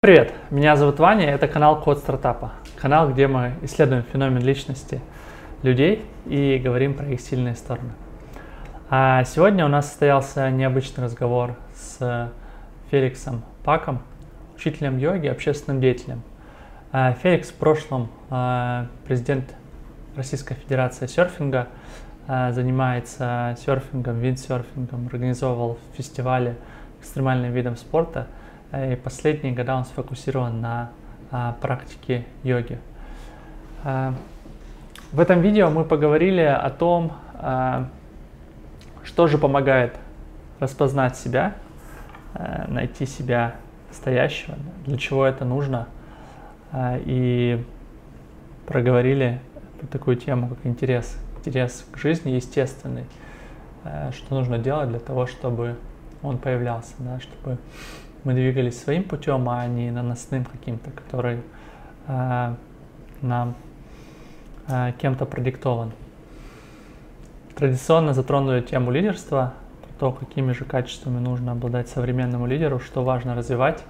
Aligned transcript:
Привет, 0.00 0.32
меня 0.50 0.76
зовут 0.76 1.00
Ваня, 1.00 1.26
это 1.26 1.48
канал 1.48 1.80
Код 1.80 1.98
Стартапа. 1.98 2.52
Канал, 2.76 3.10
где 3.10 3.26
мы 3.26 3.54
исследуем 3.62 4.04
феномен 4.04 4.40
личности 4.40 5.00
людей 5.64 6.06
и 6.24 6.56
говорим 6.62 6.94
про 6.94 7.08
их 7.08 7.20
сильные 7.20 7.56
стороны. 7.56 7.90
А 8.90 9.24
сегодня 9.24 9.64
у 9.64 9.68
нас 9.68 9.88
состоялся 9.88 10.52
необычный 10.52 11.02
разговор 11.02 11.56
с 11.74 12.30
Феликсом 12.92 13.42
Паком, 13.64 14.00
учителем 14.54 14.98
йоги, 14.98 15.26
общественным 15.26 15.80
деятелем. 15.80 16.22
А 16.92 17.14
Феликс 17.14 17.48
в 17.48 17.54
прошлом 17.54 18.08
а, 18.30 18.86
президент 19.04 19.52
Российской 20.14 20.54
Федерации 20.54 21.08
серфинга, 21.08 21.66
а, 22.28 22.52
занимается 22.52 23.56
серфингом, 23.58 24.20
виндсерфингом, 24.20 25.08
организовывал 25.08 25.76
фестивали 25.96 26.54
экстремальным 27.00 27.52
видом 27.52 27.76
спорта– 27.76 28.28
и 28.72 28.96
последние 28.96 29.54
года 29.54 29.76
он 29.76 29.84
сфокусирован 29.84 30.60
на 30.60 30.90
а, 31.30 31.56
практике 31.60 32.24
йоги. 32.42 32.78
А, 33.84 34.14
в 35.12 35.20
этом 35.20 35.40
видео 35.40 35.70
мы 35.70 35.84
поговорили 35.84 36.42
о 36.42 36.68
том, 36.70 37.12
а, 37.34 37.88
что 39.04 39.26
же 39.26 39.38
помогает 39.38 39.96
распознать 40.58 41.16
себя, 41.16 41.54
найти 42.66 43.06
себя 43.06 43.54
настоящего, 43.88 44.56
для 44.84 44.98
чего 44.98 45.24
это 45.24 45.44
нужно, 45.44 45.86
и 46.76 47.64
проговорили 48.66 49.40
такую 49.90 50.16
тему, 50.16 50.48
как 50.48 50.58
интерес, 50.64 51.16
интерес 51.38 51.86
к 51.90 51.96
жизни 51.96 52.32
естественный, 52.32 53.04
что 54.12 54.34
нужно 54.34 54.58
делать 54.58 54.90
для 54.90 54.98
того, 54.98 55.26
чтобы 55.26 55.76
он 56.22 56.38
появлялся, 56.38 56.92
да, 56.98 57.20
чтобы 57.20 57.56
мы 58.24 58.34
двигались 58.34 58.80
своим 58.80 59.04
путем, 59.04 59.48
а 59.48 59.66
не 59.66 59.90
наносным 59.90 60.44
каким-то, 60.44 60.90
который 60.90 61.40
э, 62.06 62.54
нам 63.22 63.54
э, 64.68 64.92
кем-то 65.00 65.24
продиктован. 65.26 65.92
Традиционно 67.54 68.14
затронули 68.14 68.60
тему 68.60 68.90
лидерства, 68.90 69.54
то, 69.98 70.12
какими 70.12 70.52
же 70.52 70.64
качествами 70.64 71.18
нужно 71.18 71.52
обладать 71.52 71.88
современному 71.88 72.46
лидеру, 72.46 72.78
что 72.78 73.02
важно 73.02 73.34
развивать. 73.34 73.82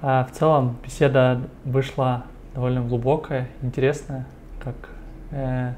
А 0.00 0.24
в 0.24 0.32
целом 0.32 0.76
беседа 0.82 1.40
вышла 1.64 2.24
довольно 2.54 2.80
глубокая, 2.80 3.48
интересная, 3.62 4.26
как 4.62 4.74
э, 5.32 5.72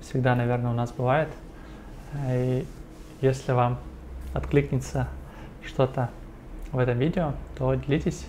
всегда, 0.00 0.34
наверное, 0.34 0.70
у 0.70 0.74
нас 0.74 0.92
бывает. 0.92 1.28
И 2.30 2.64
если 3.20 3.52
вам 3.52 3.78
откликнется 4.32 5.08
что-то 5.64 6.08
в 6.72 6.78
этом 6.78 6.98
видео, 6.98 7.32
то 7.56 7.74
делитесь 7.74 8.26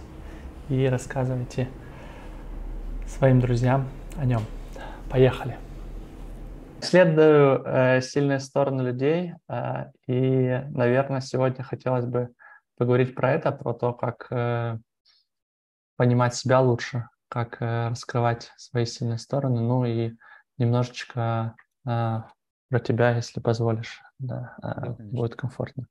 и 0.69 0.87
рассказывайте 0.87 1.67
своим 3.07 3.39
друзьям 3.39 3.87
о 4.17 4.25
нем. 4.25 4.41
Поехали! 5.09 5.57
Исследую 6.81 7.63
э, 7.65 8.01
сильные 8.01 8.39
стороны 8.39 8.81
людей, 8.81 9.33
э, 9.49 9.91
и, 10.07 10.63
наверное, 10.69 11.19
сегодня 11.19 11.63
хотелось 11.63 12.05
бы 12.05 12.29
поговорить 12.77 13.15
про 13.15 13.31
это, 13.31 13.51
про 13.51 13.73
то, 13.73 13.93
как 13.93 14.27
э, 14.31 14.77
понимать 15.97 16.35
себя 16.35 16.61
лучше, 16.61 17.09
как 17.27 17.61
э, 17.61 17.89
раскрывать 17.89 18.53
свои 18.55 18.85
сильные 18.85 19.17
стороны, 19.17 19.59
ну 19.59 19.83
и 19.83 20.13
немножечко 20.57 21.55
э, 21.85 22.21
про 22.69 22.79
тебя, 22.79 23.15
если 23.15 23.41
позволишь, 23.41 24.01
да, 24.19 24.55
э, 24.63 24.91
будет 24.99 25.35
комфортно. 25.35 25.87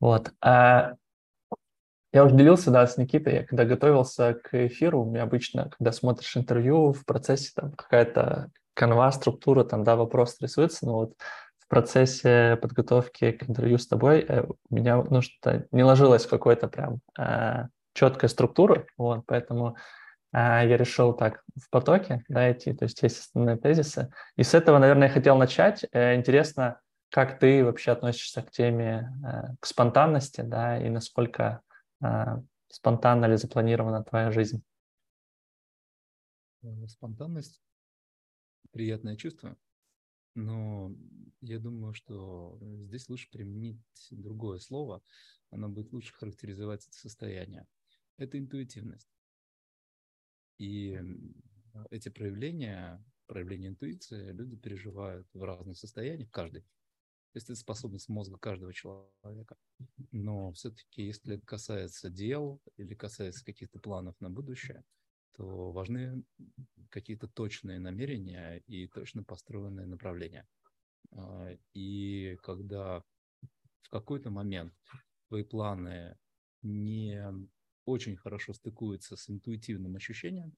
Вот. 0.00 0.32
Э, 0.42 0.94
я 2.12 2.24
уже 2.24 2.34
делился, 2.36 2.70
да, 2.70 2.86
с 2.86 2.98
Никитой, 2.98 3.34
я 3.34 3.44
когда 3.44 3.64
готовился 3.64 4.34
к 4.34 4.66
эфиру, 4.66 5.02
у 5.02 5.10
меня 5.10 5.22
обычно, 5.22 5.70
когда 5.70 5.92
смотришь 5.92 6.36
интервью, 6.36 6.92
в 6.92 7.06
процессе 7.06 7.52
там 7.54 7.72
какая-то 7.72 8.50
канва, 8.74 9.10
структура, 9.12 9.64
там, 9.64 9.82
да, 9.82 9.96
вопрос 9.96 10.36
рисуется, 10.40 10.86
но 10.86 10.94
вот 10.94 11.14
в 11.58 11.68
процессе 11.68 12.58
подготовки 12.60 13.32
к 13.32 13.48
интервью 13.48 13.78
с 13.78 13.86
тобой 13.86 14.20
э, 14.28 14.44
у 14.44 14.74
меня, 14.74 15.02
ну, 15.02 15.22
что 15.22 15.66
не 15.72 15.84
ложилось 15.84 16.26
какой-то 16.26 16.68
прям 16.68 17.00
э, 17.18 17.68
четкая 17.94 18.28
структура, 18.28 18.86
вот, 18.98 19.24
поэтому 19.26 19.76
э, 20.32 20.38
я 20.38 20.76
решил 20.76 21.14
так 21.14 21.42
в 21.56 21.70
потоке, 21.70 22.24
да, 22.28 22.52
идти, 22.52 22.74
то 22.74 22.84
есть 22.84 23.02
есть 23.02 23.20
основные 23.20 23.56
тезисы. 23.56 24.12
И 24.36 24.42
с 24.42 24.52
этого, 24.52 24.78
наверное, 24.78 25.08
я 25.08 25.14
хотел 25.14 25.38
начать. 25.38 25.86
Э, 25.92 26.14
интересно, 26.14 26.80
как 27.10 27.38
ты 27.38 27.64
вообще 27.64 27.92
относишься 27.92 28.42
к 28.42 28.50
теме, 28.50 29.10
э, 29.24 29.54
к 29.60 29.66
спонтанности, 29.66 30.42
да, 30.42 30.78
и 30.78 30.90
насколько 30.90 31.62
спонтанно 32.68 33.26
ли 33.26 33.36
запланирована 33.36 34.02
твоя 34.02 34.30
жизнь? 34.30 34.62
Э, 36.62 36.86
спонтанность– 36.86 37.62
приятное 38.72 39.16
чувство, 39.16 39.56
но 40.34 40.94
я 41.40 41.58
думаю, 41.58 41.92
что 41.92 42.58
здесь 42.86 43.08
лучше 43.08 43.30
применить 43.30 43.80
другое 44.10 44.58
слово, 44.58 45.02
оно 45.50 45.68
будет 45.68 45.92
лучше 45.92 46.14
характеризовать 46.14 46.86
это 46.86 46.96
состояние. 46.96 47.66
Это 48.16 48.38
интуитивность. 48.38 49.10
И 50.58 50.98
эти 51.90 52.08
проявления, 52.08 53.04
проявления 53.26 53.68
интуиции 53.68 54.32
люди 54.32 54.56
переживают 54.56 55.26
в 55.32 55.42
разных 55.42 55.76
состояниях, 55.76 56.30
каждый. 56.30 56.64
То 57.32 57.38
есть 57.38 57.48
это 57.48 57.58
способность 57.58 58.10
мозга 58.10 58.36
каждого 58.36 58.74
человека. 58.74 59.56
Но 60.10 60.52
все-таки, 60.52 61.04
если 61.04 61.38
касается 61.38 62.10
дел 62.10 62.60
или 62.76 62.94
касается 62.94 63.42
каких-то 63.42 63.78
планов 63.78 64.14
на 64.20 64.28
будущее, 64.28 64.84
то 65.32 65.72
важны 65.72 66.24
какие-то 66.90 67.28
точные 67.28 67.78
намерения 67.78 68.58
и 68.66 68.86
точно 68.86 69.24
построенные 69.24 69.86
направления. 69.86 70.46
А, 71.12 71.56
и 71.72 72.36
когда 72.42 73.02
в 73.80 73.88
какой-то 73.88 74.30
момент 74.30 74.74
твои 75.28 75.42
планы 75.42 76.18
не 76.60 77.22
очень 77.86 78.16
хорошо 78.16 78.52
стыкуются 78.52 79.16
с 79.16 79.30
интуитивным 79.30 79.96
ощущением, 79.96 80.54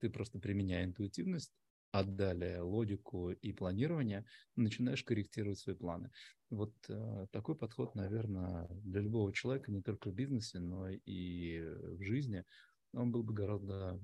ты 0.00 0.10
просто 0.10 0.40
применяя 0.40 0.84
интуитивность, 0.84 1.52
далее 1.92 2.60
логику 2.60 3.30
и 3.30 3.52
планирование, 3.52 4.24
начинаешь 4.56 5.02
корректировать 5.02 5.58
свои 5.58 5.74
планы. 5.74 6.10
Вот 6.50 6.74
э, 6.88 7.26
такой 7.32 7.56
подход, 7.56 7.94
наверное, 7.94 8.68
для 8.82 9.00
любого 9.00 9.32
человека, 9.32 9.70
не 9.70 9.82
только 9.82 10.10
в 10.10 10.14
бизнесе, 10.14 10.60
но 10.60 10.88
и 10.88 11.60
в 11.60 12.02
жизни, 12.02 12.44
он 12.92 13.12
был 13.12 13.22
бы 13.22 13.34
гораздо 13.34 14.00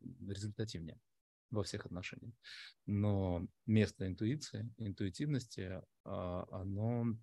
результативнее 0.00 1.00
во 1.50 1.62
всех 1.62 1.86
отношениях. 1.86 2.34
Но 2.86 3.46
место 3.66 4.06
интуиции, 4.06 4.72
интуитивности, 4.78 5.60
э, 5.60 5.82
оно 6.04 7.16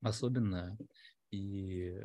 особенное, 0.00 0.76
и 1.30 1.98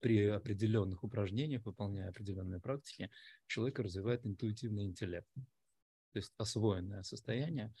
при 0.00 0.26
определенных 0.26 1.02
упражнениях, 1.02 1.64
выполняя 1.64 2.10
определенные 2.10 2.60
практики, 2.60 3.10
человек 3.46 3.78
развивает 3.78 4.26
интуитивный 4.26 4.84
интеллект 4.84 5.30
то 6.14 6.18
есть 6.20 6.32
освоенное 6.38 7.02
состояние, 7.02 7.74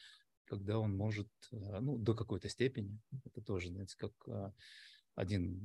когда 0.44 0.80
он 0.80 0.96
может, 0.96 1.28
э, 1.52 1.78
ну, 1.80 1.96
до 1.96 2.14
какой-то 2.14 2.48
степени, 2.48 2.98
это 3.24 3.40
тоже, 3.40 3.68
знаете, 3.68 3.94
как 3.96 4.12
э, 4.26 4.50
один 5.14 5.60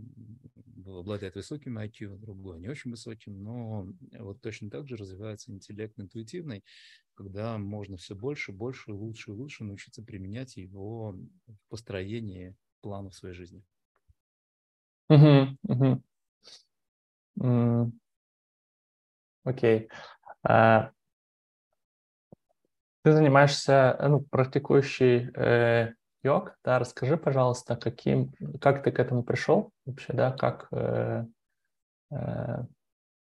обладает 0.86 1.34
высоким 1.34 1.80
IQ, 1.80 2.18
другой 2.18 2.60
не 2.60 2.68
очень 2.68 2.92
высоким, 2.92 3.42
но 3.44 3.88
вот 4.20 4.40
точно 4.42 4.70
так 4.70 4.88
же 4.88 4.98
развивается 4.98 5.52
интеллект 5.52 6.00
интуитивный, 6.00 6.64
когда 7.16 7.58
можно 7.58 7.98
все 7.98 8.16
больше, 8.16 8.52
больше, 8.52 8.94
лучше 8.94 9.32
лучше 9.32 9.64
научиться 9.64 10.04
применять 10.04 10.56
его 10.56 11.14
в 11.48 11.58
построении 11.70 12.56
планов 12.82 13.16
своей 13.16 13.34
жизни. 13.34 13.64
Окей. 15.10 15.58
Uh-huh, 15.68 16.02
uh-huh. 17.40 17.92
okay. 19.44 19.88
uh, 20.48 20.92
ты 23.04 23.14
занимаешься, 23.14 23.96
э, 23.98 24.08
ну, 24.08 24.22
практикующий 24.22 25.30
э, 25.36 25.94
йог, 26.24 26.58
да, 26.64 26.80
расскажи, 26.80 27.18
пожалуйста, 27.18 27.76
каким, 27.76 28.34
как 28.60 28.84
ты 28.84 28.92
к 28.92 29.00
этому 29.00 29.24
пришел 29.24 29.72
вообще, 29.86 30.14
да, 30.14 30.32
как 30.32 30.68
э, 30.72 31.26
э, 32.12 32.66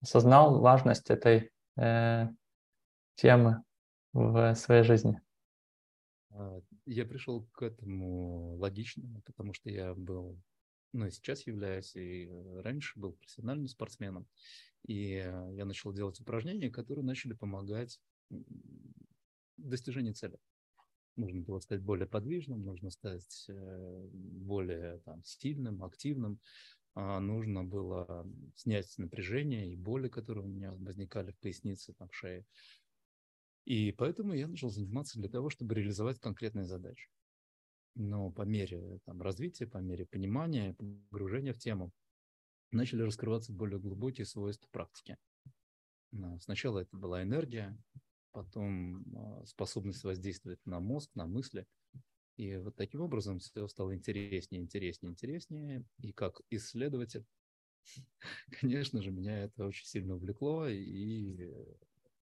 осознал 0.02 0.60
важность 0.60 1.10
этой 1.10 1.52
э, 1.78 2.28
темы 3.16 3.64
в 4.14 4.56
своей 4.56 4.84
жизни? 4.84 5.22
А, 6.32 6.60
я 6.86 7.06
пришел 7.06 7.48
к 7.52 7.62
этому 7.62 8.56
логично, 8.58 9.22
потому 9.26 9.54
что 9.54 9.70
я 9.70 9.94
был, 9.94 10.42
ну 10.94 11.06
и 11.06 11.12
сейчас 11.12 11.46
являюсь, 11.46 11.96
и 11.96 12.32
раньше 12.64 13.00
был 13.00 13.14
профессиональным 13.14 13.68
спортсменом. 13.68 14.28
И 14.88 15.18
я 15.18 15.66
начал 15.66 15.94
делать 15.94 16.20
упражнения, 16.20 16.72
которые 16.72 17.06
начали 17.06 17.34
помогать 17.34 18.00
достижении 19.68 20.12
цели. 20.12 20.38
Нужно 21.18 21.42
было 21.42 21.60
стать 21.60 21.82
более 21.82 22.08
подвижным, 22.08 22.64
нужно 22.64 22.90
стать 22.90 23.46
э, 23.50 24.08
более 24.14 25.00
там, 25.00 25.24
стильным, 25.24 25.84
активным. 25.84 26.40
а, 26.96 27.20
нужно 27.20 27.64
было 27.64 28.26
снять 28.56 28.98
напряжение 28.98 29.72
и 29.72 29.76
боли, 29.76 30.08
которые 30.08 30.46
у 30.46 30.50
меня 30.50 30.72
возникали 30.74 31.32
в 31.32 31.40
пояснице, 31.40 31.94
там, 31.94 32.10
в 32.10 32.16
шее. 32.16 32.46
И 33.66 33.92
поэтому 33.92 34.34
я 34.34 34.48
начал 34.48 34.70
заниматься 34.70 35.20
для 35.20 35.30
того, 35.30 35.50
чтобы 35.50 35.76
реализовать 35.76 36.20
конкретные 36.20 36.66
задачи. 36.66 37.10
Но 37.96 38.32
по 38.32 38.44
мере 38.44 39.00
там, 39.06 39.22
развития, 39.22 39.68
по 39.68 39.78
мере 39.78 40.06
понимания, 40.06 40.74
погружения 41.10 41.54
в 41.54 41.60
тему, 41.60 41.92
начали 42.72 43.04
раскрываться 43.04 43.52
более 43.54 43.80
глубокие 43.80 44.26
свойства 44.26 44.68
практики. 44.72 45.18
Сначала 46.40 46.80
это 46.80 46.96
была 46.98 47.24
энергия, 47.24 47.78
потом 48.32 49.04
а, 49.16 49.46
способность 49.46 50.04
воздействовать 50.04 50.60
на 50.66 50.80
мозг, 50.80 51.10
на 51.16 51.26
мысли. 51.26 51.66
И 52.38 52.56
вот 52.58 52.76
таким 52.76 53.02
образом 53.02 53.40
все 53.40 53.68
стало 53.68 53.96
интереснее, 53.96 54.62
интереснее, 54.62 55.12
интереснее. 55.12 55.86
И 56.00 56.12
как 56.14 56.42
исследователь, 56.50 57.26
конечно 58.60 59.02
же, 59.02 59.12
меня 59.12 59.44
это 59.44 59.66
очень 59.66 59.86
сильно 59.86 60.16
увлекло. 60.16 60.68
И 60.68 61.52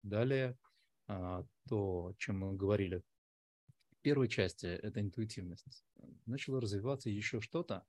далее 0.03 0.59
а, 1.07 1.45
то, 1.69 2.15
чем 2.19 2.41
мы 2.41 2.55
говорили 2.57 3.03
в 3.93 4.03
первой 4.03 4.29
части, 4.29 4.67
это 4.67 5.01
интуитивность. 5.01 5.85
Начало 6.27 6.61
развиваться 6.61 7.11
еще 7.11 7.41
что-то. 7.41 7.85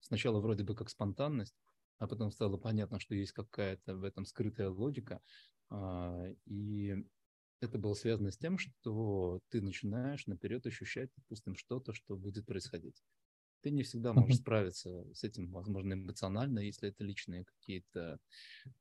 Сначала 0.00 0.40
вроде 0.40 0.64
бы 0.64 0.74
как 0.74 0.90
спонтанность, 0.90 1.54
а 1.98 2.06
потом 2.06 2.30
стало 2.30 2.56
понятно, 2.56 2.98
что 2.98 3.14
есть 3.14 3.32
какая-то 3.32 3.96
в 3.96 4.04
этом 4.04 4.24
скрытая 4.24 4.70
логика. 4.70 5.22
А, 5.70 6.26
и 6.46 6.96
это 7.60 7.78
было 7.78 7.94
связано 7.94 8.30
с 8.30 8.38
тем, 8.38 8.58
что 8.58 9.40
ты 9.48 9.60
начинаешь 9.60 10.26
наперед 10.26 10.66
ощущать, 10.66 11.10
допустим, 11.16 11.54
что-то, 11.56 11.92
что 11.92 12.16
будет 12.16 12.46
происходить. 12.46 13.02
Ты 13.62 13.70
не 13.70 13.82
всегда 13.82 14.12
можешь 14.14 14.38
справиться 14.38 15.04
с 15.12 15.22
этим, 15.22 15.50
возможно, 15.52 15.92
эмоционально, 15.92 16.60
если 16.60 16.88
это 16.88 17.04
личные 17.04 17.44
какие-то 17.44 18.18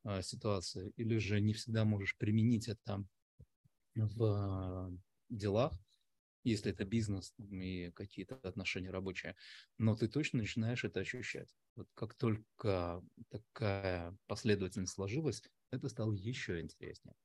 а, 0.03 0.21
ситуации, 0.21 0.93
или 0.95 1.17
же 1.17 1.41
не 1.41 1.53
всегда 1.53 1.83
можешь 1.83 2.17
применить 2.17 2.69
это 2.69 3.05
в 3.95 4.23
а, 4.23 4.91
делах, 5.29 5.73
если 6.43 6.71
это 6.71 6.85
бизнес 6.85 7.33
и 7.37 7.91
какие-то 7.91 8.35
отношения 8.43 8.89
рабочие, 8.89 9.35
но 9.77 9.95
ты 9.95 10.07
точно 10.07 10.39
начинаешь 10.39 10.83
это 10.83 10.99
ощущать. 11.01 11.53
Вот 11.75 11.87
как 11.93 12.13
только 12.15 13.03
такая 13.29 14.17
последовательность 14.27 14.93
сложилась, 14.93 15.43
это 15.71 15.89
стало 15.89 16.13
еще 16.13 16.59
интереснее. 16.61 17.15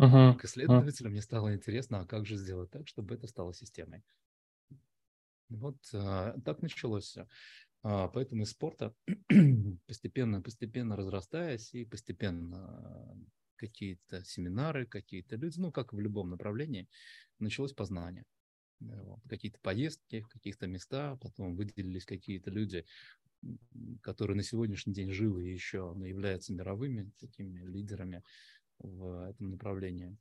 Uh-huh. 0.00 0.34
Как 0.34 0.44
исследователю 0.44 1.08
uh-huh. 1.08 1.12
мне 1.12 1.22
стало 1.22 1.54
интересно, 1.54 2.00
а 2.00 2.06
как 2.06 2.24
же 2.24 2.36
сделать 2.36 2.70
так, 2.70 2.86
чтобы 2.86 3.14
это 3.14 3.26
стало 3.26 3.52
системой. 3.52 4.04
Вот 5.48 5.76
а, 5.92 6.38
так 6.44 6.62
началось 6.62 7.04
все. 7.04 7.26
А, 7.82 8.08
поэтому 8.08 8.42
из 8.42 8.50
спорта 8.50 8.94
постепенно, 9.86 10.42
постепенно 10.42 10.96
разрастаясь 10.96 11.74
и 11.74 11.84
постепенно 11.84 13.16
какие-то 13.56 14.24
семинары, 14.24 14.86
какие-то 14.86 15.36
люди, 15.36 15.58
ну, 15.58 15.72
как 15.72 15.92
в 15.92 15.98
любом 15.98 16.30
направлении, 16.30 16.88
началось 17.38 17.72
познание. 17.72 18.24
Вот. 18.80 19.20
Какие-то 19.28 19.58
поездки 19.60 20.20
в 20.20 20.28
каких-то 20.28 20.66
места, 20.66 21.16
потом 21.16 21.56
выделились 21.56 22.04
какие-то 22.04 22.50
люди, 22.50 22.84
которые 24.02 24.36
на 24.36 24.42
сегодняшний 24.42 24.92
день 24.92 25.12
живы 25.12 25.44
еще 25.44 25.94
но 25.94 26.06
являются 26.06 26.52
мировыми 26.52 27.10
такими 27.20 27.60
лидерами 27.64 28.22
в 28.78 29.30
этом 29.30 29.50
направлении. 29.50 30.16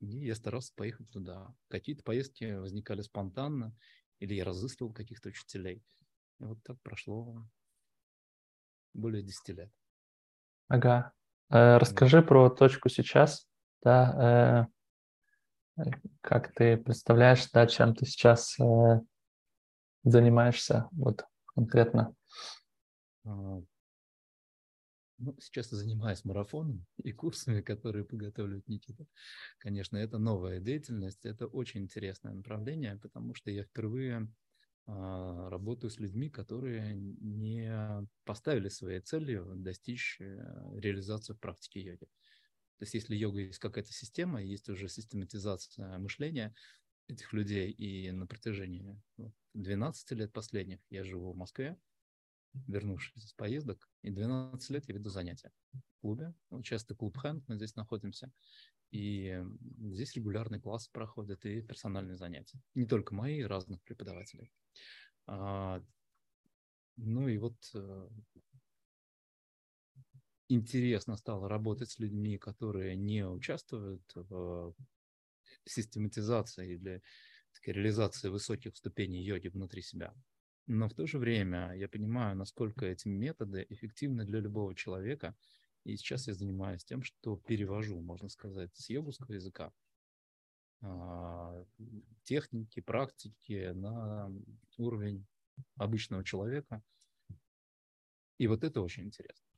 И 0.00 0.26
я 0.26 0.34
старался 0.34 0.72
поехать 0.74 1.10
туда. 1.10 1.54
Какие-то 1.68 2.02
поездки 2.02 2.56
возникали 2.56 3.02
спонтанно, 3.02 3.74
или 4.18 4.34
я 4.34 4.44
разыскивал 4.44 4.92
каких-то 4.92 5.28
учителей. 5.28 5.82
И 6.40 6.44
вот 6.44 6.62
так 6.62 6.80
прошло 6.82 7.46
более 8.94 9.22
10 9.22 9.48
лет. 9.50 9.70
Ага. 10.68 11.12
Э, 11.50 11.76
расскажи 11.76 12.22
про 12.22 12.50
точку 12.50 12.88
сейчас, 12.88 13.46
да, 13.82 14.66
э, 14.68 14.72
как 16.20 16.52
ты 16.54 16.76
представляешь, 16.76 17.48
да, 17.50 17.66
чем 17.66 17.94
ты 17.94 18.06
сейчас 18.06 18.58
э, 18.60 19.00
занимаешься, 20.04 20.88
вот 20.92 21.24
конкретно? 21.46 22.14
А, 23.24 23.62
ну, 25.18 25.36
сейчас 25.40 25.70
я 25.72 25.78
занимаюсь 25.78 26.24
марафоном 26.24 26.84
и 27.02 27.12
курсами, 27.12 27.60
которые 27.60 28.04
подготавливает 28.04 28.66
Никита. 28.68 29.06
Конечно, 29.58 29.96
это 29.96 30.18
новая 30.18 30.58
деятельность, 30.60 31.24
это 31.24 31.46
очень 31.46 31.82
интересное 31.82 32.32
направление, 32.32 32.96
потому 32.96 33.34
что 33.34 33.50
я 33.50 33.62
впервые 33.62 34.28
а, 34.86 35.48
работаю 35.48 35.90
с 35.90 36.00
людьми, 36.00 36.28
которые 36.28 36.94
не 36.94 38.06
поставили 38.24 38.68
своей 38.68 39.00
целью 39.00 39.52
достичь 39.54 40.18
э, 40.20 40.24
реализации 40.74 41.34
в 41.34 41.38
практике 41.38 41.80
йоги. 41.80 42.08
То 42.82 42.84
есть 42.84 42.94
если 42.94 43.14
йога 43.14 43.38
есть 43.38 43.60
какая-то 43.60 43.92
система, 43.92 44.42
есть 44.42 44.68
уже 44.68 44.88
систематизация 44.88 45.98
мышления 45.98 46.52
этих 47.06 47.32
людей, 47.32 47.70
и 47.70 48.10
на 48.10 48.26
протяжении 48.26 49.00
12 49.54 50.10
лет 50.18 50.32
последних 50.32 50.80
я 50.90 51.04
живу 51.04 51.32
в 51.32 51.36
Москве, 51.36 51.78
вернувшись 52.66 53.24
из 53.24 53.34
поездок, 53.34 53.88
и 54.02 54.10
12 54.10 54.68
лет 54.70 54.88
я 54.88 54.96
веду 54.96 55.10
занятия 55.10 55.52
в 55.72 56.00
клубе. 56.00 56.34
Ну, 56.50 56.60
часто 56.64 56.96
клуб 56.96 57.16
Хэнд, 57.18 57.46
мы 57.46 57.54
здесь 57.54 57.76
находимся. 57.76 58.32
И 58.90 59.40
здесь 59.78 60.16
регулярные 60.16 60.60
классы 60.60 60.90
проходят 60.90 61.46
и 61.46 61.62
персональные 61.62 62.16
занятия. 62.16 62.60
Не 62.74 62.86
только 62.86 63.14
мои, 63.14 63.42
разных 63.42 63.80
преподавателей. 63.84 64.50
А, 65.28 65.80
ну 66.96 67.28
и 67.28 67.38
вот 67.38 67.54
э, 67.74 68.08
интересно 70.48 71.16
стало 71.16 71.48
работать 71.48 71.90
с 71.90 71.98
людьми, 71.98 72.38
которые 72.38 72.96
не 72.96 73.26
участвуют 73.26 74.02
в 74.14 74.74
систематизации 75.64 76.74
или 76.74 77.02
так, 77.52 77.68
реализации 77.68 78.28
высоких 78.28 78.76
ступеней 78.76 79.22
йоги 79.22 79.48
внутри 79.48 79.82
себя. 79.82 80.14
Но 80.66 80.88
в 80.88 80.94
то 80.94 81.06
же 81.06 81.18
время 81.18 81.74
я 81.74 81.88
понимаю, 81.88 82.36
насколько 82.36 82.86
эти 82.86 83.08
методы 83.08 83.66
эффективны 83.68 84.24
для 84.24 84.40
любого 84.40 84.74
человека. 84.74 85.36
И 85.84 85.96
сейчас 85.96 86.28
я 86.28 86.34
занимаюсь 86.34 86.84
тем, 86.84 87.02
что 87.02 87.36
перевожу, 87.36 88.00
можно 88.00 88.28
сказать, 88.28 88.70
с 88.76 88.88
йогурского 88.88 89.34
языка 89.34 89.72
а, 90.80 91.64
техники, 92.22 92.80
практики 92.80 93.72
на 93.74 94.32
уровень 94.78 95.26
обычного 95.76 96.24
человека. 96.24 96.82
И 98.38 98.46
вот 98.46 98.62
это 98.64 98.80
очень 98.80 99.04
интересно. 99.04 99.51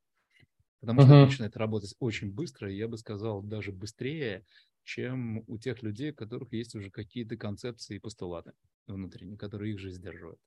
Потому 0.85 1.01
что 1.01 1.13
uh-huh. 1.13 1.25
начинает 1.25 1.57
работать 1.57 1.95
очень 1.99 2.31
быстро, 2.31 2.71
я 2.71 2.89
бы 2.89 2.99
сказал, 2.99 3.43
даже 3.43 3.73
быстрее, 3.73 4.45
чем 4.83 5.43
у 5.47 5.57
тех 5.57 5.83
людей, 5.83 6.11
у 6.11 6.15
которых 6.15 6.53
есть 6.53 6.75
уже 6.75 6.91
какие-то 6.91 7.39
концепции 7.39 7.97
и 7.97 7.99
постулаты 7.99 8.53
внутренние, 8.87 9.39
которые 9.39 9.73
их 9.73 9.79
же 9.79 9.91
сдерживают. 9.91 10.39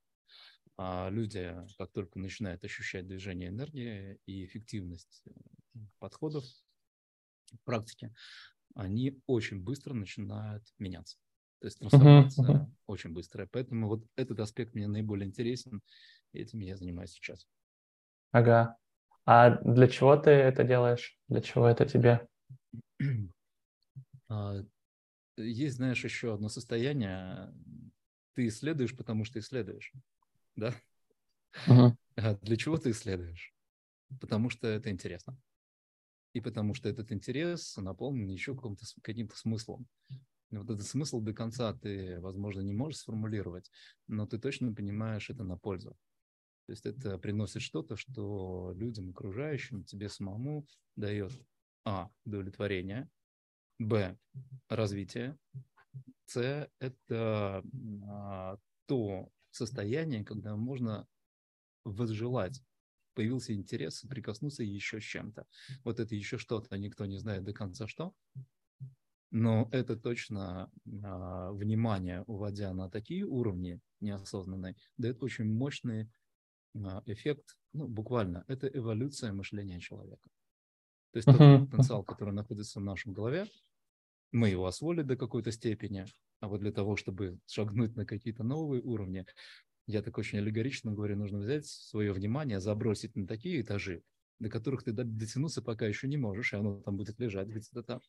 А 0.78 1.10
люди, 1.10 1.56
как 1.80 1.92
только 1.92 2.20
начинают 2.20 2.64
ощущать 2.64 3.08
движение 3.08 3.50
энергии 3.50 4.20
и 4.28 4.46
эффективность 4.46 5.24
э, 5.26 5.32
подходов 5.98 6.44
в 7.52 7.60
практике, 7.64 8.14
они 8.76 9.20
очень 9.26 9.60
быстро 9.60 9.96
начинают 9.96 10.64
меняться. 10.78 11.18
То 11.62 11.66
есть 11.66 11.80
трансформация 11.80 12.46
uh-huh, 12.46 12.60
uh-huh. 12.60 12.72
очень 12.86 13.10
быстрая. 13.10 13.50
Поэтому 13.52 13.88
вот 13.88 14.06
этот 14.16 14.40
аспект 14.40 14.76
мне 14.76 14.88
наиболее 14.88 15.28
интересен, 15.28 15.82
и 16.32 16.42
этим 16.42 16.60
я 16.60 16.78
занимаюсь 16.78 17.10
сейчас. 17.10 17.48
Ага. 18.30 18.78
А 19.28 19.52
для 19.62 19.88
чего 19.88 20.16
ты 20.16 20.32
это 20.32 20.64
делаешь? 20.64 21.20
Для 21.28 21.42
чего 21.42 21.68
это 21.68 21.86
тебе? 21.86 22.28
А, 24.30 24.62
есть, 25.38 25.78
знаешь, 25.78 26.04
еще 26.04 26.34
одно 26.34 26.50
состояние. 26.50 27.54
Ты 28.34 28.48
исследуешь, 28.48 28.94
потому 28.96 29.24
что 29.24 29.40
исследуешь 29.40 29.94
да? 30.58 30.74
Uh-huh. 31.68 31.96
А 32.18 32.36
для 32.36 32.58
чего 32.58 32.78
ты 32.78 32.92
исследуешь? 32.92 33.54
Потому 34.20 34.50
что 34.50 34.68
это 34.68 34.90
интересно. 34.90 35.38
И 36.34 36.42
потому 36.42 36.74
что 36.74 36.90
этот 36.90 37.12
интерес 37.12 37.78
наполнен 37.78 38.28
еще 38.28 38.56
каким-то, 38.56 38.86
каким-то 39.02 39.38
смыслом. 39.38 39.88
И 40.52 40.58
вот 40.58 40.70
этот 40.70 40.86
смысл 40.86 41.22
до 41.22 41.34
конца 41.34 41.74
ты, 41.74 42.20
возможно, 42.20 42.62
не 42.62 42.74
можешь 42.74 43.00
сформулировать, 43.00 43.72
но 44.08 44.26
ты 44.26 44.40
точно 44.40 44.74
понимаешь 44.74 45.30
это 45.30 45.44
на 45.44 45.58
пользу. 45.58 45.96
То 46.68 46.74
есть 46.74 46.86
это 46.86 47.18
приносит 47.18 47.62
что-то, 47.62 47.96
что 47.96 48.74
людям 48.76 49.12
окружающим, 49.12 49.86
тебе 49.86 50.10
самому 50.10 50.68
дает 50.98 51.32
А. 51.86 52.10
Удовлетворение, 52.26 53.10
Б. 53.80 54.18
Развитие, 54.68 55.38
С. 56.26 56.70
Это 56.80 57.64
а, 58.04 58.58
то 58.86 59.32
состояние, 59.52 60.26
когда 60.26 60.58
можно 60.58 61.08
возжелать 61.86 62.62
появился 63.14 63.54
интерес 63.54 64.02
прикоснуться 64.02 64.62
еще 64.62 65.00
с 65.00 65.04
чем-то. 65.04 65.48
Вот 65.84 66.00
это 66.00 66.14
еще 66.14 66.38
что-то, 66.38 66.78
никто 66.78 67.06
не 67.08 67.18
знает 67.18 67.44
до 67.44 67.52
конца 67.52 67.88
что, 67.88 68.14
но 69.32 69.70
это 69.72 69.96
точно 69.96 70.70
а, 71.04 71.52
внимание, 71.52 72.24
уводя 72.28 72.74
на 72.74 72.90
такие 72.90 73.26
уровни 73.26 73.80
неосознанные, 74.02 74.76
дает 74.98 75.24
очень 75.24 75.46
мощные 75.46 76.12
эффект, 77.06 77.58
ну, 77.74 77.88
буквально, 77.88 78.44
это 78.48 78.68
эволюция 78.68 79.34
мышления 79.34 79.80
человека. 79.80 80.30
То 81.12 81.18
есть 81.18 81.26
тот 81.26 81.38
потенциал, 81.70 82.04
который 82.04 82.34
находится 82.34 82.80
в 82.80 82.84
нашем 82.84 83.14
голове, 83.14 83.48
мы 84.32 84.50
его 84.50 84.66
освоили 84.66 85.02
до 85.02 85.16
какой-то 85.16 85.52
степени, 85.52 86.06
а 86.40 86.48
вот 86.48 86.60
для 86.60 86.72
того, 86.72 86.96
чтобы 86.96 87.40
шагнуть 87.48 87.96
на 87.96 88.06
какие-то 88.06 88.44
новые 88.44 88.82
уровни, 88.82 89.26
я 89.88 90.02
так 90.02 90.18
очень 90.18 90.40
аллегорично 90.40 90.92
говорю, 90.92 91.16
нужно 91.16 91.40
взять 91.40 91.66
свое 91.66 92.12
внимание, 92.12 92.60
забросить 92.60 93.16
на 93.16 93.26
такие 93.26 93.62
этажи, 93.62 94.04
до 94.40 94.50
которых 94.50 94.84
ты 94.84 94.92
дотянуться 94.92 95.62
пока 95.62 95.88
еще 95.88 96.08
не 96.08 96.18
можешь, 96.18 96.54
и 96.54 96.58
оно 96.58 96.82
там 96.82 96.98
будет 96.98 97.20
лежать 97.20 97.48
где-то 97.48 97.84
там. 97.84 98.02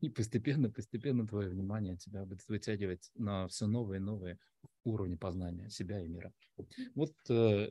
И 0.00 0.08
постепенно, 0.08 0.70
постепенно 0.70 1.26
твое 1.26 1.48
внимание 1.50 1.96
тебя 1.96 2.24
будет 2.24 2.48
вытягивать 2.48 3.10
на 3.14 3.46
все 3.48 3.66
новые 3.66 3.98
и 4.00 4.02
новые 4.02 4.38
уровни 4.84 5.16
познания 5.16 5.68
себя 5.70 6.00
и 6.00 6.08
мира. 6.08 6.32
Вот 6.94 7.12
э, 7.28 7.70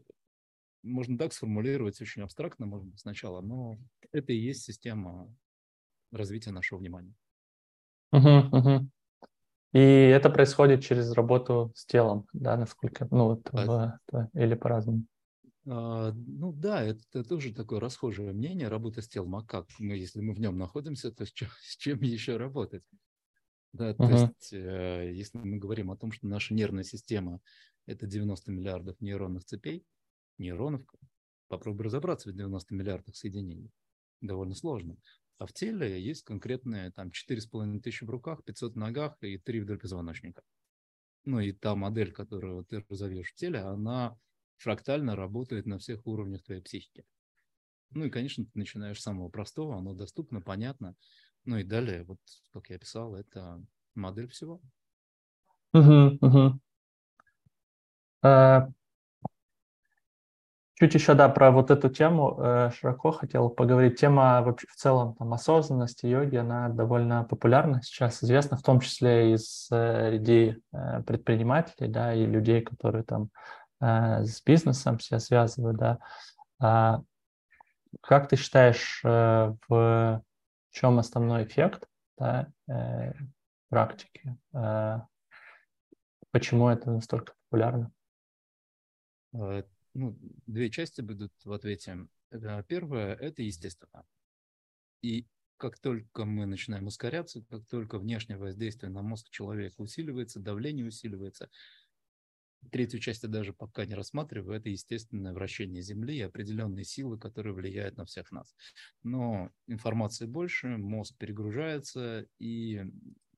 можно 0.87 1.17
так 1.17 1.33
сформулировать 1.33 1.99
очень 2.01 2.21
абстрактно, 2.21 2.65
может 2.65 2.87
быть, 2.87 2.99
сначала, 2.99 3.41
но 3.41 3.77
это 4.11 4.33
и 4.33 4.37
есть 4.37 4.63
система 4.63 5.33
развития 6.11 6.51
нашего 6.51 6.79
внимания. 6.79 7.13
Угу, 8.11 8.57
угу. 8.57 8.89
И 9.73 9.79
это 9.79 10.29
происходит 10.29 10.83
через 10.83 11.11
работу 11.11 11.71
с 11.75 11.85
телом, 11.85 12.25
да, 12.33 12.57
насколько, 12.57 13.07
ну, 13.11 13.25
вот, 13.25 13.49
а... 13.51 13.99
в, 14.11 14.29
или 14.33 14.55
по-разному. 14.55 15.05
А, 15.69 16.13
ну 16.13 16.53
да, 16.53 16.81
это, 16.81 17.01
это 17.11 17.27
тоже 17.27 17.53
такое 17.53 17.79
расхожее 17.79 18.31
мнение, 18.31 18.69
работа 18.69 19.01
с 19.01 19.07
телом. 19.07 19.35
А 19.35 19.43
как 19.43 19.67
мы, 19.79 19.95
если 19.95 20.21
мы 20.21 20.33
в 20.33 20.39
нем 20.39 20.57
находимся, 20.57 21.11
то 21.11 21.25
с 21.25 21.31
чем, 21.31 21.49
с 21.61 21.75
чем 21.75 22.01
еще 22.01 22.37
работать? 22.37 22.83
Да, 23.73 23.91
uh-huh. 23.91 23.95
то 23.97 24.09
есть, 24.09 24.53
э, 24.53 25.11
если 25.13 25.37
мы 25.37 25.57
говорим 25.57 25.91
о 25.91 25.97
том, 25.97 26.11
что 26.11 26.25
наша 26.25 26.53
нервная 26.53 26.83
система– 26.83 27.41
это 27.85 28.07
90 28.07 28.51
миллиардов 28.51 28.99
нейронных 29.01 29.43
цепей, 29.43 29.85
нейронов, 30.37 30.81
попробуй 31.47 31.85
разобраться 31.85 32.29
в 32.29 32.33
90 32.33 32.73
миллиардах 32.73 33.15
соединений. 33.15 33.71
Довольно 34.21 34.55
сложно. 34.55 34.97
А 35.37 35.45
в 35.45 35.53
теле 35.53 36.01
есть 36.01 36.23
конкретные 36.23 36.91
там 36.91 37.11
4,5 37.11 37.79
тысячи 37.81 38.03
в 38.03 38.09
руках, 38.09 38.43
500 38.43 38.73
в 38.73 38.77
ногах 38.77 39.17
и 39.21 39.37
3 39.37 39.61
вдоль 39.61 39.79
позвоночника. 39.79 40.41
Ну 41.25 41.39
и 41.39 41.51
та 41.51 41.75
модель, 41.75 42.11
которую 42.11 42.63
ты 42.65 42.83
разовьешь 42.89 43.31
в 43.31 43.35
теле, 43.35 43.59
она 43.59 44.17
фрактально 44.57 45.15
работает 45.15 45.65
на 45.65 45.77
всех 45.77 46.07
уровнях 46.07 46.43
твоей 46.43 46.61
психики. 46.61 47.05
Ну 47.91 48.05
и, 48.05 48.09
конечно, 48.09 48.45
ты 48.45 48.51
начинаешь 48.55 48.99
с 48.99 49.03
самого 49.03 49.29
простого, 49.29 49.77
оно 49.77 49.93
доступно, 49.93 50.41
понятно. 50.41 50.95
Ну 51.45 51.57
и 51.57 51.63
далее, 51.63 52.03
вот 52.03 52.19
как 52.51 52.69
я 52.69 52.79
писал, 52.79 53.15
это 53.15 53.63
модель 53.95 54.27
всего. 54.27 54.61
Угу, 55.73 56.17
угу. 56.21 56.59
А, 58.21 58.69
Чуть 60.79 60.93
еще, 60.93 61.15
да, 61.15 61.27
про 61.27 61.49
вот 61.49 61.71
эту 61.71 61.89
тему 61.89 62.37
э, 62.39 62.69
широко 62.69 63.11
хотел 63.11 63.49
поговорить. 63.49 63.99
Тема 63.99 64.43
вообще 64.43 64.67
в 64.67 64.75
целом 64.75 65.15
там, 65.15 65.33
осознанности 65.33 66.05
йоги, 66.05 66.35
она 66.35 66.69
довольно 66.69 67.23
популярна 67.23 67.81
сейчас, 67.81 68.23
известна 68.23 68.57
в 68.57 68.61
том 68.61 68.79
числе 68.79 69.33
из 69.33 69.65
среди 69.65 70.61
э, 70.71 71.01
предпринимателей, 71.01 71.87
да, 71.87 72.13
и 72.13 72.27
людей, 72.27 72.61
которые 72.61 73.03
там 73.03 73.31
э, 73.81 74.23
с 74.23 74.43
бизнесом 74.43 74.99
себя 74.99 75.17
связывают, 75.17 75.77
да. 75.77 75.97
А 76.59 77.01
как 78.01 78.27
ты 78.27 78.35
считаешь, 78.35 79.01
в 79.03 80.21
чем 80.71 80.99
основной 80.99 81.45
эффект 81.45 81.87
да, 82.17 82.47
практики? 83.69 84.37
Почему 86.31 86.69
это 86.69 86.91
настолько 86.91 87.33
популярно? 87.49 87.91
Ну, 89.97 90.17
две 90.45 90.69
части 90.69 91.01
будут 91.01 91.33
в 91.43 91.51
ответе. 91.51 92.07
Первое– 92.67 93.15
это 93.15 93.41
естественно. 93.41 94.05
И 95.01 95.25
как 95.57 95.79
только 95.79 96.23
мы 96.25 96.45
начинаем 96.45 96.85
ускоряться, 96.85 97.43
как 97.49 97.65
только 97.65 97.97
внешнее 97.97 98.37
воздействие 98.37 98.91
на 98.91 99.01
мозг 99.01 99.29
человека 99.31 99.81
усиливается, 99.81 100.39
давление 100.39 100.85
усиливается, 100.85 101.49
третью 102.71 102.99
часть 102.99 103.23
я 103.23 103.29
даже 103.29 103.53
пока 103.53 103.85
не 103.85 103.95
рассматриваю, 103.95 104.57
это 104.57 104.69
естественное 104.69 105.33
вращение 105.33 105.81
Земли 105.81 106.17
и 106.17 106.21
определенные 106.21 106.85
силы, 106.85 107.17
которые 107.17 107.53
влияют 107.53 107.97
на 107.97 108.05
всех 108.05 108.31
нас. 108.31 108.55
Но 109.01 109.49
информации 109.65 110.27
больше, 110.27 110.77
мозг 110.77 111.17
перегружается, 111.17 112.27
и 112.37 112.83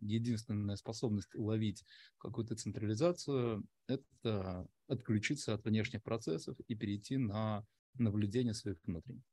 единственная 0.01 0.75
способность 0.75 1.33
уловить 1.35 1.83
какую-то 2.17 2.55
централизацию– 2.55 3.63
это 3.87 4.67
отключиться 4.87 5.53
от 5.53 5.63
внешних 5.65 6.03
процессов 6.03 6.57
и 6.67 6.75
перейти 6.75 7.17
на 7.17 7.65
наблюдение 7.95 8.53
своих 8.53 8.77
внутренних. 8.83 9.23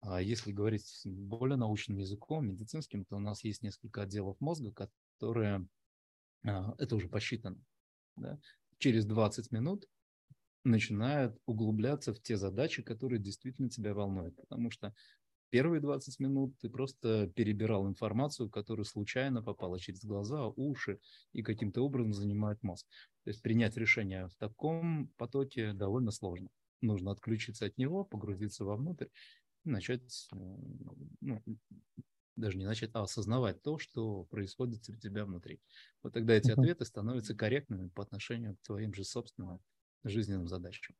А 0.00 0.22
если 0.22 0.52
говорить 0.52 1.02
более 1.04 1.56
научным 1.56 1.98
языком, 1.98 2.48
медицинским, 2.48 3.04
то 3.04 3.16
у 3.16 3.20
нас 3.20 3.44
есть 3.44 3.62
несколько 3.62 4.02
отделов 4.02 4.40
мозга, 4.40 4.72
которые, 4.72 5.68
а, 6.44 6.74
это 6.78 6.96
уже 6.96 7.08
посчитано, 7.08 7.62
да, 8.16 8.38
через 8.78 9.04
20 9.04 9.52
минут 9.52 9.86
начинают 10.64 11.38
углубляться 11.46 12.12
в 12.14 12.20
те 12.20 12.36
задачи, 12.36 12.82
которые 12.82 13.20
действительно 13.20 13.68
тебя 13.68 13.94
волнуют. 13.94 14.36
Потому 14.36 14.70
что 14.70 14.94
Первые 15.50 15.80
20 15.80 16.20
минут 16.20 16.56
ты 16.60 16.70
просто 16.70 17.26
перебирал 17.34 17.88
информацию, 17.88 18.50
которая 18.50 18.84
случайно 18.84 19.42
попала 19.42 19.78
через 19.80 20.04
глаза, 20.04 20.46
уши 20.48 21.00
и 21.32 21.42
каким-то 21.42 21.82
образом 21.82 22.12
занимает 22.14 22.62
мозг. 22.62 22.86
То 23.24 23.30
есть 23.30 23.42
принять 23.42 23.76
решение 23.76 24.28
в 24.28 24.36
таком 24.36 25.08
потоке 25.16 25.72
довольно 25.72 26.12
сложно. 26.12 26.50
Нужно 26.80 27.10
отключиться 27.10 27.66
от 27.66 27.78
него, 27.78 28.04
погрузиться 28.04 28.64
вовнутрь 28.64 29.08
и 29.64 29.70
начать, 29.70 30.28
э, 30.32 30.36
ну, 31.20 31.42
даже 32.36 32.56
не 32.58 32.64
начать, 32.64 32.90
а 32.94 33.02
осознавать 33.02 33.62
то, 33.62 33.78
что 33.78 34.24
происходит 34.24 34.88
у 34.88 34.96
тебя 34.96 35.24
внутри. 35.24 35.60
Вот 36.02 36.14
тогда 36.14 36.34
эти 36.34 36.50
ответы 36.50 36.84
становятся 36.84 37.34
корректными 37.34 37.88
по 37.88 38.02
отношению 38.02 38.56
к 38.56 38.62
твоим 38.62 38.94
же 38.94 39.04
собственным 39.04 39.60
жизненным 40.04 40.48
задачам. 40.48 40.96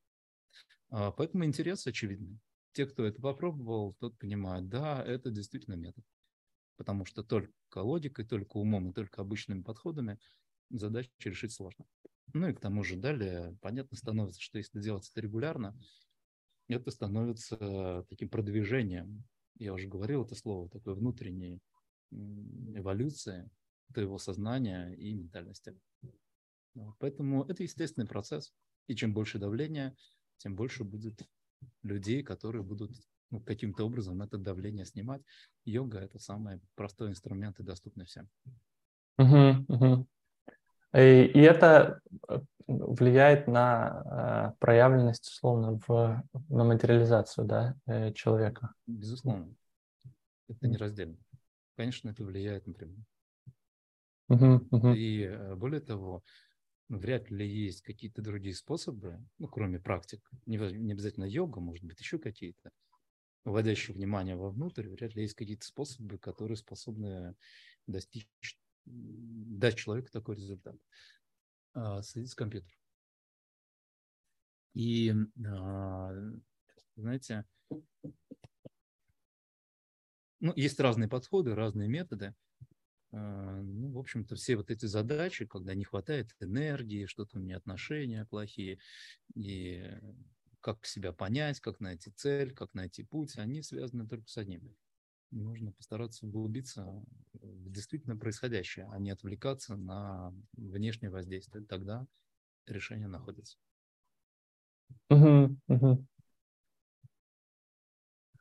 А 0.90 1.12
поэтому 1.12 1.44
интерес 1.44 1.86
очевидный 1.86 2.40
те, 2.72 2.86
кто 2.86 3.04
это 3.04 3.20
попробовал, 3.20 3.94
тот 3.94 4.18
понимает, 4.18 4.68
да, 4.68 5.02
это 5.04 5.30
действительно 5.30 5.74
метод. 5.74 6.04
Потому 6.76 7.04
что 7.04 7.22
только 7.22 7.52
логикой, 7.76 8.24
только 8.24 8.56
умом 8.56 8.90
и 8.90 8.92
только 8.94 9.20
обычными 9.20 9.62
подходами 9.62 10.18
задачу 10.70 11.10
решить 11.24 11.52
сложно. 11.52 11.84
Ну 12.32 12.48
и 12.48 12.54
к 12.54 12.60
тому 12.60 12.84
же 12.84 12.96
далее 12.96 13.56
понятно 13.60 13.96
становится, 13.96 14.40
что 14.40 14.58
если 14.58 14.80
делать 14.80 15.08
это 15.10 15.20
регулярно, 15.20 15.78
это 16.68 16.90
становится 16.90 18.06
таким 18.08 18.28
продвижением. 18.28 19.24
Я 19.58 19.74
уже 19.74 19.88
говорил 19.88 20.24
это 20.24 20.34
слово, 20.34 20.70
такой 20.70 20.94
внутренней 20.94 21.60
эволюции 22.10 23.50
твоего 23.92 24.18
сознания 24.18 24.94
и 24.94 25.12
ментальности. 25.12 25.76
Поэтому 26.98 27.44
это 27.44 27.64
естественный 27.64 28.06
процесс. 28.06 28.54
И 28.86 28.94
чем 28.94 29.12
больше 29.12 29.38
давления, 29.38 29.96
тем 30.38 30.54
больше 30.56 30.84
будет 30.84 31.22
людей, 31.82 32.22
которые 32.22 32.62
будут 32.62 32.92
ну, 33.30 33.40
каким-то 33.40 33.84
образом 33.84 34.22
это 34.22 34.38
давление 34.38 34.84
снимать. 34.84 35.22
Йога– 35.64 35.98
это 36.00 36.18
самый 36.18 36.60
простой 36.74 37.10
инструмент 37.10 37.60
и 37.60 37.62
доступный 37.62 38.04
всем. 38.04 38.28
Угу, 39.18 39.64
угу. 39.68 40.06
И, 40.94 41.30
и 41.34 41.40
это 41.40 42.00
э, 42.28 42.40
влияет 42.66 43.46
на 43.46 44.52
э, 44.52 44.58
проявленность, 44.58 45.28
условно, 45.28 45.80
в, 45.86 46.22
на 46.48 46.64
материализацию 46.64 47.46
да, 47.46 47.76
э, 47.86 48.12
человека. 48.12 48.74
Безусловно. 48.86 49.54
Это 50.48 50.66
нераздельно. 50.66 51.16
Конечно, 51.76 52.10
это 52.10 52.24
влияет 52.24 52.66
напрямую. 52.66 53.04
Угу, 54.28 54.66
угу. 54.70 54.88
И 54.94 55.22
э, 55.22 55.54
более 55.54 55.80
того, 55.80 56.22
вряд 56.90 57.30
ли 57.30 57.48
есть 57.48 57.82
какие-то 57.82 58.20
другие 58.20 58.54
способы, 58.54 59.24
ну, 59.38 59.48
кроме 59.48 59.78
практик, 59.78 60.28
не, 60.44 60.56
не 60.56 60.92
обязательно 60.92 61.24
йога, 61.24 61.60
может 61.60 61.84
быть, 61.84 62.00
еще 62.00 62.18
какие-то, 62.18 62.72
вводящие 63.44 63.94
внимание 63.94 64.36
вовнутрь, 64.36 64.88
вряд 64.88 65.14
ли 65.14 65.22
есть 65.22 65.34
какие-то 65.34 65.64
способы, 65.64 66.18
которые 66.18 66.56
способны 66.56 67.36
достичь, 67.86 68.28
дать 68.84 69.76
человеку 69.76 70.08
такой 70.10 70.36
результат. 70.36 70.76
А, 71.74 72.02
садиться 72.02 72.36
компьютер. 72.36 72.72
И, 74.74 75.14
а, 75.46 76.12
знаете, 76.96 77.44
ну, 80.40 80.52
есть 80.56 80.80
разные 80.80 81.08
подходы, 81.08 81.54
разные 81.54 81.88
методы. 81.88 82.34
А, 83.12 83.60
ну, 83.62 83.90
в 83.92 83.98
общем-то, 83.98 84.36
все 84.36 84.56
вот 84.56 84.70
эти 84.70 84.86
задачи, 84.86 85.46
когда 85.46 85.74
не 85.74 85.84
хватает 85.84 86.34
энергии, 86.40 87.06
что-то 87.06 87.38
у 87.38 87.40
меня 87.40 87.56
отношения 87.56 88.24
плохие, 88.24 88.78
и 89.34 89.84
как 90.60 90.84
себя 90.86 91.12
понять, 91.12 91.60
как 91.60 91.80
найти 91.80 92.10
цель, 92.10 92.52
как 92.52 92.74
найти 92.74 93.02
путь, 93.02 93.38
они 93.38 93.62
связаны 93.62 94.06
только 94.06 94.28
с 94.28 94.36
одним. 94.36 94.76
Нужно 95.30 95.72
постараться 95.72 96.26
углубиться 96.26 96.84
в 97.32 97.70
действительно 97.70 98.16
происходящее, 98.16 98.88
а 98.90 98.98
не 98.98 99.10
отвлекаться 99.10 99.76
на 99.76 100.34
внешнее 100.52 101.10
воздействие. 101.10 101.64
Тогда 101.64 102.06
решение 102.66 103.08
находится. 103.08 103.58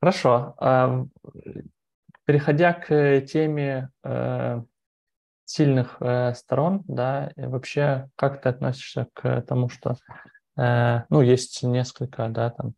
Хорошо. 0.02 0.56
Переходя 2.30 2.74
к 2.74 3.22
теме 3.22 3.90
э, 4.04 4.62
сильных 5.46 5.98
э, 6.00 6.36
сторон, 6.36 6.84
да, 6.88 7.32
и 7.36 7.48
вообще 7.48 8.12
как 8.16 8.44
ты 8.44 8.50
относишься 8.50 9.08
к 9.16 9.42
тому, 9.48 9.68
что, 9.68 9.96
э, 10.56 11.06
ну, 11.10 11.22
есть 11.22 11.64
несколько, 11.64 12.30
да, 12.30 12.52
там 12.52 12.76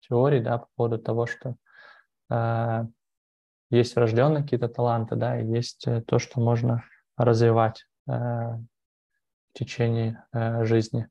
теорий, 0.00 0.40
да, 0.40 0.58
по 0.58 0.66
поводу 0.74 0.98
того, 0.98 1.26
что 1.26 1.54
есть 3.70 3.94
врожденные 3.94 4.42
какие-то 4.42 4.66
таланты, 4.68 5.14
да, 5.14 5.40
и 5.40 5.46
есть 5.46 5.86
то, 6.08 6.18
что 6.18 6.40
можно 6.40 6.82
развивать 7.16 7.86
в 8.04 8.66
течение 9.52 10.24
жизни. 10.32 11.08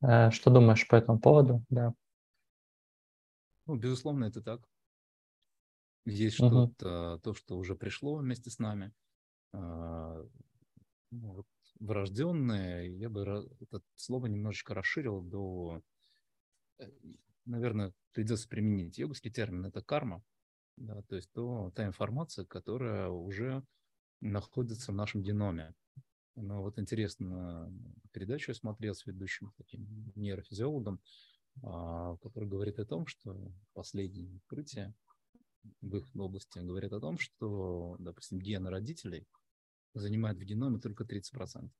Что 0.00 0.50
думаешь 0.50 0.88
по 0.88 0.96
этому 0.96 1.20
поводу? 1.20 1.62
Да. 1.70 1.92
Ну, 3.66 3.76
безусловно, 3.76 4.24
это 4.24 4.42
так. 4.42 4.62
Есть 6.04 6.40
угу. 6.40 6.48
что-то, 6.48 7.20
то, 7.22 7.34
что 7.34 7.56
уже 7.56 7.76
пришло 7.76 8.16
вместе 8.16 8.50
с 8.50 8.58
нами. 8.58 8.92
А, 9.52 10.24
ну, 11.10 11.32
вот, 11.32 11.46
врожденное, 11.78 12.88
я 12.88 13.08
бы 13.08 13.48
это 13.60 13.82
слово 13.94 14.26
немножечко 14.26 14.74
расширил 14.74 15.22
до, 15.22 15.82
э, 16.78 16.90
наверное, 17.44 17.92
придется 18.12 18.48
применить 18.48 18.98
йогский 18.98 19.30
термин, 19.30 19.66
это 19.66 19.82
карма. 19.82 20.22
Да, 20.76 21.02
то 21.02 21.16
есть 21.16 21.30
то, 21.32 21.70
та 21.76 21.86
информация, 21.86 22.46
которая 22.46 23.08
уже 23.08 23.62
находится 24.20 24.90
в 24.90 24.94
нашем 24.94 25.22
геноме. 25.22 25.74
Но 26.34 26.62
вот 26.62 26.78
интересно, 26.78 27.70
передачу 28.12 28.52
я 28.52 28.54
смотрел 28.54 28.94
с 28.94 29.04
ведущим 29.04 29.52
таким 29.58 30.12
нейрофизиологом, 30.14 31.00
а, 31.62 32.16
который 32.18 32.48
говорит 32.48 32.78
о 32.78 32.86
том, 32.86 33.06
что 33.06 33.52
последние 33.74 34.36
открытия 34.36 34.94
в 35.80 35.96
их 35.96 36.08
области 36.14 36.58
говорят 36.58 36.92
о 36.92 37.00
том, 37.00 37.18
что, 37.18 37.96
допустим, 37.98 38.38
гены 38.38 38.70
родителей 38.70 39.26
занимают 39.94 40.38
в 40.38 40.42
геноме 40.42 40.78
только 40.78 41.04
30%. 41.04 41.70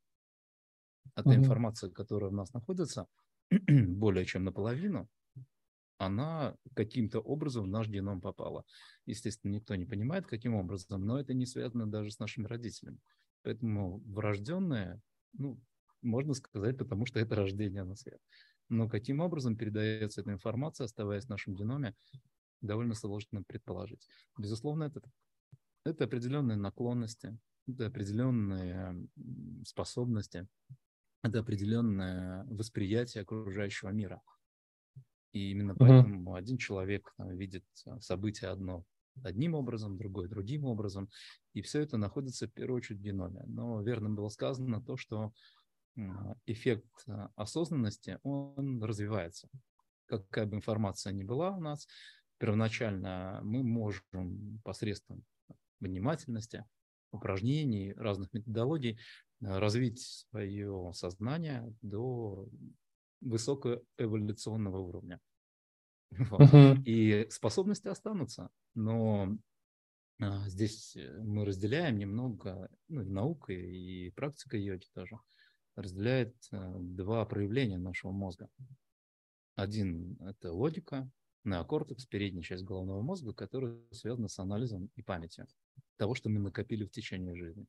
А 1.14 1.22
та 1.22 1.30
mm-hmm. 1.30 1.36
информация, 1.36 1.90
которая 1.90 2.30
у 2.30 2.34
нас 2.34 2.52
находится, 2.52 3.06
более 3.50 4.24
чем 4.24 4.44
наполовину, 4.44 5.08
она 5.98 6.56
каким-то 6.74 7.20
образом 7.20 7.64
в 7.64 7.68
наш 7.68 7.88
геном 7.88 8.20
попала. 8.20 8.64
Естественно, 9.06 9.52
никто 9.52 9.74
не 9.76 9.84
понимает, 9.84 10.26
каким 10.26 10.54
образом, 10.54 11.04
но 11.04 11.18
это 11.18 11.32
не 11.34 11.46
связано 11.46 11.86
даже 11.86 12.10
с 12.10 12.18
нашими 12.18 12.46
родителями. 12.46 12.98
Поэтому 13.42 13.98
врожденное, 14.06 15.00
ну, 15.32 15.60
можно 16.02 16.34
сказать, 16.34 16.76
потому 16.76 17.06
что 17.06 17.20
это 17.20 17.36
рождение 17.36 17.84
на 17.84 17.94
свет. 17.96 18.20
Но 18.68 18.88
каким 18.88 19.20
образом 19.20 19.56
передается 19.56 20.22
эта 20.22 20.32
информация, 20.32 20.86
оставаясь 20.86 21.26
в 21.26 21.30
нашем 21.30 21.54
геноме, 21.54 21.94
довольно 22.62 22.94
сложно 22.94 23.42
предположить. 23.42 24.06
Безусловно, 24.38 24.84
это, 24.84 25.02
это 25.84 26.04
определенные 26.04 26.56
наклонности, 26.56 27.38
это 27.68 27.86
определенные 27.86 29.06
способности, 29.66 30.48
это 31.22 31.40
определенное 31.40 32.44
восприятие 32.44 33.22
окружающего 33.22 33.90
мира. 33.90 34.22
И 35.32 35.50
именно 35.50 35.74
поэтому 35.74 36.32
mm-hmm. 36.32 36.38
один 36.38 36.58
человек 36.58 37.12
там, 37.16 37.36
видит 37.36 37.64
событие 38.00 38.50
одно 38.50 38.84
одним 39.22 39.54
образом, 39.54 39.98
другой 39.98 40.28
другим 40.28 40.64
образом, 40.64 41.10
и 41.52 41.62
все 41.62 41.80
это 41.80 41.96
находится 41.96 42.46
в 42.46 42.52
первую 42.52 42.78
очередь 42.78 43.00
в 43.00 43.02
геноме. 43.02 43.42
Но 43.46 43.82
верно 43.82 44.10
было 44.10 44.28
сказано 44.28 44.82
то, 44.82 44.96
что 44.96 45.32
эффект 46.46 47.04
а, 47.06 47.30
осознанности, 47.36 48.18
он 48.22 48.82
развивается. 48.82 49.48
Какая 50.06 50.46
бы 50.46 50.56
информация 50.56 51.12
ни 51.12 51.22
была 51.22 51.50
у 51.50 51.60
нас, 51.60 51.86
первоначально 52.42 53.38
мы 53.44 53.62
можем 53.62 54.60
посредством 54.64 55.24
внимательности, 55.78 56.64
упражнений, 57.12 57.92
разных 57.92 58.32
методологий 58.32 58.98
а, 59.44 59.60
развить 59.60 60.00
свое 60.00 60.90
сознание 60.92 61.72
до 61.82 62.48
высокого 63.20 63.80
эволюционного 63.96 64.78
уровня. 64.78 65.20
Вот. 66.30 66.40
Uh-huh. 66.40 66.82
И 66.84 67.30
способности 67.30 67.86
останутся, 67.86 68.50
но 68.74 69.38
а, 70.20 70.48
здесь 70.48 70.96
мы 71.20 71.44
разделяем 71.44 71.96
немного 71.96 72.68
ну, 72.88 73.04
наука 73.04 73.52
и 73.52 74.10
практика 74.10 74.56
йоги 74.56 74.86
тоже 74.94 75.16
разделяет 75.76 76.34
э, 76.50 76.74
два 76.80 77.24
проявления 77.24 77.78
нашего 77.78 78.10
мозга. 78.10 78.48
Один– 79.54 80.18
это 80.20 80.52
логика, 80.52 81.10
неокортекс, 81.44 82.06
передняя 82.06 82.42
часть 82.42 82.64
головного 82.64 83.02
мозга, 83.02 83.32
которая 83.32 83.78
связана 83.90 84.28
с 84.28 84.38
анализом 84.38 84.90
и 84.96 85.02
памятью 85.02 85.46
того, 85.96 86.14
что 86.14 86.28
мы 86.28 86.40
накопили 86.40 86.84
в 86.84 86.90
течение 86.90 87.34
жизни. 87.34 87.66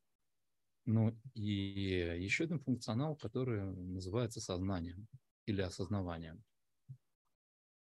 Ну 0.85 1.17
и 1.33 2.17
еще 2.19 2.43
один 2.43 2.59
функционал, 2.59 3.15
который 3.15 3.63
называется 3.63 4.41
сознанием 4.41 5.07
или 5.45 5.61
осознаванием. 5.61 6.43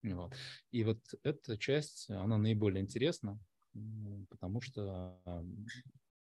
Вот. 0.02 0.34
И 0.70 0.84
вот 0.84 1.00
эта 1.22 1.58
часть, 1.58 2.08
она 2.10 2.38
наиболее 2.38 2.82
интересна, 2.82 3.38
потому 4.30 4.60
что 4.60 5.20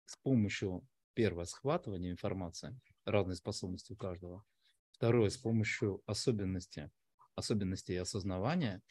с 0.06 0.17
помощью 0.24 0.88
первого 1.13 1.46
схватывания 1.46 2.12
информации– 2.12 2.80
разные 3.06 3.36
способности 3.36 3.93
у 3.93 3.96
каждого. 3.96 4.43
Второе, 4.91 5.30
с 5.30 5.38
помощью 5.38 6.02
особенностей, 6.06 6.89
особенностей 7.36 7.96
осознавания 7.96 8.82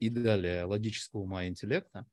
и 0.00 0.08
далее 0.08 0.64
логического 0.64 1.20
ума 1.20 1.44
и 1.44 1.48
интеллекта, 1.48 2.06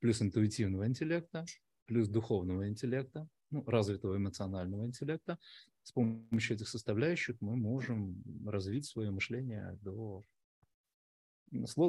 плюс 0.00 0.22
интуитивного 0.22 0.86
интеллекта, 0.86 1.44
плюс 1.86 2.08
духовного 2.08 2.68
интеллекта, 2.68 3.28
ну, 3.50 3.64
развитого 3.66 4.16
эмоционального 4.16 4.86
интеллекта. 4.86 5.38
С 5.82 5.92
помощью 5.92 6.56
этих 6.56 6.68
составляющих 6.68 7.40
мы 7.40 7.56
можем 7.56 8.22
развить 8.46 8.86
свое 8.86 9.10
мышление 9.10 9.78
до 9.82 10.24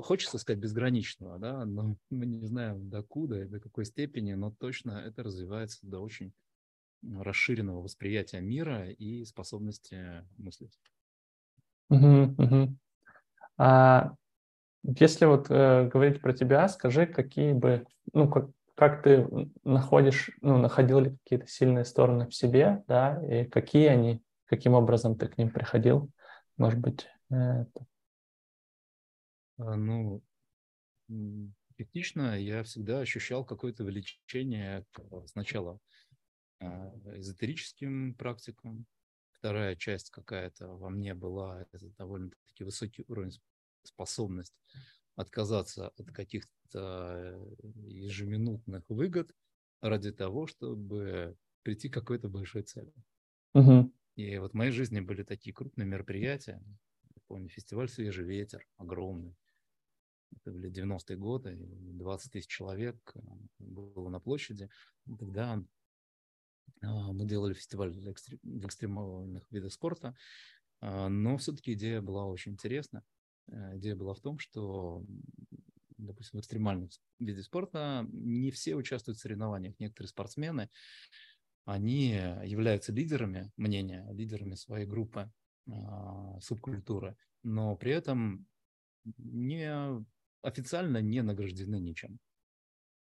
хочется 0.02 0.38
сказать 0.38 0.60
безграничного, 0.60 1.40
да, 1.40 1.66
но 1.66 1.96
мы 2.10 2.26
не 2.26 2.46
знаем 2.46 2.90
докуда 2.90 3.44
и 3.44 3.48
до 3.48 3.60
какой 3.60 3.86
степени, 3.86 4.34
но 4.34 4.52
точно 4.52 4.92
это 4.92 5.24
развивается 5.24 5.80
до 5.88 6.00
очень 6.00 6.34
расширенного 7.02 7.82
восприятия 7.82 8.42
мира 8.42 8.90
и 8.90 9.26
способности 9.26 10.26
мыслить. 10.38 10.78
Угу, 11.90 12.36
угу. 12.38 12.78
А 13.58 14.16
если 14.84 15.26
вот 15.26 15.50
э, 15.50 15.88
говорить 15.88 16.22
про 16.22 16.34
тебя, 16.34 16.68
скажи, 16.68 17.08
какие 17.08 17.54
бы, 17.54 17.86
ну, 18.12 18.30
как, 18.30 18.50
как 18.76 19.02
ты 19.04 19.28
находишь, 19.64 20.30
ну, 20.42 20.58
находил 20.58 21.00
ли 21.00 21.12
какие-то 21.12 21.48
сильные 21.48 21.86
стороны 21.86 22.28
в 22.28 22.36
себе, 22.36 22.84
да, 22.88 23.22
и 23.26 23.46
какие 23.46 23.88
они, 23.88 24.22
каким 24.46 24.74
образом 24.74 25.18
ты 25.18 25.28
к 25.28 25.38
ним 25.38 25.50
приходил, 25.52 26.12
может 26.58 26.80
быть, 26.80 27.08
это... 27.30 27.88
А, 29.58 29.76
ну, 29.76 30.22
частично 31.78 32.38
я 32.38 32.64
всегда 32.64 33.00
ощущал 33.00 33.46
какое-то 33.46 33.86
влечение 33.86 34.86
сначала 35.28 35.80
а, 36.60 36.94
эзотерическим 37.16 38.16
практикам. 38.16 38.86
Вторая 39.32 39.76
часть 39.76 40.10
какая-то 40.10 40.68
во 40.68 40.90
мне 40.90 41.14
была, 41.14 41.62
это 41.62 41.86
довольно-таки 41.98 42.64
высокий 42.64 43.04
уровень 43.08 43.32
способность 43.88 44.54
отказаться 45.16 45.90
от 45.90 46.12
каких-то 46.12 47.40
ежеминутных 47.86 48.90
выгод 48.90 49.32
ради 49.82 50.12
того, 50.12 50.48
чтобы 50.48 51.38
прийти 51.62 51.90
к 51.90 51.94
какой-то 51.94 52.30
большой 52.30 52.64
цели. 52.64 52.94
Угу. 53.54 53.94
И 54.16 54.38
вот 54.38 54.52
в 54.52 54.56
моей 54.56 54.72
жизни 54.72 55.00
были 55.00 55.24
такие 55.24 55.54
крупные 55.54 55.86
мероприятия. 55.86 56.64
Я 57.16 57.22
помню, 57.28 57.50
фестиваль 57.50 57.90
«Свежий 57.90 58.26
ветер», 58.26 58.68
огромный. 58.78 59.36
Это 60.36 60.52
были 60.52 60.72
90-е 60.72 61.18
годы, 61.18 61.56
20 61.60 62.32
тысяч 62.32 62.48
человек 62.48 62.98
э, 63.14 63.20
было 63.60 64.10
на 64.10 64.20
площади. 64.20 64.68
Тогда 65.20 65.64
а, 66.82 67.12
мы 67.14 67.26
делали 67.26 67.54
фестиваль 67.54 67.92
в 67.92 68.66
экстремальных 68.66 69.50
видах 69.52 69.72
спорта, 69.72 70.16
а, 70.82 71.10
но 71.10 71.38
все-таки 71.38 71.74
идея 71.74 72.02
была 72.02 72.26
очень 72.26 72.54
интересна. 72.54 73.04
Э, 73.48 73.78
идея 73.78 73.96
была 73.96 74.14
в 74.14 74.20
том, 74.20 74.40
что, 74.40 75.04
допустим, 75.98 76.40
в 76.40 76.42
экстремальном 76.42 76.90
виде 77.20 77.42
спорта 77.42 78.08
не 78.12 78.52
все 78.52 78.76
участвуют 78.76 79.18
в 79.18 79.22
соревнованиях. 79.22 79.80
Некоторые 79.80 80.10
спортсмены, 80.10 80.70
они 81.66 82.10
являются 82.10 82.92
лидерами 82.92 83.52
мнения, 83.56 84.06
лидерами 84.12 84.56
своей 84.56 84.86
группы, 84.86 85.32
а, 85.72 86.40
субкультуры, 86.42 87.16
но 87.42 87.76
при 87.78 87.94
этом 87.94 88.48
не 89.18 90.06
официально 90.42 90.98
не 90.98 91.22
награждены 91.22 91.80
ничем. 91.80 92.20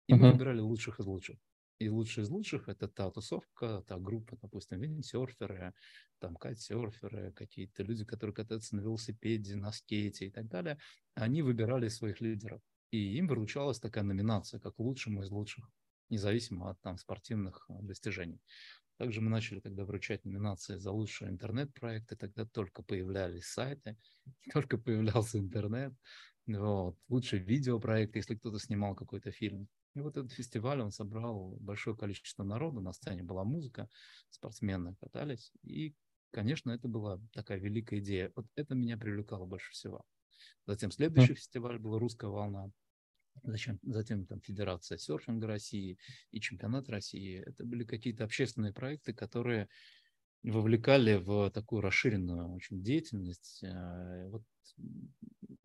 И 0.07 0.13
мы 0.13 0.31
выбирали 0.31 0.59
лучших 0.59 0.99
из 0.99 1.05
лучших. 1.05 1.37
И 1.79 1.89
лучшие 1.89 2.23
из 2.23 2.29
лучших– 2.29 2.67
это 2.69 2.87
та 2.87 3.11
тусовка, 3.11 3.83
та 3.87 3.97
группа, 3.99 4.35
допустим, 4.41 4.81
виндсерферы, 4.81 5.73
там 6.19 6.35
кайтсерферы, 6.35 7.31
какие-то 7.33 7.83
люди, 7.83 8.03
которые 8.03 8.33
катаются 8.33 8.75
на 8.75 8.81
велосипеде, 8.81 9.55
на 9.55 9.71
скейте 9.71 10.25
и 10.25 10.31
так 10.31 10.47
далее. 10.47 10.79
Они 11.13 11.43
выбирали 11.43 11.87
своих 11.89 12.19
лидеров. 12.19 12.61
И 12.89 13.17
им 13.17 13.27
вручалась 13.27 13.79
такая 13.79 14.03
номинация, 14.03 14.59
как 14.59 14.79
лучшему 14.79 15.21
из 15.21 15.29
лучших, 15.29 15.69
независимо 16.09 16.71
от 16.71 16.81
там 16.81 16.97
спортивных 16.97 17.65
а, 17.69 17.81
достижений. 17.81 18.41
Также 18.97 19.21
мы 19.21 19.29
начали 19.29 19.59
тогда 19.59 19.85
вручать 19.85 20.25
номинации 20.25 20.77
за 20.77 20.91
лучшие 20.91 21.29
интернет-проекты, 21.29 22.15
тогда 22.15 22.45
только 22.45 22.81
появлялись 22.81 23.45
сайты, 23.45 23.97
только 24.53 24.77
появлялся 24.77 25.37
интернет, 25.37 25.93
вот, 26.47 26.97
лучший 27.09 27.39
видеопроект, 27.39 28.15
если 28.15 28.35
кто-то 28.35 28.57
снимал 28.57 28.95
какой-то 28.95 29.31
фильм. 29.31 29.67
И 29.97 29.99
вот 29.99 30.15
этот 30.15 30.31
фестиваль, 30.31 30.79
он 30.79 30.91
собрал 30.91 31.57
большое 31.59 31.97
количество 31.97 32.43
народу, 32.43 32.81
на 32.81 32.93
сцене 32.93 33.23
была 33.23 33.43
музыка, 33.43 33.89
спортсмены 34.29 34.95
катались, 35.01 35.51
и, 35.63 35.95
конечно, 36.29 36.69
это 36.69 36.87
была 36.87 37.19
такая 37.33 37.57
великая 37.57 37.99
идея. 37.99 38.31
Вот 38.35 38.45
это 38.53 38.75
меня 38.75 38.95
привлекало 38.95 39.47
больше 39.47 39.71
всего. 39.71 40.05
Затем 40.67 40.91
следующий 40.91 41.33
фестиваль 41.33 41.79
был 41.79 41.97
«Русская 41.97 42.29
волна», 42.29 42.71
Затем, 43.43 43.79
затем 43.83 44.25
там 44.25 44.41
Федерация 44.41 44.97
серфинга 44.97 45.45
России 45.45 45.99
и 46.31 46.39
Чемпионат 46.39 46.89
России. 46.89 47.43
Это 47.45 47.63
были 47.63 47.83
какие-то 47.83 48.23
общественные 48.23 48.73
проекты, 48.73 49.13
которые 49.13 49.69
вовлекали 50.41 51.17
в 51.17 51.51
такую 51.51 51.83
расширенную 51.83 52.51
очень 52.51 52.81
деятельность. 52.81 53.63
Э, 53.63 54.27
вот 54.29 54.43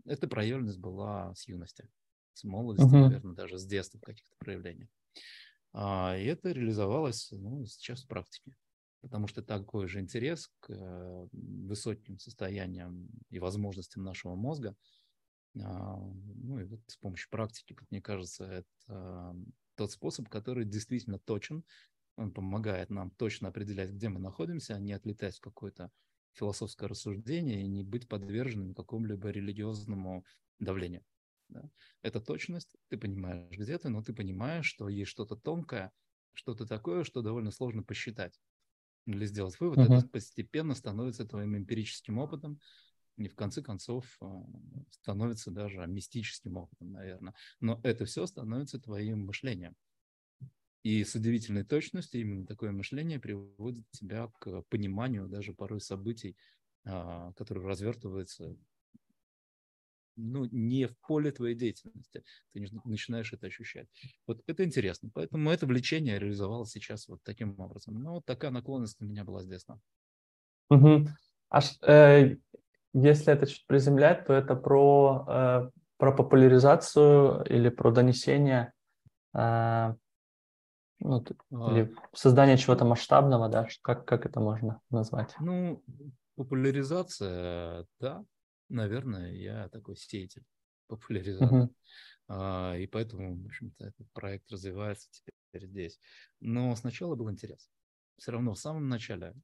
эта 0.05 0.29
проявленность 0.29 0.81
была 0.81 1.35
с 1.35 1.49
юности, 1.49 1.89
с 2.35 2.45
молодости, 2.45 2.89
uh-huh. 2.89 3.01
наверное, 3.03 3.35
даже 3.35 3.59
с 3.59 3.67
детства 3.67 3.99
в 3.99 4.03
каких-то 4.03 4.35
проявлениях. 4.39 4.89
А, 5.73 6.17
и 6.17 6.25
это 6.25 6.53
реализовалось 6.53 7.31
ну, 7.33 7.65
сейчас 7.67 8.03
в 8.03 8.09
практике, 8.09 8.55
потому 9.01 9.27
что 9.27 9.43
такой 9.43 9.89
же 9.89 10.01
интерес 10.01 10.51
к 10.61 10.71
э, 10.71 11.29
высоким 11.33 12.19
состояниям 12.19 13.09
и 13.31 13.39
возможностям 13.39 14.03
нашего 14.03 14.35
мозга, 14.35 14.77
а, 15.61 15.97
ну 15.97 16.59
и 16.59 16.65
вот 16.65 16.81
с 16.87 16.97
помощью 16.97 17.31
практики, 17.31 17.75
как 17.75 17.91
мне 17.91 18.01
кажется, 18.01 18.45
это 18.45 19.37
тот 19.75 19.91
способ, 19.91 20.29
который 20.29 20.65
действительно 20.65 21.19
точен, 21.19 21.65
он 22.17 22.33
помогает 22.33 22.91
нам 22.91 23.11
точно 23.11 23.49
определять, 23.49 23.91
где 23.91 24.09
мы 24.09 24.21
находимся, 24.21 24.75
а 24.75 24.81
не 24.81 24.93
отлетать 24.93 25.37
в 25.37 25.41
какое-то 25.41 25.91
философское 26.35 26.87
рассуждение 26.87 27.63
и 27.63 27.69
не 27.69 27.83
быть 27.83 28.09
подверженным 28.09 28.75
какому-либо 28.75 29.29
религиозному 29.29 30.25
давлению. 30.59 31.03
Да? 31.53 31.71
Это 32.03 32.21
точность, 32.21 32.77
ты 32.89 32.97
понимаешь, 32.97 33.57
где 33.57 33.79
ты, 33.79 33.89
но 33.89 34.03
ты 34.03 34.13
понимаешь, 34.13 34.67
что 34.67 34.89
есть 34.89 35.11
что-то 35.11 35.37
тонкое, 35.37 35.93
что-то 36.33 36.67
такое, 36.67 37.05
что 37.05 37.23
довольно 37.23 37.51
сложно 37.51 37.83
посчитать 37.83 38.41
или 39.07 39.27
сделать 39.27 39.59
вывод. 39.61 39.79
Uh-huh. 39.79 39.99
Это 39.99 40.09
постепенно 40.09 40.75
становится 40.75 41.27
твоим 41.27 41.57
эмпирическим 41.57 42.19
опытом, 42.19 42.59
и 43.17 43.29
в 43.29 43.35
конце 43.35 43.63
концов 43.63 44.17
а, 44.21 44.43
становится 44.91 45.51
даже 45.51 45.87
мистическим 45.87 46.57
опытом, 46.57 46.93
наверное. 46.93 47.35
Но 47.61 47.81
это 47.83 48.05
все 48.05 48.27
становится 48.27 48.81
твоим 48.81 49.27
мышлением. 49.27 49.77
И 50.83 51.05
с 51.05 51.15
удивительной 51.15 51.65
точностью 51.65 52.21
именно 52.21 52.47
такое 52.47 52.73
мышление 52.73 53.21
приводит 53.21 53.85
тебя 53.91 54.33
к 54.41 54.63
пониманию 54.63 55.29
даже 55.29 55.53
порой 55.53 55.81
событий, 55.81 56.37
а, 56.85 57.33
которые 57.35 57.67
развертываются 57.67 58.57
ну, 60.17 60.45
не 60.47 60.87
в 60.87 60.97
поле 61.07 61.31
твоей 61.31 61.55
деятельности. 61.55 62.23
Ты 62.53 62.67
начинаешь 62.85 63.33
это 63.33 63.47
ощущать. 63.47 63.89
Вот 64.27 64.43
это 64.47 64.65
интересно. 64.65 65.11
Поэтому 65.15 65.51
это 65.51 65.67
влечение 65.67 66.19
реализовалось 66.19 66.71
сейчас 66.71 67.09
вот 67.09 67.21
таким 67.23 67.59
образом. 67.59 68.03
Ну, 68.03 68.13
вот 68.13 68.25
такая 68.25 68.51
наклонность 68.51 69.01
у 69.01 69.05
меня 69.05 69.25
была 69.25 69.43
с 69.43 69.47
детства. 69.47 69.81
Угу. 70.71 71.09
А 71.51 71.61
э, 71.87 72.37
если 72.95 73.33
это 73.33 73.47
чуть 73.47 73.67
приземлять, 73.67 74.27
то 74.27 74.33
это 74.33 74.55
про, 74.55 75.27
э, 75.29 75.71
про 75.99 76.13
популяризацию 76.13 77.45
или 77.45 77.69
про 77.69 77.91
донесение 77.91 78.73
э, 79.35 79.95
ну, 81.01 81.25
а, 81.53 81.73
или 81.73 81.95
создание 82.15 82.57
чего-то 82.57 82.85
масштабного, 82.85 83.49
да, 83.49 83.67
как, 83.83 84.05
как 84.05 84.27
это 84.27 84.41
можно 84.41 84.81
назвать? 84.91 85.35
Ну, 85.41 85.83
популяризация, 86.37 87.87
да, 88.01 88.25
наверное, 88.73 89.33
я 89.33 89.69
такой 89.69 89.97
сеятель, 89.97 90.45
популяризатор. 90.89 91.65
Uh-huh. 91.65 91.75
А, 92.29 92.77
и 92.77 92.87
поэтому, 92.87 93.43
в 93.43 93.47
общем-то, 93.47 93.85
этот 93.85 94.11
проект 94.13 94.51
развивается 94.51 95.09
теперь 95.11 95.69
здесь. 95.69 96.01
Но 96.41 96.75
сначала 96.77 97.15
был 97.15 97.31
интерес. 97.31 97.71
Все 98.19 98.33
равно 98.33 98.55
в 98.55 98.59
самом 98.59 98.89
начале 98.89 99.35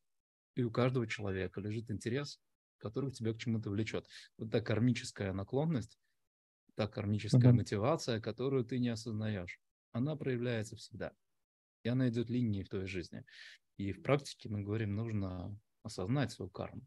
и 0.55 0.63
у 0.63 0.71
каждого 0.71 1.07
человека 1.07 1.61
лежит 1.61 1.91
интерес, 1.91 2.41
который 2.79 3.13
тебя 3.13 3.33
к 3.33 3.39
чему-то 3.39 3.71
влечет. 3.71 4.07
Вот 4.39 4.51
та 4.51 4.61
кармическая 4.61 5.33
наклонность, 5.33 5.99
та 6.75 6.89
кармическая 6.89 7.53
uh-huh. 7.53 7.57
мотивация, 7.57 8.21
которую 8.21 8.65
ты 8.65 8.79
не 8.79 8.89
осознаешь, 8.89 9.61
она 9.93 10.17
проявляется 10.17 10.77
всегда 10.77 11.13
и 11.83 11.89
она 11.89 12.09
идет 12.09 12.31
линией 12.31 12.65
в 12.65 12.69
твоей 12.69 12.87
жизни. 12.87 13.25
И 13.77 13.93
в 13.93 14.03
практике 14.03 14.49
мы 14.49 14.63
говорим, 14.63 14.95
нужно 14.95 15.59
осознать 15.83 16.33
свою 16.33 16.51
карму, 16.51 16.83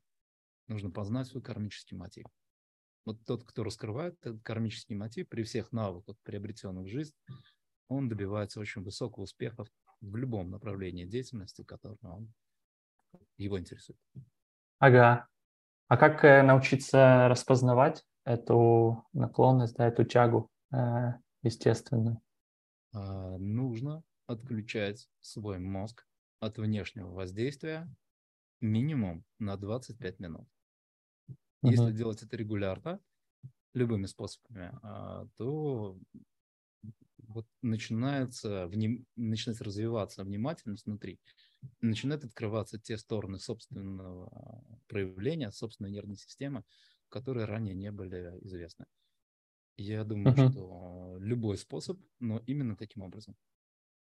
нужно 0.72 0.90
познать 0.90 1.28
свой 1.28 1.44
кармический 1.44 1.98
мотив. 1.98 2.26
Вот 3.06 3.24
тот, 3.26 3.44
кто 3.44 3.64
раскрывает 3.64 4.16
этот 4.22 4.42
кармический 4.44 4.96
мотив 4.96 5.28
при 5.28 5.44
всех 5.44 5.72
навыках, 5.72 6.16
приобретенных 6.24 6.86
в 6.86 6.90
жизнь, 6.90 7.14
он 7.88 8.08
добивается 8.08 8.60
очень 8.60 8.84
высокого 8.84 9.24
успеха 9.24 9.66
в 10.00 10.16
любом 10.16 10.50
направлении 10.50 11.06
деятельности, 11.06 11.64
которое 11.64 11.98
он, 12.02 12.34
его 13.38 13.60
интересует. 13.60 14.00
Ага. 14.80 15.28
А 15.88 15.98
как 15.98 16.24
э, 16.24 16.42
научиться 16.42 17.28
распознавать 17.28 18.06
эту 18.24 19.06
наклонность, 19.14 19.76
да, 19.76 19.88
эту 19.88 20.06
тягу 20.06 20.50
э, 20.72 21.14
естественную? 21.44 22.22
А, 22.94 23.38
нужно 23.38 24.04
отключать 24.28 25.10
свой 25.20 25.60
мозг 25.60 26.08
от 26.40 26.58
внешнего 26.58 27.12
воздействия 27.12 27.94
минимум 28.62 29.26
на 29.40 29.58
25 29.58 30.20
минут. 30.20 30.48
Uh-huh. 31.64 31.72
Если 31.72 31.92
делать 31.92 32.24
это 32.24 32.36
регулярно, 32.38 33.00
любыми 33.74 34.06
способами, 34.06 34.72
а, 34.82 35.28
то 35.38 35.98
вот 37.20 37.48
начинается, 37.62 38.68
вним, 38.68 39.06
начинает 39.16 39.62
развиваться 39.62 40.24
внимательность 40.24 40.86
внутри, 40.86 41.20
начинают 41.80 42.26
открываться 42.26 42.80
те 42.80 42.98
стороны 42.98 43.40
собственного 43.40 44.64
проявления, 44.88 45.52
собственной 45.52 45.92
нервной 45.92 46.18
системы, 46.18 46.64
которые 47.10 47.46
ранее 47.46 47.76
не 47.76 47.92
были 47.92 48.38
известны. 48.42 48.86
Я 49.78 50.04
думаю, 50.04 50.36
uh-huh. 50.36 50.52
что 50.52 51.18
любой 51.20 51.58
способ, 51.58 52.00
но 52.20 52.40
именно 52.46 52.76
таким 52.76 53.04
образом. 53.04 53.36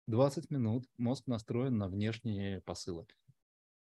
20 0.08 0.51
минут 0.51 0.86
мозг 0.97 1.25
настроен 1.27 1.77
на 1.77 1.88
внешние 1.88 2.62
посылы 2.62 3.08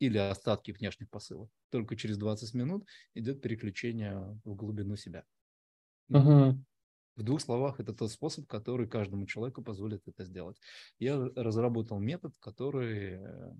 или 0.03 0.19
остатки 0.19 0.73
внешних 0.73 1.09
посылов. 1.11 1.49
Только 1.71 1.95
через 1.95 2.19
20 2.19 2.55
минут 2.55 2.85
идет 3.15 3.41
переключение 3.41 4.19
в 4.45 4.57
глубину 4.57 4.97
себя. 4.97 5.25
Uh-huh. 6.11 6.57
В 7.15 7.23
двух 7.23 7.41
словах, 7.41 7.79
это 7.79 7.93
тот 7.95 8.11
способ, 8.11 8.49
который 8.49 8.89
каждому 8.89 9.27
человеку 9.27 9.63
позволит 9.63 10.03
это 10.09 10.25
сделать. 10.25 10.61
Я 10.99 11.19
разработал 11.37 12.01
метод, 12.01 12.35
который 12.41 13.21
э, 13.21 13.53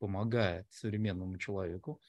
помогает 0.00 0.66
современному 0.70 1.38
человеку, 1.38 2.00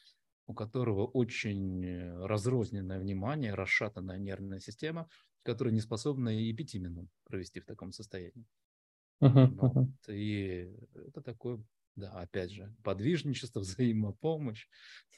у 0.48 0.56
которого 0.56 1.06
очень 1.06 1.86
разрозненное 2.26 3.00
внимание, 3.00 3.54
расшатанная 3.54 4.18
нервная 4.18 4.60
система, 4.60 5.08
которая 5.44 5.74
не 5.74 5.82
способна 5.82 6.30
и 6.30 6.52
пяти 6.54 6.80
минут 6.80 7.10
провести 7.26 7.60
в 7.60 7.66
таком 7.66 7.92
состоянии. 7.92 8.48
Uh-huh, 9.22 9.56
uh-huh. 9.56 10.12
И 10.12 10.74
это 10.96 11.22
такое, 11.22 11.64
да, 11.96 12.12
опять 12.12 12.52
же, 12.52 12.74
подвижничество, 12.84 13.60
взаимопомощь, 13.62 14.68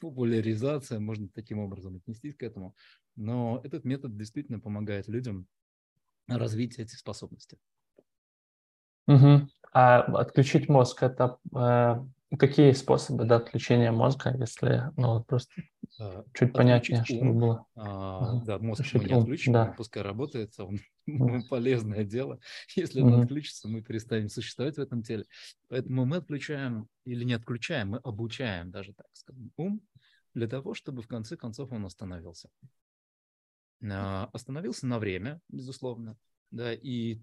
популяризация, 0.00 0.98
можно 1.00 1.28
таким 1.28 1.58
образом 1.58 1.96
отнестись 1.96 2.34
к 2.34 2.42
этому. 2.42 2.74
Но 3.16 3.60
этот 3.64 3.84
метод 3.84 4.16
действительно 4.16 4.60
помогает 4.60 5.08
людям 5.08 5.46
развить 6.26 6.78
эти 6.78 6.94
способности. 6.94 7.58
Угу. 9.06 9.48
А 9.72 10.00
отключить 10.20 10.68
мозг 10.68 11.02
это 11.02 11.38
э, 11.54 12.06
какие 12.36 12.72
способы 12.72 13.24
да, 13.24 13.36
отключения 13.36 13.92
мозга, 13.92 14.34
если 14.38 14.90
ну 14.96 15.22
просто 15.24 15.52
а, 15.98 16.24
чуть 16.32 16.52
понятнее, 16.52 17.04
чтобы 17.04 17.32
было. 17.32 17.66
А, 17.74 18.18
ага. 18.18 18.44
Да, 18.44 18.58
мозг 18.58 18.80
Отключить 18.80 19.02
мы 19.02 19.08
не 19.08 19.20
отключим, 19.20 19.52
да. 19.52 19.64
он 19.64 19.76
пускай 19.76 20.02
работает, 20.02 20.54
он 20.58 20.78
полезное 21.50 22.04
дело. 22.04 22.40
Если 22.76 23.00
он 23.00 23.22
отключится, 23.22 23.68
мы 23.68 23.82
перестанем 23.82 24.28
существовать 24.28 24.76
в 24.76 24.80
этом 24.80 25.02
теле. 25.02 25.24
Поэтому 25.68 26.04
мы 26.04 26.16
отключаем 26.16 26.88
или 27.04 27.24
не 27.24 27.34
отключаем, 27.34 27.90
мы 27.90 27.98
обучаем 27.98 28.70
даже 28.70 28.92
так 28.94 29.06
скажем 29.12 29.52
ум 29.56 29.80
для 30.34 30.48
того, 30.48 30.74
чтобы 30.74 31.02
в 31.02 31.06
конце 31.06 31.36
концов 31.36 31.72
он 31.72 31.86
остановился. 31.86 32.48
А, 33.82 34.28
остановился 34.32 34.86
на 34.86 34.98
время, 34.98 35.40
безусловно, 35.48 36.16
да, 36.50 36.72
и 36.72 37.20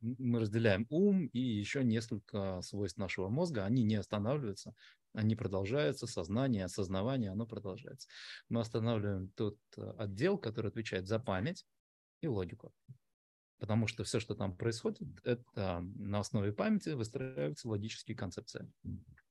мы 0.00 0.40
разделяем 0.40 0.86
ум 0.90 1.26
и 1.26 1.38
еще 1.38 1.82
несколько 1.82 2.60
свойств 2.62 2.98
нашего 2.98 3.28
мозга, 3.28 3.64
они 3.64 3.84
не 3.84 3.96
останавливаются, 3.96 4.74
они 5.12 5.36
продолжаются, 5.36 6.06
сознание, 6.06 6.64
осознавание, 6.64 7.30
оно 7.30 7.46
продолжается. 7.46 8.08
Мы 8.48 8.60
останавливаем 8.60 9.28
тот 9.30 9.58
э, 9.76 9.94
отдел, 9.98 10.38
который 10.38 10.68
отвечает 10.68 11.06
за 11.06 11.18
память 11.18 11.64
и 12.20 12.26
логику. 12.26 12.72
Потому 13.58 13.86
что 13.86 14.04
все, 14.04 14.20
что 14.20 14.34
там 14.34 14.56
происходит, 14.56 15.08
это 15.22 15.80
на 15.94 16.18
основе 16.18 16.52
памяти 16.52 16.90
выстраиваются 16.90 17.68
логические 17.68 18.16
концепции. 18.16 18.70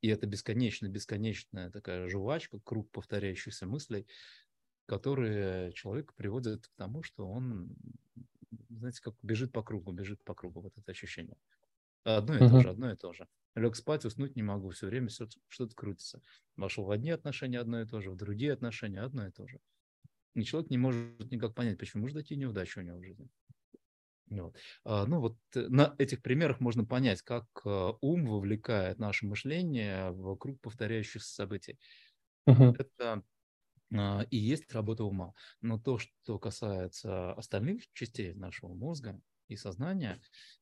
И 0.02 0.08
это 0.08 0.26
бесконечно, 0.26 0.88
бесконечная 0.88 1.70
такая 1.70 2.08
жвачка, 2.08 2.60
круг 2.63 2.89
повторяющихся 2.92 3.68
мыслей, 3.68 4.08
которые 4.86 5.72
человек 5.74 6.13
приводит 6.16 6.68
к 6.68 6.76
тому, 6.76 7.04
что 7.04 7.28
он, 7.28 7.76
знаете, 8.70 9.02
как 9.02 9.16
бежит 9.22 9.52
по 9.52 9.63
кругу, 9.63 9.92
бежит 9.92 10.24
по 10.24 10.34
кругу, 10.34 10.62
вот 10.62 10.74
это 10.78 10.92
ощущение. 10.92 11.38
Одно 12.04 12.36
и 12.36 12.39
uh-huh. 12.39 12.50
то 12.50 12.60
же, 12.60 12.70
одно 12.70 12.92
и 12.92 12.96
то 12.96 13.13
же. 13.13 13.28
Лег 13.56 13.76
спать, 13.76 14.04
уснуть 14.04 14.36
не 14.36 14.44
могу, 14.44 14.72
все 14.72 14.88
время 14.88 15.08
все, 15.08 15.28
что-то 15.48 15.76
крутится. 15.76 16.22
Вошел 16.58 16.86
в 16.86 16.92
одни 16.92 17.12
отношения 17.12 17.60
одно 17.60 17.82
и 17.82 17.86
то 17.86 18.02
же, 18.02 18.12
в 18.12 18.18
другие 18.18 18.54
отношения 18.54 19.02
одно 19.02 19.28
и 19.28 19.32
то 19.32 19.48
же. 19.48 19.60
И 20.34 20.44
человек 20.44 20.70
не 20.72 20.78
может 20.78 21.32
никак 21.32 21.54
понять, 21.54 21.78
почему 21.78 22.02
может 22.02 22.18
такие 22.18 22.38
неудачи 22.38 22.80
у 22.80 22.82
него 22.82 22.98
в 22.98 23.04
жизни. 23.04 23.30
Вот. 24.30 24.58
А, 24.84 25.06
ну 25.06 25.20
вот 25.20 25.38
э, 25.56 25.68
на 25.68 25.94
этих 26.00 26.22
примерах 26.22 26.60
можно 26.60 26.86
понять, 26.86 27.22
как 27.22 27.46
э, 27.66 27.92
ум 28.02 28.26
вовлекает 28.26 28.98
наше 28.98 29.28
мышление 29.28 30.12
вокруг 30.12 30.60
повторяющихся 30.60 31.34
событий. 31.34 31.78
Uh-huh. 32.50 32.76
Это 32.78 33.24
и 34.29 34.38
есть 34.38 34.71
работа 34.73 35.03
ума. 35.03 35.34
Но 35.62 35.79
то, 35.79 35.97
что 35.97 36.39
касается 36.39 37.34
остальных 37.34 37.84
частей 37.93 38.34
нашего 38.34 38.73
мозга 38.73 39.19
и 39.47 39.56
сознания, 39.56 40.21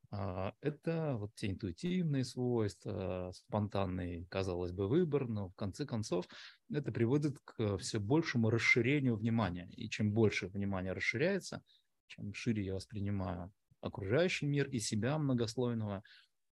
а, 0.09 0.53
это 0.61 1.15
вот 1.17 1.33
те 1.35 1.51
интуитивные 1.51 2.25
свойства, 2.25 3.31
спонтанный, 3.33 4.25
казалось 4.29 4.73
бы, 4.73 4.89
выбор, 4.89 5.27
но 5.27 5.49
в 5.49 5.55
конце 5.55 5.85
концов 5.85 6.25
это 6.69 6.91
приводит 6.91 7.39
к 7.45 7.77
все 7.77 7.99
большему 7.99 8.49
расширению 8.49 9.15
внимания. 9.15 9.69
И 9.71 9.89
чем 9.89 10.11
больше 10.11 10.47
внимание 10.47 10.91
расширяется, 10.91 11.63
чем 12.07 12.33
шире 12.33 12.65
я 12.65 12.73
воспринимаю 12.75 13.53
окружающий 13.79 14.45
мир 14.45 14.67
и 14.67 14.79
себя 14.79 15.17
многослойного, 15.17 16.03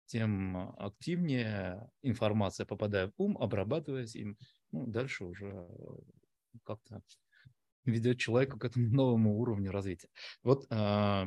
тем 0.04 0.56
активнее 0.78 1.90
информация 2.02 2.66
попадает 2.66 3.12
в 3.16 3.22
ум, 3.22 3.36
обрабатываясь 3.38 4.14
им. 4.14 4.36
Ну, 4.70 4.86
дальше 4.86 5.24
уже 5.24 5.66
как-то 6.64 7.02
ведет 7.86 8.18
человека 8.18 8.58
к 8.58 8.64
этому 8.64 8.88
новому 8.94 9.38
уровню 9.38 9.70
развития. 9.70 10.08
Вот 10.42 10.66
э, 10.70 11.24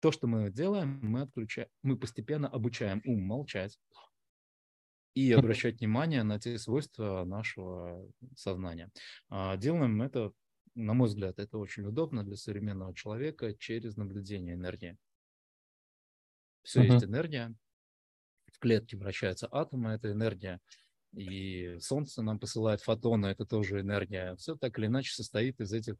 то, 0.00 0.12
что 0.12 0.26
мы 0.26 0.50
делаем, 0.50 0.98
мы 1.02 1.22
отключаем, 1.22 1.68
мы 1.82 1.96
постепенно 1.96 2.48
обучаем 2.48 3.02
ум 3.04 3.22
молчать 3.22 3.78
и 5.14 5.32
обращать 5.32 5.80
внимание 5.80 6.22
на 6.22 6.38
те 6.38 6.58
свойства 6.58 7.24
нашего 7.24 8.08
сознания. 8.36 8.90
Э, 9.30 9.56
делаем 9.56 10.02
это, 10.02 10.32
на 10.74 10.94
мой 10.94 11.08
взгляд, 11.08 11.38
это 11.38 11.58
очень 11.58 11.84
удобно 11.84 12.24
для 12.24 12.36
современного 12.36 12.94
человека 12.94 13.54
через 13.54 13.96
наблюдение 13.96 14.54
энергии. 14.54 14.96
Все 16.62 16.82
uh-huh. 16.82 16.92
есть 16.92 17.04
энергия, 17.04 17.54
в 18.52 18.58
клетке 18.58 18.96
вращаются 18.96 19.48
атомы, 19.50 19.92
это 19.92 20.10
энергия 20.10 20.60
и 21.12 21.78
Солнце 21.80 22.22
нам 22.22 22.38
посылает 22.38 22.80
фотоны, 22.80 23.26
это 23.26 23.46
тоже 23.46 23.80
энергия. 23.80 24.36
Все 24.36 24.56
так 24.56 24.78
или 24.78 24.86
иначе 24.86 25.12
состоит 25.12 25.60
из 25.60 25.72
этих 25.72 25.96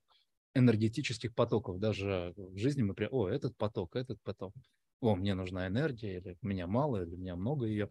энергетических 0.55 1.35
потоков. 1.35 1.79
Даже 1.79 2.35
в 2.37 2.57
жизни 2.57 2.83
мы 2.83 2.95
прям, 2.95 3.11
о, 3.13 3.29
этот 3.29 3.57
поток, 3.57 3.97
этот 3.97 4.21
поток. 4.23 4.55
О, 5.01 5.15
мне 5.15 5.35
нужна 5.35 5.69
энергия, 5.69 6.19
или 6.19 6.37
у 6.43 6.47
меня 6.47 6.67
мало, 6.67 7.05
или 7.05 7.15
у 7.15 7.19
меня 7.19 7.37
много 7.37 7.67
ее. 7.67 7.89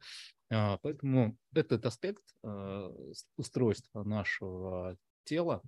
А, 0.50 0.78
поэтому 0.78 1.38
этот 1.54 1.86
аспект 1.86 2.24
а, 2.44 2.94
устройства 3.38 4.04
нашего 4.04 4.98
тела, 5.24 5.62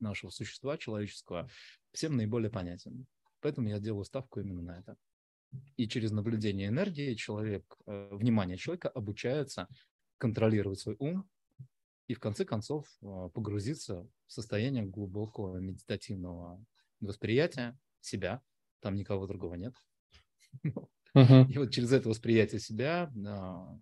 нашего 0.00 0.30
существа 0.30 0.78
человеческого, 0.78 1.48
всем 1.92 2.16
наиболее 2.16 2.50
понятен. 2.50 3.06
Поэтому 3.40 3.68
я 3.68 3.78
делаю 3.78 4.04
ставку 4.04 4.40
именно 4.40 4.62
на 4.62 4.78
это. 4.78 4.96
И 5.76 5.88
через 5.88 6.10
наблюдение 6.10 6.68
энергии 6.68 7.14
человек, 7.14 7.76
э, 7.86 8.08
внимание 8.12 8.56
человека 8.56 8.88
обучается 8.88 9.68
контролировать 10.18 10.80
свой 10.80 10.96
ум 10.98 11.28
и 12.08 12.14
в 12.14 12.20
конце 12.20 12.44
концов 12.44 12.86
а, 13.02 13.28
погрузиться 13.28 14.06
в 14.26 14.32
состояние 14.32 14.84
глубокого 14.84 15.58
медитативного 15.58 16.64
восприятия 17.00 17.78
себя. 18.00 18.42
Там 18.80 18.94
никого 18.94 19.26
другого 19.26 19.54
нет. 19.54 19.74
И 21.14 21.58
вот 21.58 21.70
через 21.70 21.92
это 21.92 22.08
восприятие 22.08 22.60
себя 22.60 23.10
а, 23.26 23.78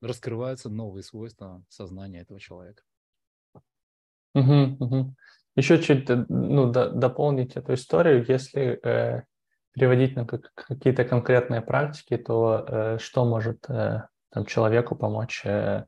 раскрываются 0.00 0.68
новые 0.68 1.02
свойства 1.02 1.64
сознания 1.68 2.20
этого 2.20 2.40
человека. 2.40 2.82
Еще 5.54 5.82
чуть 5.82 6.08
ну, 6.08 6.70
дополнить 6.72 7.56
эту 7.56 7.74
историю, 7.74 8.24
если 8.26 8.80
э, 8.82 9.24
переводить 9.72 10.16
на 10.16 10.26
какие-то 10.26 11.04
конкретные 11.04 11.60
практики, 11.60 12.16
то 12.16 12.64
э, 12.66 12.98
что 12.98 13.26
может 13.26 13.68
э, 13.68 14.04
там, 14.32 14.46
человеку 14.46 14.96
помочь 14.96 15.42
э, 15.44 15.84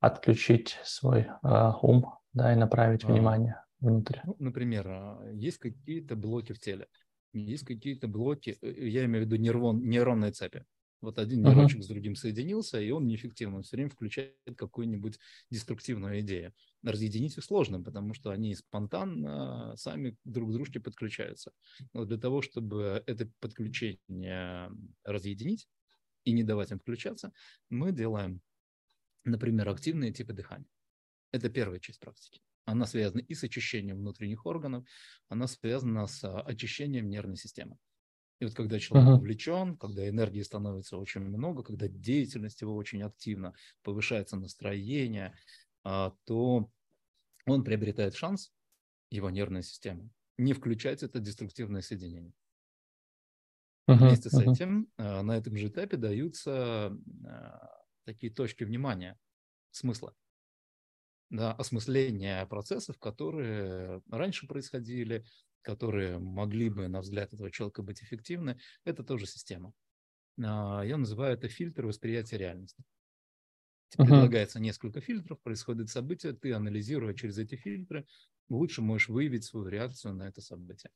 отключить 0.00 0.78
свой 0.82 1.26
э, 1.42 1.72
ум, 1.82 2.14
да, 2.32 2.52
и 2.52 2.56
направить 2.56 3.04
а, 3.04 3.08
внимание 3.08 3.62
внутрь. 3.80 4.18
Ну, 4.24 4.36
например, 4.38 4.88
а, 4.88 5.30
есть 5.32 5.58
какие-то 5.58 6.16
блоки 6.16 6.52
в 6.52 6.58
теле, 6.58 6.88
есть 7.34 7.66
какие-то 7.66 8.08
блоки, 8.08 8.56
э, 8.62 8.88
я 8.88 9.04
имею 9.04 9.24
в 9.24 9.26
виду 9.26 9.36
нейрон, 9.36 9.86
нейронные 9.86 10.32
цепи. 10.32 10.64
Вот 11.02 11.18
один 11.18 11.42
нейрончик 11.42 11.78
uh-huh. 11.78 11.84
с 11.84 11.88
другим 11.88 12.14
соединился, 12.14 12.78
и 12.78 12.90
он 12.90 13.06
неэффективно, 13.06 13.56
он 13.56 13.62
все 13.62 13.76
время 13.76 13.88
включает 13.88 14.36
какую-нибудь 14.56 15.18
деструктивную 15.50 16.20
идею. 16.20 16.52
Разъединить 16.82 17.38
их 17.38 17.44
сложно, 17.44 17.82
потому 17.82 18.12
что 18.12 18.30
они 18.30 18.54
спонтанно 18.54 19.74
сами 19.76 20.18
друг 20.24 20.50
к 20.50 20.52
дружке 20.52 20.78
подключаются. 20.78 21.52
Но 21.94 22.04
для 22.04 22.18
того, 22.18 22.42
чтобы 22.42 23.02
это 23.06 23.30
подключение 23.40 24.70
разъединить, 25.04 25.68
и 26.24 26.32
не 26.32 26.42
давать 26.42 26.70
им 26.70 26.78
включаться, 26.78 27.32
мы 27.68 27.92
делаем, 27.92 28.40
например, 29.24 29.68
активные 29.68 30.12
типы 30.12 30.32
дыхания. 30.32 30.68
Это 31.32 31.48
первая 31.48 31.80
часть 31.80 32.00
практики. 32.00 32.40
Она 32.64 32.86
связана 32.86 33.20
и 33.20 33.34
с 33.34 33.42
очищением 33.42 33.98
внутренних 33.98 34.46
органов, 34.46 34.86
она 35.28 35.46
связана 35.46 36.06
с 36.06 36.22
а, 36.24 36.40
очищением 36.42 37.08
нервной 37.08 37.36
системы. 37.36 37.78
И 38.38 38.44
вот 38.44 38.54
когда 38.54 38.78
человек 38.78 39.08
uh-huh. 39.08 39.16
увлечен, 39.16 39.76
когда 39.76 40.08
энергии 40.08 40.42
становится 40.42 40.96
очень 40.96 41.20
много, 41.20 41.62
когда 41.62 41.88
деятельность 41.88 42.60
его 42.62 42.74
очень 42.74 43.02
активна, 43.02 43.54
повышается 43.82 44.36
настроение, 44.36 45.34
а, 45.84 46.14
то 46.24 46.70
он 47.46 47.64
приобретает 47.64 48.14
шанс, 48.14 48.52
его 49.10 49.30
нервная 49.30 49.62
система, 49.62 50.08
не 50.38 50.52
включать 50.52 51.02
это 51.02 51.18
деструктивное 51.18 51.82
соединение. 51.82 52.32
Uh-huh, 53.88 53.96
Вместе 53.96 54.28
uh-huh. 54.28 54.32
с 54.32 54.40
этим 54.40 54.92
э, 54.98 55.22
на 55.22 55.36
этом 55.36 55.56
же 55.56 55.68
этапе 55.68 55.96
даются 55.96 56.96
э, 57.24 57.50
такие 58.04 58.32
точки 58.32 58.64
внимания, 58.64 59.18
смысла, 59.70 60.14
да, 61.30 61.52
осмысления 61.52 62.44
процессов, 62.46 62.98
которые 62.98 64.02
раньше 64.10 64.46
происходили, 64.46 65.24
которые 65.62 66.18
могли 66.18 66.70
бы, 66.70 66.88
на 66.88 67.00
взгляд 67.00 67.32
этого 67.32 67.50
человека, 67.50 67.82
быть 67.82 68.02
эффективны. 68.02 68.58
Это 68.84 69.04
тоже 69.04 69.26
система. 69.26 69.72
А, 70.42 70.82
я 70.82 70.96
называю 70.96 71.34
это 71.34 71.48
фильтр 71.48 71.86
восприятия 71.86 72.38
реальности. 72.38 72.82
Uh-huh. 73.96 74.04
Предлагается 74.04 74.60
несколько 74.60 75.00
фильтров, 75.00 75.40
происходит 75.40 75.88
событие, 75.88 76.32
ты, 76.32 76.52
анализируя 76.52 77.14
через 77.14 77.38
эти 77.38 77.56
фильтры, 77.56 78.06
лучше 78.48 78.82
можешь 78.82 79.08
выявить 79.08 79.44
свою 79.44 79.66
реакцию 79.66 80.14
на 80.14 80.28
это 80.28 80.40
событие. 80.40 80.90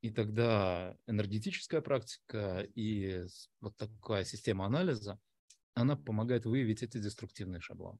И 0.00 0.10
тогда 0.10 0.96
энергетическая 1.06 1.80
практика 1.80 2.66
и 2.74 3.24
вот 3.60 3.76
такая 3.76 4.24
система 4.24 4.66
анализа, 4.66 5.18
она 5.74 5.96
помогает 5.96 6.44
выявить 6.44 6.82
эти 6.82 6.98
деструктивные 6.98 7.60
шаблоны. 7.60 7.98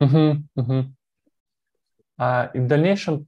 Угу, 0.00 0.48
угу. 0.56 0.94
А 2.18 2.50
и 2.54 2.60
в 2.60 2.66
дальнейшем, 2.66 3.26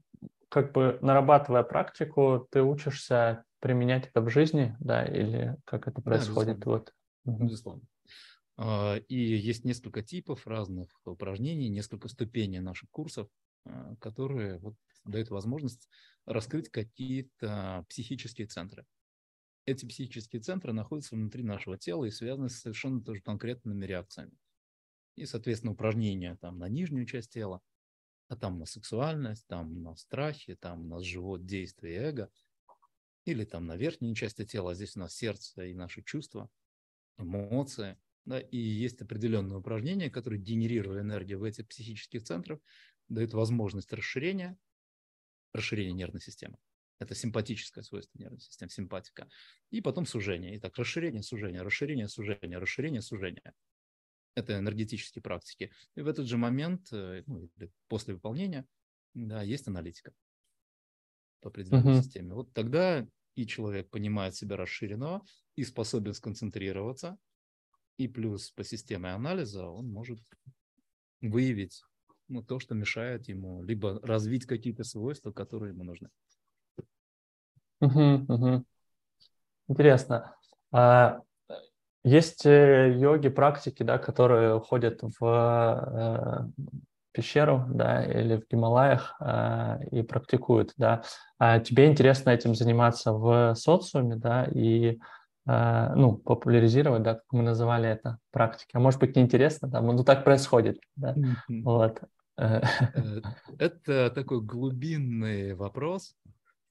как 0.48 0.72
бы 0.72 0.98
нарабатывая 1.02 1.62
практику, 1.62 2.46
ты 2.50 2.62
учишься 2.62 3.44
применять 3.60 4.08
это 4.08 4.20
в 4.20 4.28
жизни, 4.28 4.76
да, 4.80 5.04
или 5.04 5.56
как 5.64 5.88
это 5.88 6.02
происходит? 6.02 6.58
Да, 6.58 6.64
безусловно. 6.64 6.92
Вот. 7.24 7.40
безусловно. 7.40 7.82
А, 8.56 8.96
и 9.08 9.16
есть 9.16 9.64
несколько 9.64 10.02
типов 10.02 10.46
разных 10.46 10.88
упражнений, 11.04 11.68
несколько 11.68 12.08
ступеней 12.08 12.60
наших 12.60 12.90
курсов, 12.90 13.28
которые 14.00 14.58
вот 14.58 14.76
дают 15.04 15.30
возможность 15.30 15.88
раскрыть 16.26 16.70
какие-то 16.70 17.84
психические 17.88 18.46
центры. 18.46 18.86
Эти 19.66 19.86
психические 19.86 20.42
центры 20.42 20.72
находятся 20.72 21.16
внутри 21.16 21.42
нашего 21.42 21.78
тела 21.78 22.04
и 22.04 22.10
связаны 22.10 22.48
с 22.48 22.60
совершенно 22.60 23.02
тоже 23.02 23.22
конкретными 23.22 23.84
реакциями. 23.86 24.38
И, 25.16 25.26
соответственно, 25.26 25.72
упражнения 25.74 26.36
там 26.36 26.58
на 26.58 26.68
нижнюю 26.68 27.06
часть 27.06 27.32
тела, 27.32 27.62
а 28.28 28.36
там 28.36 28.58
на 28.58 28.66
сексуальность, 28.66 29.46
там 29.46 29.82
на 29.82 29.96
страхи, 29.96 30.56
там 30.56 30.88
на 30.88 31.00
живот, 31.02 31.46
действие 31.46 31.96
эго. 31.96 32.30
или 33.24 33.44
там 33.44 33.66
на 33.66 33.76
верхней 33.76 34.14
части 34.14 34.44
тела, 34.44 34.72
а 34.72 34.74
здесь 34.74 34.96
у 34.96 35.00
нас 35.00 35.14
сердце 35.14 35.64
и 35.64 35.74
наши 35.74 36.02
чувства, 36.02 36.50
эмоции. 37.18 37.98
Да, 38.26 38.40
и 38.40 38.56
есть 38.58 39.02
определенные 39.02 39.58
упражнения, 39.58 40.10
которые, 40.10 40.40
генерируя 40.40 41.02
энергию 41.02 41.40
в 41.40 41.44
этих 41.44 41.68
психических 41.68 42.22
центрах, 42.22 42.60
дают 43.08 43.32
возможность 43.34 43.92
расширения, 43.92 44.56
расширения 45.52 45.92
нервной 45.92 46.20
системы. 46.20 46.56
Это 46.98 47.14
симпатическое 47.14 47.82
свойство 47.82 48.18
нервной 48.18 48.40
системы, 48.40 48.70
симпатика. 48.70 49.28
И 49.70 49.80
потом 49.80 50.06
сужение. 50.06 50.56
Итак, 50.58 50.76
расширение, 50.76 51.22
сужение, 51.22 51.62
расширение, 51.62 52.08
сужение, 52.08 52.58
расширение, 52.58 53.02
сужение. 53.02 53.52
Это 54.36 54.58
энергетические 54.58 55.22
практики. 55.22 55.72
И 55.96 56.00
в 56.00 56.08
этот 56.08 56.26
же 56.26 56.36
момент, 56.36 56.92
э, 56.92 57.22
ну, 57.26 57.50
после 57.88 58.14
выполнения, 58.14 58.66
да, 59.14 59.42
есть 59.42 59.68
аналитика 59.68 60.12
по 61.40 61.50
определенной 61.50 61.98
uh-huh. 61.98 62.02
системе. 62.02 62.34
Вот 62.34 62.52
тогда 62.52 63.06
и 63.34 63.46
человек 63.46 63.90
понимает 63.90 64.34
себя 64.34 64.56
расширенного, 64.56 65.24
и 65.56 65.64
способен 65.64 66.14
сконцентрироваться, 66.14 67.18
и 67.96 68.08
плюс 68.08 68.50
по 68.50 68.64
системе 68.64 69.10
анализа 69.10 69.66
он 69.66 69.88
может 69.88 70.20
выявить 71.20 71.82
ну, 72.28 72.42
то, 72.42 72.58
что 72.60 72.74
мешает 72.74 73.28
ему, 73.28 73.62
либо 73.62 74.00
развить 74.02 74.46
какие-то 74.46 74.84
свойства, 74.84 75.32
которые 75.32 75.72
ему 75.72 75.84
нужны. 75.84 76.08
Угу, 77.80 78.24
угу. 78.28 78.64
Интересно. 79.68 80.36
А, 80.72 81.20
есть 82.04 82.44
э, 82.44 82.94
йоги, 82.98 83.28
практики, 83.28 83.82
да, 83.82 83.98
которые 83.98 84.56
уходят 84.56 85.00
в 85.18 86.50
э, 86.56 86.64
пещеру, 87.12 87.64
да, 87.68 88.04
или 88.04 88.36
в 88.36 88.48
Гималаях 88.50 89.16
э, 89.20 89.86
и 89.90 90.02
практикуют, 90.02 90.74
да. 90.76 91.02
А 91.38 91.60
тебе 91.60 91.86
интересно 91.86 92.30
этим 92.30 92.54
заниматься 92.54 93.12
в 93.12 93.54
социуме, 93.54 94.16
да, 94.16 94.44
и 94.44 94.98
ну, 95.46 96.16
популяризировать, 96.16 97.02
да, 97.02 97.14
как 97.14 97.24
мы 97.32 97.42
называли 97.42 97.88
это, 97.88 98.18
практики. 98.30 98.70
А 98.72 98.80
может 98.80 99.00
быть, 99.00 99.14
неинтересно, 99.14 99.68
да, 99.68 99.80
ну 99.80 100.02
так 100.04 100.24
происходит, 100.24 100.78
да, 100.96 101.14
mm-hmm. 101.14 101.62
вот. 101.62 102.02
Э, 102.36 102.62
это 103.58 104.10
такой 104.10 104.40
глубинный 104.40 105.54
вопрос, 105.54 106.16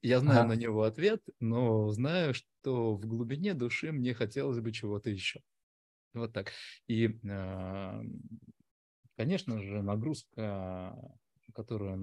я 0.04 0.20
знаю 0.20 0.40
ага. 0.40 0.48
на 0.48 0.52
него 0.52 0.82
ответ, 0.82 1.22
но 1.40 1.88
знаю, 1.88 2.34
что 2.34 2.94
в 2.94 3.06
глубине 3.06 3.54
души 3.54 3.90
мне 3.90 4.12
хотелось 4.12 4.60
бы 4.60 4.70
чего-то 4.70 5.08
еще. 5.08 5.40
Вот 6.12 6.34
так. 6.34 6.52
И, 6.86 7.18
а, 7.26 8.02
конечно 9.16 9.62
же, 9.62 9.82
нагрузка, 9.82 10.94
которая 11.54 11.98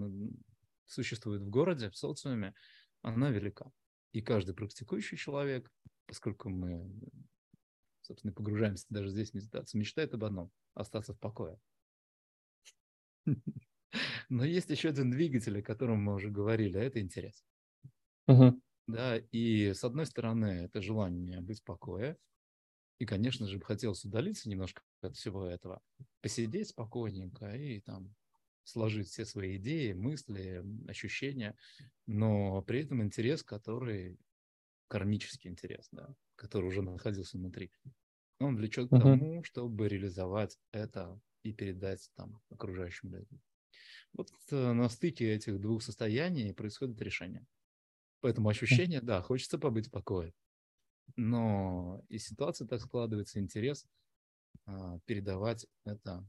существует 0.88 1.44
в 1.44 1.50
городе, 1.50 1.92
в 1.92 1.96
социуме, 1.96 2.56
она 3.04 3.30
велика. 3.30 3.72
И 4.14 4.22
каждый 4.24 4.56
практикующий 4.56 5.18
человек, 5.18 5.72
поскольку 6.06 6.50
мы, 6.50 6.92
собственно, 8.02 8.34
погружаемся 8.34 8.86
даже 8.90 9.10
здесь 9.10 9.32
в 9.32 9.34
медитацию, 9.36 9.80
мечтает 9.80 10.14
об 10.14 10.24
одном– 10.24 10.52
остаться 10.74 11.14
в 11.14 11.20
покое. 11.20 11.60
Но 14.30 14.46
есть 14.46 14.70
еще 14.70 14.90
один 14.90 15.12
двигатель, 15.12 15.60
о 15.60 15.64
котором 15.64 16.04
мы 16.04 16.16
уже 16.16 16.30
говорили, 16.30 16.78
а 16.78 16.84
это 16.84 17.00
интерес. 17.02 17.44
Да, 18.88 19.18
и 19.18 19.74
с 19.74 19.84
одной 19.84 20.06
стороны, 20.06 20.66
это 20.66 20.82
желание 20.82 21.42
быть 21.42 21.62
в 21.62 21.64
покое. 21.64 22.18
И, 23.00 23.06
конечно 23.06 23.48
же, 23.48 23.60
хотелось 23.60 24.06
удалиться 24.06 24.50
немножко 24.50 24.84
от 25.02 25.16
всего 25.16 25.46
этого, 25.46 25.82
посидеть 26.22 26.70
спокойненько 26.70 27.56
и 27.56 27.80
там 27.82 28.14
сложить 28.64 29.08
все 29.08 29.26
свои 29.26 29.58
идеи, 29.58 29.94
мысли, 29.94 30.64
ощущения, 30.88 31.58
но 32.06 32.62
при 32.62 32.82
этом 32.82 33.02
интерес, 33.02 33.44
который 33.44 34.20
кармический 34.92 35.50
интерес, 35.50 35.88
да, 35.94 36.14
который 36.36 36.66
уже 36.66 36.82
находился 36.82 37.38
внутри, 37.38 37.72
он 38.40 38.58
влечет 38.58 38.90
к 38.90 39.00
тому, 39.00 39.42
чтобы 39.46 39.88
реализовать 39.88 40.60
это 40.74 41.18
и 41.44 41.54
передать 41.54 42.10
там 42.16 42.42
окружающим 42.50 43.14
людям. 43.14 43.42
Вот 44.12 44.30
э, 44.50 44.74
на 44.74 44.90
стыке 44.90 45.34
этих 45.34 45.62
двух 45.62 45.82
состояний 45.82 46.54
происходит 46.54 47.02
решение. 47.02 47.46
Поэтому 48.20 48.50
ощущение, 48.50 49.00
да, 49.02 49.22
хочется 49.22 49.58
побыть 49.58 49.88
в 49.88 49.92
покое. 49.92 50.34
Но 51.16 52.04
и 52.10 52.18
ситуация 52.18 52.68
так 52.68 52.82
складывается, 52.82 53.40
интерес 53.40 53.88
а, 54.66 55.00
передавать 55.06 55.66
это 55.86 56.28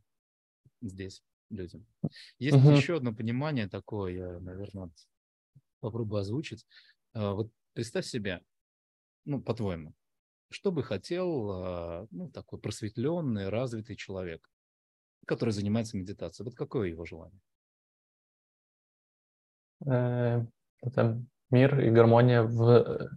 здесь 0.81 1.23
людям. 1.51 1.85
Есть 2.39 2.57
uh-huh. 2.57 2.77
еще 2.77 2.97
одно 2.97 3.13
понимание 3.15 3.69
такое, 3.69 4.13
я, 4.13 4.41
наверное, 4.41 4.91
попробую 5.81 6.21
озвучить. 6.21 6.65
А, 7.13 7.35
вот 7.35 7.53
представь 7.75 8.07
себе, 8.07 8.43
ну, 9.25 9.41
по-твоему, 9.41 9.95
что 10.51 10.73
бы 10.73 10.83
хотел 10.83 11.51
а, 11.51 12.07
ну, 12.11 12.31
такой 12.31 12.61
просветленный, 12.61 13.49
развитый 13.49 13.97
человек, 13.97 14.49
который 15.27 15.51
занимается 15.51 15.97
медитацией? 15.97 16.45
Вот 16.45 16.55
какое 16.55 16.89
его 16.89 17.05
желание? 17.05 17.41
Э, 19.87 20.45
это 20.81 21.23
мир 21.51 21.81
и 21.81 21.91
гармония 21.91 22.43
в, 22.43 23.11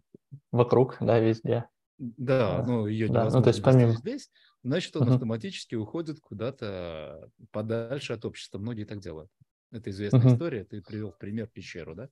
вокруг, 0.51 0.97
да, 0.99 1.19
везде. 1.19 1.67
Да, 1.97 2.63
ну 2.67 2.87
ее 2.87 3.07
да, 3.07 3.21
невозможно 3.21 3.39
ну, 3.39 3.43
то 3.43 3.49
есть 3.49 3.63
помимо... 3.63 3.91
здесь, 3.93 4.29
значит, 4.63 4.95
он 4.97 5.07
uh-huh. 5.07 5.13
автоматически 5.13 5.75
уходит 5.75 6.19
куда-то 6.19 7.29
подальше 7.51 8.13
от 8.13 8.25
общества. 8.25 8.59
Многие 8.59 8.83
так 8.83 8.99
делают. 8.99 9.31
Это 9.71 9.89
известная 9.91 10.21
uh-huh. 10.21 10.33
история, 10.33 10.65
ты 10.65 10.81
привел 10.81 11.11
в 11.11 11.17
пример 11.17 11.47
пещеру, 11.47 11.95
да? 11.95 12.09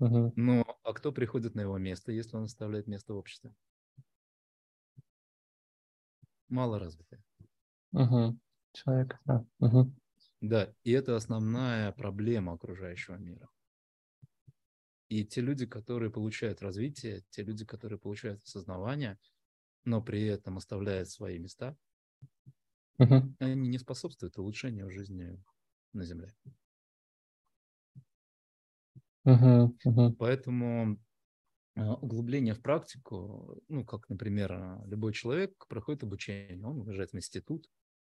Uh-huh. 0.00 0.32
Но 0.36 0.78
а 0.82 0.92
кто 0.92 1.12
приходит 1.12 1.54
на 1.54 1.60
его 1.60 1.78
место, 1.78 2.12
если 2.12 2.36
он 2.36 2.44
оставляет 2.44 2.86
место 2.86 3.14
в 3.14 3.16
обществе? 3.16 3.54
Мало 6.48 6.78
развитый. 6.78 7.20
Угу. 7.92 8.38
Человек, 8.72 9.18
да. 9.24 9.46
Угу. 9.60 9.94
Да, 10.40 10.74
и 10.82 10.90
это 10.90 11.16
основная 11.16 11.92
проблема 11.92 12.52
окружающего 12.52 13.16
мира. 13.16 13.48
И 15.08 15.24
те 15.24 15.40
люди, 15.40 15.66
которые 15.66 16.10
получают 16.10 16.60
развитие, 16.60 17.24
те 17.30 17.42
люди, 17.42 17.64
которые 17.64 17.98
получают 17.98 18.42
осознавание, 18.42 19.18
но 19.84 20.02
при 20.02 20.24
этом 20.24 20.58
оставляют 20.58 21.08
свои 21.08 21.38
места, 21.38 21.76
угу. 22.98 23.34
они 23.38 23.68
не 23.68 23.78
способствуют 23.78 24.36
улучшению 24.38 24.90
жизни 24.90 25.40
на 25.92 26.04
Земле. 26.04 26.34
Угу, 29.24 29.78
угу. 29.84 30.12
Поэтому 30.18 30.98
а, 31.76 31.94
углубление 31.94 32.54
в 32.54 32.62
практику, 32.62 33.60
ну, 33.68 33.84
как, 33.84 34.08
например, 34.08 34.52
а, 34.52 34.82
любой 34.86 35.12
человек 35.12 35.66
проходит 35.68 36.02
обучение, 36.02 36.62
он 36.64 36.82
уезжает 36.82 37.12
в 37.12 37.16
институт, 37.16 37.68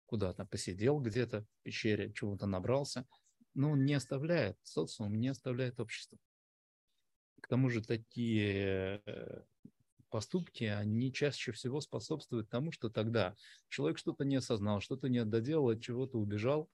куда-то 0.06 0.44
посидел 0.46 1.00
где-то 1.00 1.42
в 1.42 1.62
пещере, 1.62 2.12
чего-то 2.12 2.46
набрался, 2.46 3.06
но 3.54 3.70
он 3.72 3.84
не 3.84 3.94
оставляет 3.94 4.58
социум, 4.62 5.14
не 5.14 5.28
оставляет 5.28 5.78
общество. 5.80 6.18
К 7.40 7.48
тому 7.48 7.68
же 7.68 7.82
такие 7.82 9.02
э, 9.04 9.42
поступки, 10.10 10.64
они 10.64 11.12
чаще 11.12 11.52
всего 11.52 11.80
способствуют 11.80 12.48
тому, 12.48 12.72
что 12.72 12.88
тогда 12.88 13.36
человек 13.68 13.98
что-то 13.98 14.24
не 14.24 14.36
осознал, 14.36 14.80
что-то 14.80 15.08
не 15.08 15.24
доделал, 15.24 15.70
от 15.70 15.80
чего-то 15.80 16.18
убежал, 16.18 16.70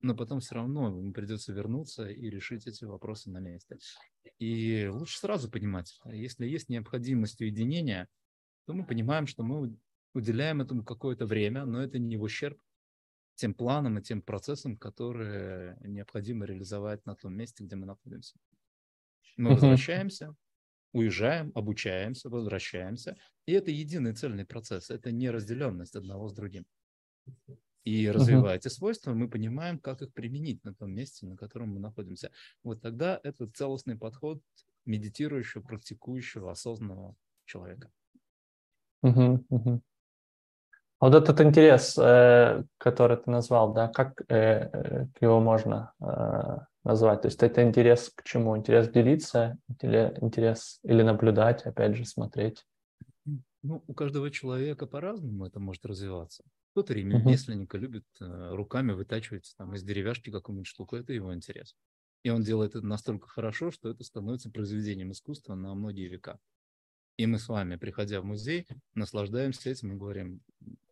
но 0.00 0.14
потом 0.14 0.40
все 0.40 0.54
равно 0.54 0.88
ему 0.88 1.12
придется 1.12 1.52
вернуться 1.52 2.08
и 2.08 2.30
решить 2.30 2.66
эти 2.66 2.84
вопросы 2.84 3.30
на 3.30 3.38
месте. 3.38 3.78
И 4.38 4.86
лучше 4.86 5.18
сразу 5.18 5.50
понимать, 5.50 5.98
если 6.04 6.46
есть 6.46 6.68
необходимость 6.68 7.40
уединения, 7.40 8.08
то 8.66 8.74
мы 8.74 8.86
понимаем, 8.86 9.26
что 9.26 9.42
мы 9.42 9.76
уделяем 10.14 10.60
этому 10.60 10.84
какое-то 10.84 11.26
время, 11.26 11.64
но 11.64 11.82
это 11.82 11.98
не 11.98 12.16
в 12.16 12.22
ущерб 12.22 12.58
тем 13.34 13.54
планам 13.54 13.98
и 13.98 14.02
тем 14.02 14.20
процессам, 14.20 14.76
которые 14.76 15.78
необходимо 15.80 16.44
реализовать 16.44 17.06
на 17.06 17.14
том 17.14 17.34
месте, 17.34 17.64
где 17.64 17.76
мы 17.76 17.86
находимся. 17.86 18.36
Мы 19.36 19.50
возвращаемся, 19.50 20.34
уезжаем, 20.92 21.52
обучаемся, 21.54 22.28
возвращаемся. 22.28 23.16
И 23.46 23.52
это 23.52 23.70
единый 23.70 24.12
цельный 24.14 24.44
процесс. 24.44 24.90
Это 24.90 25.12
не 25.12 25.30
разделенность 25.30 25.94
одного 25.94 26.28
с 26.28 26.34
другим. 26.34 26.66
И 27.84 28.10
развивая 28.10 28.56
эти 28.56 28.68
свойства, 28.68 29.14
мы 29.14 29.28
понимаем, 29.28 29.78
как 29.78 30.02
их 30.02 30.12
применить 30.12 30.62
на 30.64 30.74
том 30.74 30.92
месте, 30.92 31.26
на 31.26 31.36
котором 31.36 31.74
мы 31.74 31.80
находимся. 31.80 32.30
Вот 32.62 32.82
тогда 32.82 33.18
это 33.22 33.46
целостный 33.46 33.96
подход 33.96 34.42
медитирующего, 34.84 35.62
практикующего, 35.62 36.50
осознанного 36.50 37.14
человека. 37.46 37.90
Uh-huh, 39.04 39.80
вот 41.00 41.14
этот 41.14 41.40
интерес, 41.40 41.96
э, 41.96 42.64
который 42.76 43.18
ты 43.18 43.30
назвал, 43.30 43.72
да, 43.72 43.86
как 43.88 44.20
э, 44.28 45.06
его 45.20 45.38
можно 45.38 45.92
э, 46.00 46.58
назвать? 46.82 47.22
То 47.22 47.28
есть 47.28 47.40
это 47.42 47.62
интерес 47.62 48.10
к 48.12 48.24
чему? 48.24 48.56
Интерес 48.56 48.88
делиться, 48.88 49.58
интерес 49.68 50.80
или 50.82 51.02
наблюдать, 51.02 51.62
опять 51.62 51.94
же, 51.94 52.04
смотреть? 52.04 52.66
Ну, 53.62 53.82
у 53.86 53.94
каждого 53.94 54.30
человека 54.30 54.86
по-разному 54.86 55.46
это 55.46 55.58
может 55.58 55.84
развиваться. 55.84 56.44
Кто-то 56.72 56.94
ремесленника 56.94 57.76
uh-huh. 57.76 57.80
любит 57.80 58.06
руками 58.20 58.92
вытачивать 58.92 59.52
там, 59.56 59.74
из 59.74 59.82
деревяшки 59.82 60.30
какую-нибудь 60.30 60.68
штуку, 60.68 60.96
это 60.96 61.12
его 61.12 61.34
интерес. 61.34 61.74
И 62.22 62.30
он 62.30 62.42
делает 62.42 62.74
это 62.76 62.86
настолько 62.86 63.28
хорошо, 63.28 63.70
что 63.70 63.90
это 63.90 64.04
становится 64.04 64.50
произведением 64.50 65.12
искусства 65.12 65.54
на 65.54 65.74
многие 65.74 66.08
века. 66.08 66.38
И 67.16 67.26
мы 67.26 67.38
с 67.38 67.48
вами, 67.48 67.76
приходя 67.76 68.20
в 68.20 68.24
музей, 68.24 68.66
наслаждаемся 68.94 69.70
этим 69.70 69.92
и 69.92 69.96
говорим, 69.96 70.40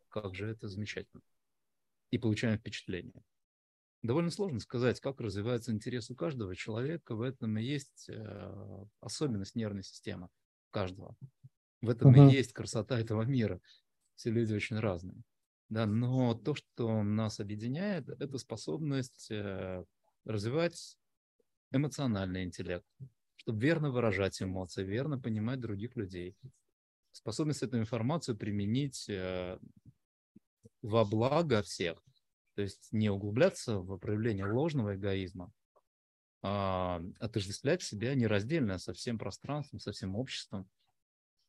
как 0.09 0.35
же 0.35 0.47
это 0.47 0.67
замечательно. 0.67 1.21
И 2.11 2.17
получаем 2.17 2.57
впечатление. 2.57 3.23
Довольно 4.03 4.29
сложно 4.29 4.59
сказать, 4.59 4.99
как 4.99 5.19
развивается 5.21 5.71
интерес 5.71 6.09
у 6.09 6.15
каждого 6.15 6.55
человека. 6.55 7.15
В 7.15 7.21
этом 7.21 7.57
и 7.57 7.63
есть 7.63 8.09
э, 8.09 8.85
особенность 8.99 9.55
нервной 9.55 9.83
системы 9.83 10.29
каждого. 10.69 11.15
В 11.81 11.89
этом 11.89 12.13
uh-huh. 12.13 12.29
и 12.29 12.35
есть 12.35 12.53
красота 12.53 12.99
этого 12.99 13.23
мира. 13.23 13.61
Все 14.15 14.31
люди 14.31 14.53
очень 14.53 14.79
разные. 14.79 15.21
Да, 15.69 15.85
но 15.85 16.33
то, 16.33 16.55
что 16.55 17.03
нас 17.03 17.39
объединяет, 17.39 18.07
это 18.07 18.37
способность 18.37 19.29
э, 19.29 19.83
развивать 20.23 20.97
эмоциональный 21.71 22.43
интеллект, 22.43 22.85
чтобы 23.35 23.59
верно 23.59 23.91
выражать 23.91 24.41
эмоции, 24.41 24.83
верно 24.83 25.19
понимать 25.19 25.59
других 25.59 25.95
людей. 25.95 26.35
Способность 27.11 27.63
эту 27.63 27.77
информацию 27.79 28.37
применить 28.37 29.09
э, 29.09 29.59
во 30.81 31.03
благо 31.03 31.61
всех. 31.61 32.01
То 32.55 32.61
есть 32.61 32.87
не 32.91 33.09
углубляться 33.09 33.79
в 33.79 33.97
проявление 33.97 34.45
ложного 34.45 34.95
эгоизма, 34.95 35.51
а 36.41 37.01
отождествлять 37.19 37.83
себя 37.83 38.15
нераздельно 38.15 38.77
со 38.77 38.93
всем 38.93 39.19
пространством, 39.19 39.79
со 39.79 39.91
всем 39.91 40.15
обществом, 40.15 40.67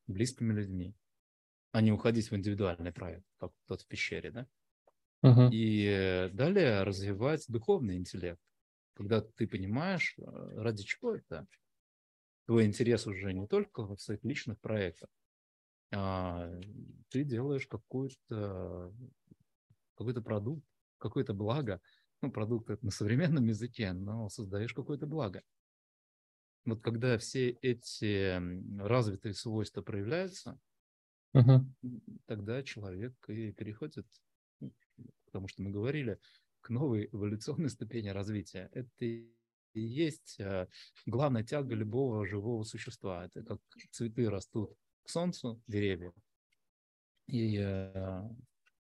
близкими 0.09 0.53
людьми, 0.53 0.95
а 1.73 1.81
не 1.81 1.93
уходить 1.93 2.31
в 2.31 2.37
индивидуальный 2.37 2.93
проект, 2.93 3.25
как 3.39 3.53
тот 3.67 3.83
в 3.83 3.87
пещере, 3.87 4.31
да? 4.31 4.47
Uh-huh. 5.25 5.51
И 5.53 6.31
далее 6.33 6.83
развивать 6.85 7.45
духовный 7.49 7.97
интеллект, 7.97 8.41
когда 8.95 9.21
ты 9.21 9.47
понимаешь, 9.49 10.15
э, 10.19 10.23
ради 10.57 10.85
чего 10.85 11.15
это. 11.15 11.47
Твой 12.47 12.65
интерес 12.65 13.07
уже 13.07 13.33
не 13.33 13.47
только 13.47 13.83
в 13.83 13.99
своих 13.99 14.25
личных 14.25 14.59
проектах, 14.61 15.11
а 15.93 16.51
ты 17.11 17.25
делаешь 17.25 17.67
какой-то 17.67 18.95
какой-то 19.97 20.23
продукт, 20.23 20.65
какое-то 20.99 21.35
благо. 21.35 21.81
Ну, 22.23 22.31
продукт 22.31 22.71
это 22.71 22.85
на 22.85 22.91
современном 22.91 23.45
языке, 23.47 23.93
но 23.93 24.29
создаешь 24.29 24.73
какое-то 24.73 25.07
благо. 25.07 25.43
Вот 26.69 26.83
когда 26.83 27.17
все 27.17 27.51
эти 27.63 28.39
развитые 28.79 29.33
свойства 29.33 29.81
проявляются, 29.81 30.61
uh-huh. 31.35 31.65
тогда 32.27 32.63
человек 32.63 33.15
и 33.27 33.53
переходит, 33.53 34.07
ну, 34.61 34.75
потому 35.25 35.49
что 35.49 35.63
мы 35.63 35.71
говорили, 35.71 36.19
к 36.61 36.69
новой 36.69 37.09
эволюционной 37.11 37.71
ступени 37.71 38.11
развития. 38.11 38.69
Это 38.73 38.91
и 39.03 39.33
есть 39.73 40.39
э, 40.41 40.69
главная 41.07 41.43
тяга 41.43 41.75
любого 41.75 42.27
живого 42.27 42.65
существа. 42.65 43.25
Это 43.25 43.43
как 43.43 43.59
цветы 43.91 44.29
растут 44.29 44.77
к 45.05 45.09
солнцу, 45.09 45.63
деревья, 45.67 46.13
и 47.29 47.57
э, 47.59 48.23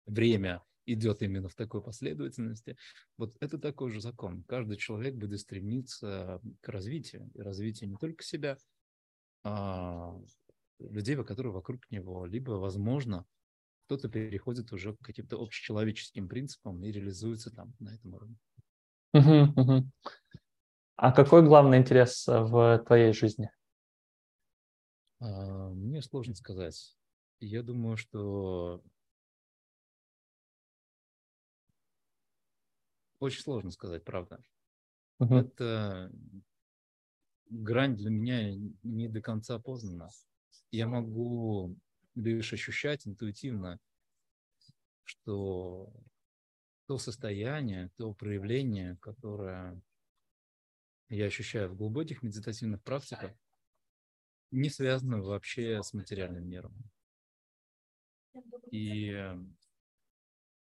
время 0.07 0.65
идет 0.87 1.23
именно 1.23 1.49
в 1.49 1.55
такой 1.55 1.83
последовательности. 1.83 2.77
Вот 3.19 3.37
это 3.41 3.59
такой 3.59 3.91
же 3.91 4.01
закон. 4.01 4.45
Каждый 4.45 4.77
человек 4.77 5.15
будет 5.15 5.41
стремиться 5.41 6.41
к 6.61 6.69
развитию. 6.69 7.31
И 7.35 7.41
развитию 7.41 7.91
не 7.91 7.97
только 7.97 8.23
себя, 8.25 8.57
а 9.45 10.17
людей, 10.79 11.23
которые 11.25 11.53
вокруг 11.53 11.91
него. 11.91 12.27
Либо, 12.27 12.53
возможно, 12.53 13.27
кто-то 13.87 14.09
переходит 14.09 14.73
уже 14.73 14.95
к 14.95 15.01
каким-то 15.01 15.41
общечеловеческим 15.41 16.29
принципам 16.29 16.83
и 16.83 16.91
реализуется 16.91 17.51
там 17.51 17.75
на 17.79 17.95
этом 17.95 18.15
уровне. 18.15 18.37
А 20.99 21.13
какой 21.13 21.45
главный 21.45 21.79
интерес 21.79 22.27
в 22.27 22.83
твоей 22.87 23.13
жизни? 23.13 23.51
А, 25.21 25.69
мне 25.71 26.01
сложно 26.03 26.35
сказать. 26.35 26.97
Я 27.39 27.63
думаю, 27.63 27.97
что 27.97 28.83
Очень 33.19 33.43
сложно 33.43 33.71
сказать, 33.71 34.05
правда. 34.05 34.43
Uh-huh. 35.21 35.41
Это 35.41 36.13
грань 37.49 37.97
для 37.97 38.11
меня 38.11 38.55
не 38.83 39.09
до 39.09 39.21
конца 39.21 39.59
познана. 39.59 40.11
Я 40.71 40.87
могу 40.87 41.77
лишь 42.15 42.53
ощущать 42.53 43.07
интуитивно, 43.07 43.79
что 45.05 45.93
то 46.87 46.99
состояние, 46.99 47.91
то 47.97 48.13
проявление, 48.15 48.97
которое 49.01 49.81
я 51.09 51.27
ощущаю 51.27 51.71
в 51.71 51.77
глубоких 51.77 52.23
медитативных 52.23 52.83
практиках, 52.83 53.33
не 54.51 54.71
связано 54.71 55.23
вообще 55.23 55.83
с 55.83 55.93
материальным 55.93 56.49
миром. 56.49 56.75
И 58.71 59.13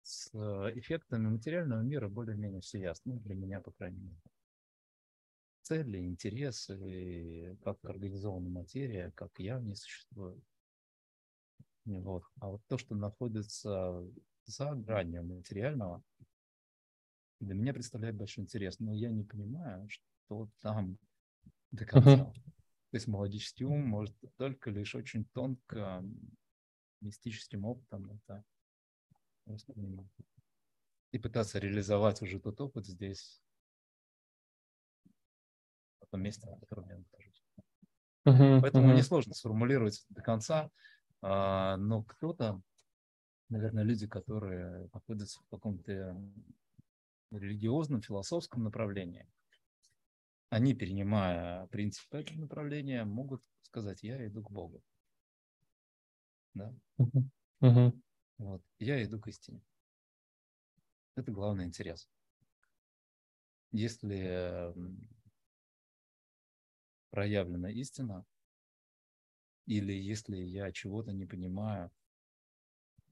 с 0.07 0.31
э, 0.35 0.79
эффектами 0.79 1.29
материального 1.29 1.81
мира 1.81 2.09
более-менее 2.09 2.61
все 2.61 2.79
ясно, 2.79 3.15
ну, 3.15 3.21
для 3.21 3.35
меня, 3.35 3.61
по 3.61 3.73
крайней 3.73 3.99
мере. 3.99 4.21
Цели, 5.63 5.99
интересы, 5.99 7.59
как 7.65 7.85
организована 7.85 8.49
материя, 8.49 9.11
как 9.17 9.33
я 9.39 9.59
в 9.59 9.65
ней 9.65 9.75
существую. 9.75 10.41
Вот. 11.85 12.23
А 12.41 12.51
вот 12.51 12.63
то, 12.69 12.79
что 12.79 12.95
находится 12.95 14.09
за 14.45 14.75
гранью 14.75 15.25
материального, 15.25 16.05
для 17.41 17.55
меня 17.55 17.75
представляет 17.75 18.15
большой 18.15 18.45
интерес. 18.45 18.79
Но 18.79 18.93
я 18.93 19.11
не 19.11 19.25
понимаю, 19.25 19.89
что 19.89 20.49
там 20.61 20.99
до 21.73 21.85
конца. 21.85 22.11
Uh-huh. 22.11 22.33
То 22.33 22.97
есть 22.97 23.09
молодеческий 23.09 23.65
ум 23.65 23.85
может 23.89 24.17
только 24.37 24.71
лишь 24.71 24.95
очень 24.95 25.25
тонко 25.25 26.05
мистическим 27.01 27.65
опытом 27.65 28.09
это 28.11 28.45
и 31.13 31.19
пытаться 31.19 31.59
реализовать 31.59 32.23
уже 32.23 32.41
тот 32.41 32.61
опыт 32.61 32.87
здесь, 32.87 33.43
в 36.01 36.07
том 36.09 36.23
месте, 36.23 36.49
на 36.49 36.59
котором 36.59 36.89
я 36.89 36.99
нахожусь. 36.99 37.45
Uh-huh, 38.27 38.61
Поэтому 38.61 38.89
uh-huh. 38.89 38.93
мне 38.93 39.03
сложно 39.03 39.35
сформулировать 39.35 40.05
до 40.11 40.21
конца, 40.21 40.71
а, 41.23 41.77
но 41.77 42.03
кто-то, 42.03 42.61
наверное, 43.49 43.85
люди, 43.85 44.07
которые 44.07 44.89
находятся 44.93 45.41
в 45.43 45.49
каком-то 45.49 46.17
религиозном, 47.31 48.03
философском 48.03 48.65
направлении, 48.65 49.29
они, 50.51 50.75
перенимая 50.75 51.67
принципы 51.69 52.19
этого 52.19 52.39
направления, 52.39 53.05
могут 53.05 53.43
сказать, 53.63 54.03
я 54.03 54.27
иду 54.27 54.43
к 54.43 54.51
Богу. 54.51 54.83
Да? 56.55 56.75
Uh-huh. 56.99 57.31
Uh-huh. 57.63 58.01
Вот. 58.39 58.63
Я 58.79 59.03
иду 59.05 59.21
к 59.21 59.29
истине. 59.29 59.61
Это 61.17 61.33
главный 61.33 61.65
интерес. 61.65 62.09
Если 63.73 64.73
проявлена 67.11 67.69
истина, 67.73 68.25
или 69.67 69.93
если 69.93 70.37
я 70.39 70.73
чего-то 70.73 71.13
не 71.13 71.25
понимаю, 71.27 71.91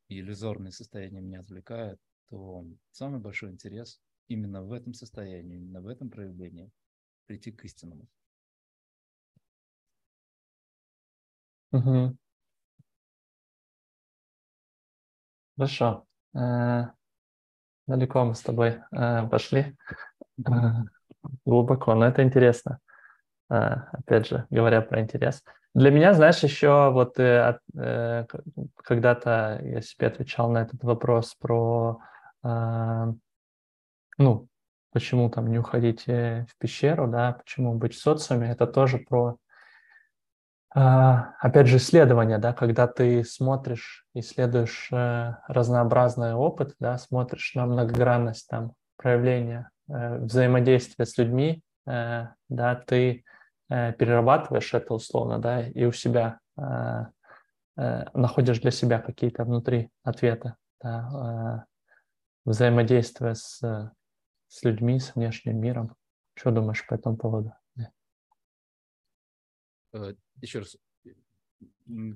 и 0.09 0.19
иллюзорное 0.19 0.71
состояние 0.71 1.21
меня 1.21 1.41
отвлекает, 1.41 2.01
то 2.31 2.65
самый 2.91 3.21
большой 3.21 3.51
интерес 3.51 4.01
именно 4.29 4.63
в 4.63 4.73
этом 4.73 4.95
состоянии, 4.95 5.57
именно 5.57 5.83
в 5.83 5.89
этом 5.89 6.09
проявлении 6.09 6.71
прийти 7.27 7.53
к 7.53 7.65
истинному. 7.65 8.07
Угу. 11.73 12.17
Хорошо. 15.57 16.05
Э, 16.35 16.87
далеко 17.87 18.25
мы 18.25 18.35
с 18.35 18.41
тобой 18.41 18.81
э, 18.91 19.29
пошли. 19.29 19.77
Э, 20.47 20.51
глубоко, 21.45 21.95
но 21.95 22.07
это 22.07 22.23
интересно. 22.23 22.79
Опять 23.49 24.27
же, 24.27 24.47
говоря 24.51 24.81
про 24.81 25.01
интерес. 25.01 25.45
Для 25.75 25.91
меня, 25.91 26.15
знаешь, 26.15 26.43
еще 26.43 26.91
вот 26.91 27.17
когда-то 28.85 29.61
я 29.63 29.83
себе 29.83 30.07
отвечал 30.07 30.51
на 30.51 30.63
этот 30.63 30.83
вопрос 30.83 31.35
про, 31.39 32.01
ну, 32.43 33.19
почему 34.93 35.29
там 35.29 35.49
не 35.49 35.59
уходить 35.59 36.07
в 36.07 36.49
пещеру, 36.59 37.07
да, 37.07 37.35
почему 37.35 37.75
быть 37.75 37.95
в 37.95 38.01
социуме, 38.01 38.51
это 38.51 38.67
тоже 38.67 38.99
про 38.99 39.37
опять 40.75 41.69
же, 41.69 41.77
исследование, 41.77 42.39
да, 42.39 42.53
когда 42.53 42.89
ты 42.89 43.23
смотришь, 43.23 44.07
исследуешь 44.13 44.89
э, 44.91 45.37
разнообразный 45.47 46.35
опыт, 46.35 46.75
да, 46.81 46.99
смотришь 46.99 47.55
на 47.55 47.67
многогранность 47.67 48.49
там 48.49 48.73
проявления 48.97 49.71
э, 49.89 50.19
взаимодействия 50.19 51.07
с 51.07 51.17
людьми, 51.17 51.63
э, 51.87 52.27
да, 52.49 52.75
ты 52.75 53.25
перерабатываешь 53.69 54.75
это 54.75 54.93
условно, 54.93 55.39
да, 55.39 55.67
и 55.67 55.87
у 55.87 55.91
себя 55.91 56.39
находишь 57.75 58.61
для 58.61 58.71
себя 58.71 59.01
какие-то 59.01 59.45
внутри 59.45 59.91
ответы, 60.05 60.55
да, 60.83 61.67
взаимодействия 62.45 63.35
с, 63.35 63.59
с 64.49 64.63
людьми, 64.63 65.01
с 65.01 65.15
внешним 65.15 65.59
миром. 65.59 65.97
Что 66.35 66.51
думаешь 66.51 66.87
по 66.87 66.95
этому 66.95 67.17
поводу? 67.17 67.55
Еще 70.41 70.61
раз. 70.61 70.77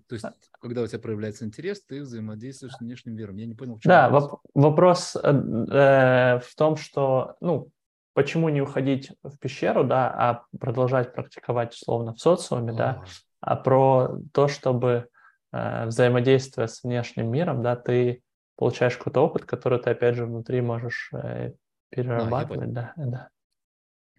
То 0.09 0.15
есть, 0.15 0.25
а 0.25 0.35
когда 0.61 0.83
у 0.83 0.87
тебя 0.87 0.99
проявляется 0.99 1.45
интерес, 1.45 1.83
ты 1.83 2.03
взаимодействуешь 2.03 2.75
с 2.75 2.81
внешним 2.81 3.15
миром. 3.15 3.37
Я 3.37 3.47
не 3.47 3.55
понял, 3.55 3.77
в 3.77 3.81
чем 3.81 3.91
Да, 3.91 4.09
вопрос, 4.09 4.41
вопрос 4.55 5.17
э, 5.17 5.31
э, 5.31 6.39
в 6.41 6.55
том, 6.57 6.77
что, 6.77 7.37
ну, 7.41 7.71
почему 8.15 8.49
не 8.49 8.63
уходить 8.63 9.13
в 9.23 9.37
пещеру, 9.39 9.85
да, 9.85 10.11
а 10.11 10.45
продолжать 10.59 11.13
практиковать 11.13 11.75
условно 11.75 12.15
в 12.15 12.21
социуме, 12.21 12.73
а. 12.73 12.75
да, 12.75 13.05
а 13.41 13.57
про 13.57 14.19
то, 14.33 14.49
чтобы 14.49 15.09
э, 15.53 15.87
взаимодействуя 15.87 16.67
с 16.67 16.83
внешним 16.83 17.31
миром, 17.31 17.63
да, 17.63 17.77
ты 17.77 18.23
получаешь 18.57 18.97
какой-то 18.97 19.21
опыт, 19.21 19.45
который 19.45 19.79
ты 19.79 19.91
опять 19.91 20.17
же 20.17 20.27
внутри 20.27 20.63
можешь 20.63 21.11
э, 21.13 21.53
перерабатывать, 21.91 22.71
а, 22.71 22.73
да, 22.73 22.93
да. 22.97 23.29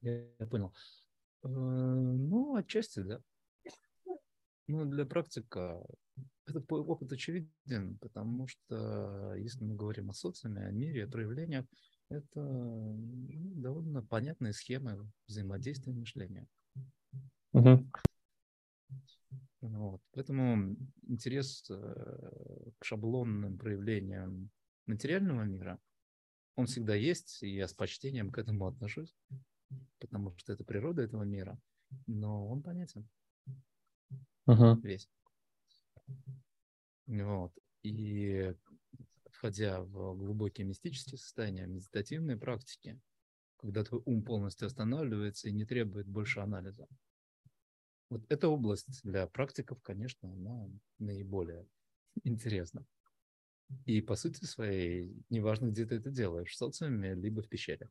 Я, 0.01 0.21
я 0.39 0.45
понял. 0.45 0.73
Э, 1.43 1.47
ну, 1.47 2.55
отчасти, 2.55 2.99
да. 2.99 3.19
Ну, 4.69 4.85
для 4.85 5.03
практика 5.03 5.83
этот 6.45 6.71
опыт 6.71 7.11
очевиден, 7.11 7.97
потому 7.97 8.45
что 8.45 9.33
если 9.33 9.63
мы 9.63 9.75
говорим 9.75 10.11
о 10.11 10.13
социуме, 10.13 10.63
о 10.63 10.71
мире, 10.71 11.05
о 11.05 11.09
проявлениях, 11.09 11.65
это 12.09 12.39
ну, 12.39 13.55
довольно 13.55 14.03
понятные 14.03 14.53
схемы 14.53 15.11
взаимодействия 15.27 15.91
мышления. 15.91 16.47
Угу. 17.53 17.89
Вот. 19.61 20.01
Поэтому 20.11 20.75
интерес 21.07 21.65
э, 21.71 22.71
к 22.77 22.85
шаблонным 22.85 23.57
проявлениям 23.57 24.51
материального 24.85 25.41
мира, 25.45 25.79
он 26.55 26.67
всегда 26.67 26.93
есть, 26.93 27.41
и 27.41 27.55
я 27.55 27.67
с 27.67 27.73
почтением 27.73 28.29
к 28.29 28.37
этому 28.37 28.67
отношусь, 28.67 29.15
потому 29.97 30.37
что 30.37 30.53
это 30.53 30.63
природа 30.63 31.01
этого 31.01 31.23
мира, 31.23 31.59
но 32.05 32.47
он 32.47 32.61
понятен 32.61 33.09
uh-huh. 34.49 34.81
весь. 34.81 35.09
Вот. 37.07 37.51
И 37.83 38.53
входя 39.31 39.81
в 39.81 40.15
глубокие 40.15 40.65
мистические 40.67 41.17
состояния, 41.17 41.65
медитативные 41.65 42.37
практики, 42.37 42.99
когда 43.57 43.83
твой 43.83 44.01
ум 44.05 44.23
полностью 44.23 44.67
останавливается 44.67 45.49
и 45.49 45.53
не 45.53 45.65
требует 45.65 46.07
больше 46.07 46.39
анализа. 46.39 46.87
Вот 48.09 48.23
эта 48.29 48.47
область 48.47 49.01
для 49.03 49.27
практиков, 49.27 49.81
конечно, 49.81 50.31
она 50.31 50.67
наиболее 50.97 51.67
интересна. 52.23 52.85
И 53.85 54.01
по 54.01 54.15
сути 54.15 54.45
своей, 54.45 55.15
неважно, 55.29 55.67
где 55.67 55.85
ты 55.85 55.95
это 55.95 56.09
делаешь, 56.09 56.51
в 56.51 56.57
социуме, 56.57 57.13
либо 57.13 57.41
в 57.41 57.47
пещере. 57.47 57.89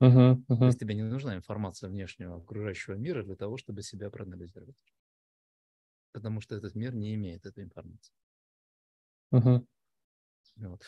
Uh-huh, 0.00 0.36
uh-huh. 0.36 0.58
То 0.58 0.66
есть 0.66 0.78
тебе 0.78 0.94
не 0.94 1.02
нужна 1.02 1.34
информация 1.36 1.88
внешнего 1.90 2.36
окружающего 2.36 2.94
мира 2.94 3.24
для 3.24 3.34
того, 3.34 3.56
чтобы 3.56 3.82
себя 3.82 4.10
проанализировать 4.10 4.76
потому 6.16 6.40
что 6.40 6.56
этот 6.56 6.74
мир 6.74 6.94
не 6.94 7.14
имеет 7.14 7.44
этой 7.44 7.62
информации. 7.62 8.14
Uh-huh. 9.34 9.66
Вот. 10.56 10.82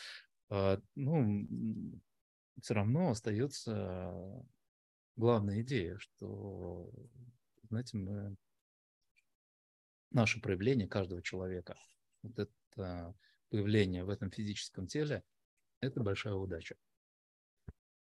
А, 0.49 0.81
ну, 0.95 1.45
все 2.59 2.73
равно 2.73 3.11
остается 3.11 4.43
главная 5.15 5.61
идея, 5.61 5.99
что, 5.99 6.91
знаете, 7.69 7.95
мы 7.97 8.35
наше 10.09 10.41
проявление 10.41 10.87
каждого 10.87 11.21
человека, 11.21 11.77
вот 12.23 12.39
это 12.39 13.15
появление 13.49 14.05
в 14.05 14.09
этом 14.09 14.31
физическом 14.31 14.87
теле, 14.87 15.23
это 15.79 16.01
большая 16.01 16.33
удача. 16.33 16.75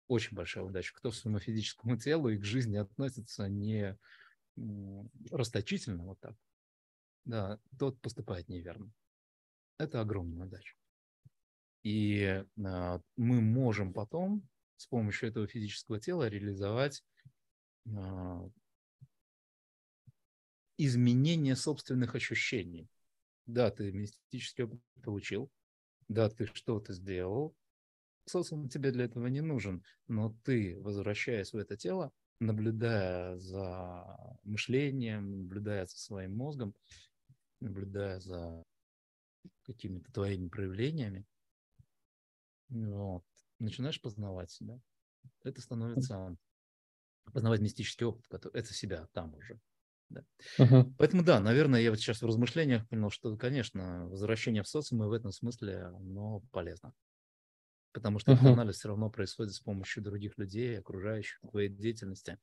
Очень 0.06 0.36
большая 0.36 0.62
удача. 0.62 0.94
Кто 0.94 1.10
к 1.10 1.14
своему 1.14 1.40
физическому 1.40 1.96
телу 1.96 2.28
и 2.28 2.38
к 2.38 2.44
жизни 2.44 2.76
относится 2.76 3.48
не 3.48 3.98
расточительно 5.32 6.04
вот 6.04 6.20
так, 6.20 6.36
да, 7.24 7.58
тот 7.78 8.00
поступает 8.00 8.48
неверно. 8.48 8.90
Это 9.78 10.00
огромная 10.00 10.46
удача. 10.46 10.74
И 11.82 12.20
э, 12.22 12.44
мы 13.16 13.40
можем 13.40 13.92
потом 13.92 14.46
с 14.76 14.86
помощью 14.86 15.28
этого 15.28 15.46
физического 15.46 15.98
тела 15.98 16.28
реализовать 16.28 17.02
э, 17.86 18.50
изменение 20.76 21.56
собственных 21.56 22.14
ощущений. 22.14 22.88
Да, 23.46 23.70
ты 23.70 23.92
мистический 23.92 24.64
опыт 24.64 24.80
получил, 25.02 25.50
да, 26.08 26.28
ты 26.28 26.46
что-то 26.46 26.92
сделал, 26.92 27.54
социум 28.26 28.68
тебе 28.68 28.90
для 28.92 29.04
этого 29.04 29.26
не 29.26 29.40
нужен, 29.40 29.82
но 30.08 30.36
ты, 30.44 30.78
возвращаясь 30.80 31.52
в 31.52 31.56
это 31.56 31.76
тело, 31.76 32.12
наблюдая 32.38 33.36
за 33.38 34.38
мышлением, 34.44 35.42
наблюдая 35.42 35.86
за 35.86 35.98
своим 35.98 36.36
мозгом, 36.36 36.74
наблюдая 37.60 38.20
за 38.20 38.62
какими-то 39.62 40.12
твоими 40.12 40.48
проявлениями, 40.48 41.26
вот, 42.68 43.24
начинаешь 43.58 44.00
познавать 44.00 44.50
себя. 44.50 44.80
Это 45.42 45.60
становится 45.60 46.36
познавать 47.32 47.60
мистический 47.60 48.06
опыт, 48.06 48.26
который, 48.28 48.58
это 48.58 48.72
себя 48.74 49.06
там 49.12 49.34
уже. 49.34 49.60
Да. 50.08 50.24
Uh-huh. 50.58 50.92
Поэтому 50.98 51.22
да, 51.22 51.38
наверное, 51.40 51.80
я 51.80 51.90
вот 51.90 52.00
сейчас 52.00 52.20
в 52.20 52.26
размышлениях 52.26 52.88
понял, 52.88 53.10
что, 53.10 53.36
конечно, 53.36 54.08
возвращение 54.08 54.64
в 54.64 54.68
социум 54.68 55.06
в 55.06 55.12
этом 55.12 55.30
смысле, 55.30 55.84
оно 55.84 56.40
полезно. 56.50 56.92
Потому 57.92 58.18
что 58.18 58.32
uh-huh. 58.32 58.36
этот 58.36 58.46
анализ 58.46 58.76
все 58.76 58.88
равно 58.88 59.10
происходит 59.10 59.54
с 59.54 59.60
помощью 59.60 60.02
других 60.02 60.36
людей, 60.36 60.78
окружающих 60.78 61.40
твоей 61.48 61.68
деятельности. 61.68 62.38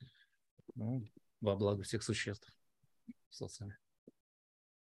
Ну, 0.75 1.05
во 1.41 1.55
благо 1.55 1.83
всех 1.83 2.03
существ 2.03 2.49
в 3.29 3.35
социуме. 3.35 3.77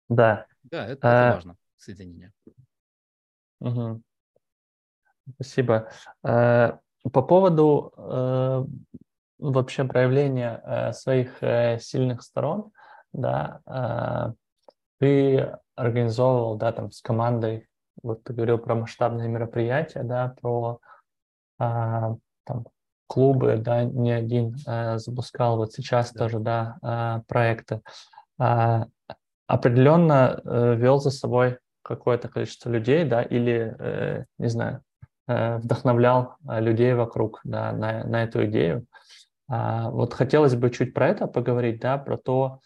Да. 0.09 0.46
Да, 0.64 0.86
это, 0.86 0.92
это 0.92 1.28
а, 1.28 1.34
важно, 1.34 1.57
соединение. 1.76 2.32
Угу. 3.61 4.02
Спасибо. 5.34 5.88
А, 6.22 6.78
по 7.12 7.22
поводу 7.22 7.92
а, 7.96 8.66
вообще 9.38 9.84
проявления 9.84 10.61
а, 10.64 10.92
своих 10.92 11.42
а, 11.42 11.78
сильных 11.78 12.22
сторон, 12.22 12.70
да, 13.12 13.61
а, 13.66 14.32
ты 14.98 15.57
организовывал, 15.74 16.57
да, 16.57 16.72
там 16.72 16.90
с 16.90 17.00
командой, 17.00 17.68
вот 18.02 18.24
ты 18.24 18.32
говорил 18.32 18.59
про 18.59 18.74
масштабные 18.74 19.28
мероприятия, 19.28 20.02
да, 20.02 20.34
про 20.40 20.78
а, 21.59 22.16
там 22.44 22.66
клубы, 23.07 23.57
да, 23.59 23.84
не 23.84 24.11
один 24.12 24.57
запускал, 24.98 25.59
вот 25.59 25.72
сейчас 25.72 26.12
да. 26.12 26.18
тоже, 26.18 26.38
да, 26.40 27.22
проекты. 27.28 27.82
Определенно 29.47 30.40
э, 30.45 30.74
вел 30.76 30.99
за 31.01 31.11
собой 31.11 31.59
какое-то 31.82 32.28
количество 32.28 32.70
людей, 32.70 33.05
да, 33.05 33.22
или, 33.22 33.76
э, 33.78 34.24
не 34.38 34.49
знаю, 34.49 34.82
э, 35.28 35.59
вдохновлял 35.59 36.36
э, 36.49 36.61
людей 36.61 36.95
вокруг, 36.95 37.40
да, 37.45 37.72
на, 37.72 38.05
на 38.05 38.24
эту 38.24 38.47
идею. 38.47 38.86
А, 39.47 39.90
вот 39.90 40.14
хотелось 40.14 40.55
бы 40.55 40.70
чуть 40.70 40.95
про 40.95 41.09
это 41.09 41.26
поговорить, 41.26 41.80
да, 41.80 41.99
про 41.99 42.16
то, 42.16 42.61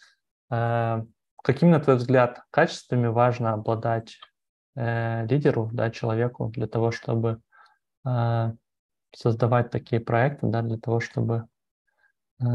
э, 0.49 1.03
каким, 1.43 1.71
на 1.71 1.79
твой 1.79 1.97
взгляд, 1.97 2.43
качествами 2.51 3.07
важно 3.07 3.53
обладать 3.53 4.17
э, 4.75 5.25
лидеру, 5.27 5.69
да, 5.73 5.91
человеку 5.91 6.47
для 6.47 6.67
того, 6.67 6.91
чтобы 6.91 7.41
э, 8.07 8.53
создавать 9.13 9.71
такие 9.71 9.99
проекты, 9.99 10.47
да, 10.47 10.61
для 10.61 10.77
того, 10.77 11.01
чтобы 11.01 11.47
э, 12.41 12.45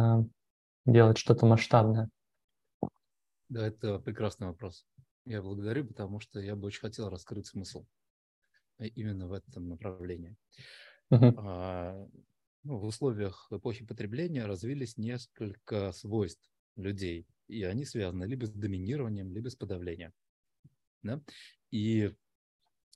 делать 0.87 1.19
что-то 1.19 1.45
масштабное. 1.45 2.09
Да, 3.49 3.67
это 3.67 3.99
прекрасный 3.99 4.47
вопрос. 4.47 4.87
Я 5.27 5.43
благодарю, 5.43 5.87
потому 5.87 6.21
что 6.21 6.41
я 6.41 6.57
бы 6.57 6.67
очень 6.67 6.81
хотел 6.81 7.09
раскрыть 7.09 7.47
смысл 7.47 7.87
э, 8.79 8.87
именно 8.89 9.27
в 9.27 9.33
этом 9.33 9.69
направлении. 9.69 10.37
Uh-huh. 11.11 11.35
А, 11.39 12.09
ну, 12.63 12.79
в 12.79 12.85
условиях 12.85 13.47
эпохи 13.51 13.85
потребления 13.85 14.47
развились 14.47 14.97
несколько 14.97 15.93
свойств 15.93 16.51
людей, 16.77 17.27
и 17.47 17.63
они 17.63 17.85
связаны 17.85 18.25
либо 18.25 18.47
с 18.47 18.51
доминированием, 18.51 19.33
либо 19.33 19.49
с 19.49 19.57
подавлением. 19.57 20.13
Да? 21.03 21.21
И 21.71 22.13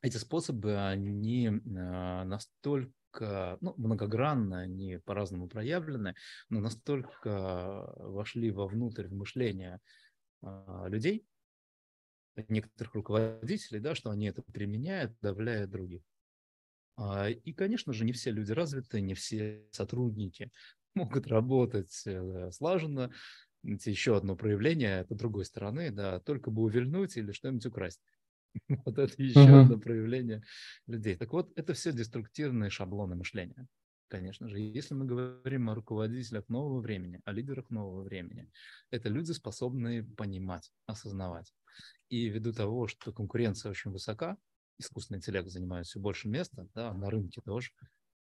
эти 0.03 0.17
способы, 0.17 0.77
они 0.79 1.49
а, 1.49 2.25
настолько 2.25 3.59
ну, 3.61 3.75
многогранно, 3.77 4.61
они 4.61 4.99
по-разному 5.05 5.49
проявлены, 5.49 6.15
но 6.49 6.61
настолько 6.61 7.93
вошли 7.97 8.51
вовнутрь 8.51 9.09
в 9.09 9.15
мышление 9.15 9.81
людей, 10.87 11.27
некоторых 12.49 12.95
руководителей, 12.95 13.81
да, 13.81 13.95
что 13.95 14.11
они 14.11 14.27
это 14.27 14.43
применяют, 14.43 15.17
давляя 15.21 15.67
других. 15.67 16.03
А, 16.97 17.29
и, 17.29 17.53
конечно 17.53 17.93
же, 17.93 18.05
не 18.05 18.13
все 18.13 18.31
люди 18.31 18.53
развиты, 18.53 19.01
не 19.01 19.15
все 19.15 19.65
сотрудники 19.71 20.51
могут 20.95 21.27
работать 21.27 22.03
э, 22.07 22.51
слаженно. 22.53 23.13
Это 23.65 23.91
еще 23.91 24.17
одно 24.17 24.37
проявление, 24.37 25.01
это 25.01 25.15
другой 25.15 25.45
стороны, 25.45 25.91
да, 25.91 26.21
только 26.21 26.51
бы 26.51 26.63
увильнуть 26.63 27.17
или 27.17 27.33
что-нибудь 27.33 27.67
украсть. 27.67 28.01
Вот 28.85 28.99
это 28.99 29.23
еще 29.23 29.41
uh-huh. 29.41 29.63
одно 29.63 29.79
проявление 29.79 30.43
людей. 30.87 31.17
Так 31.17 31.33
вот, 31.33 31.53
это 31.57 31.75
все 31.75 31.93
деструктивные 31.93 32.71
шаблоны 32.71 33.15
мышления. 33.15 33.67
Конечно 34.09 34.49
же. 34.49 34.59
Если 34.59 34.95
мы 34.95 35.05
говорим 35.05 35.71
о 35.71 35.75
руководителях 35.75 36.49
нового 36.49 36.81
времени, 36.81 37.21
о 37.25 37.33
лидерах 37.33 37.71
нового 37.71 38.03
времени, 38.03 38.51
это 38.91 39.09
люди, 39.09 39.33
способные 39.33 40.03
понимать, 40.03 40.73
осознавать. 40.87 41.53
И 42.09 42.29
ввиду 42.29 42.53
того, 42.53 42.89
что 42.89 43.13
конкуренция 43.13 43.71
очень 43.71 43.91
высока, 43.91 44.37
искусственный 44.79 45.19
интеллект 45.19 45.49
занимает 45.49 45.87
все 45.87 46.01
больше 46.01 46.29
места, 46.29 46.69
да, 46.75 46.93
на 46.93 47.11
рынке 47.11 47.41
тоже, 47.43 47.71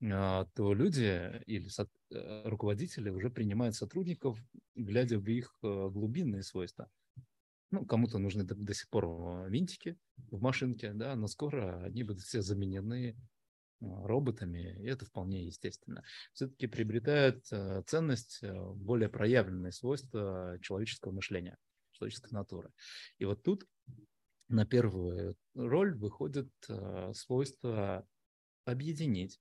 а, 0.04 0.46
то 0.56 0.74
люди 0.74 1.44
или 1.46 1.70
э, 2.10 2.50
руководители 2.50 3.10
уже 3.10 3.30
принимают 3.30 3.76
сотрудников, 3.76 4.40
глядя 4.76 5.20
в 5.20 5.28
их 5.28 5.56
э, 5.62 5.90
глубинные 5.92 6.44
свойства. 6.44 6.90
Ну, 7.70 7.86
кому-то 7.86 8.18
нужны 8.18 8.44
до, 8.44 8.56
до 8.56 8.74
сих 8.74 8.90
пор 8.90 9.48
винтики 9.50 9.98
в 10.32 10.42
машинке, 10.42 10.92
да, 10.94 11.16
но 11.16 11.28
скоро 11.28 11.84
они 11.84 12.04
будут 12.04 12.24
все 12.24 12.42
заменены 12.42 13.16
роботами, 13.82 14.78
и 14.80 14.88
это 14.88 15.06
вполне 15.06 15.46
естественно. 15.46 16.04
Все-таки 16.34 16.68
приобретают 16.68 17.46
ценность 17.88 18.44
более 18.44 19.10
проявленные 19.10 19.72
свойства 19.72 20.58
человеческого 20.62 21.12
мышления, 21.12 21.58
человеческой 21.92 22.32
натуры. 22.34 22.72
И 23.18 23.26
вот 23.26 23.44
тут 23.44 23.66
на 24.48 24.66
первую 24.66 25.36
роль 25.56 25.96
выходит 25.96 26.50
свойство 27.14 28.08
объединить 28.66 29.40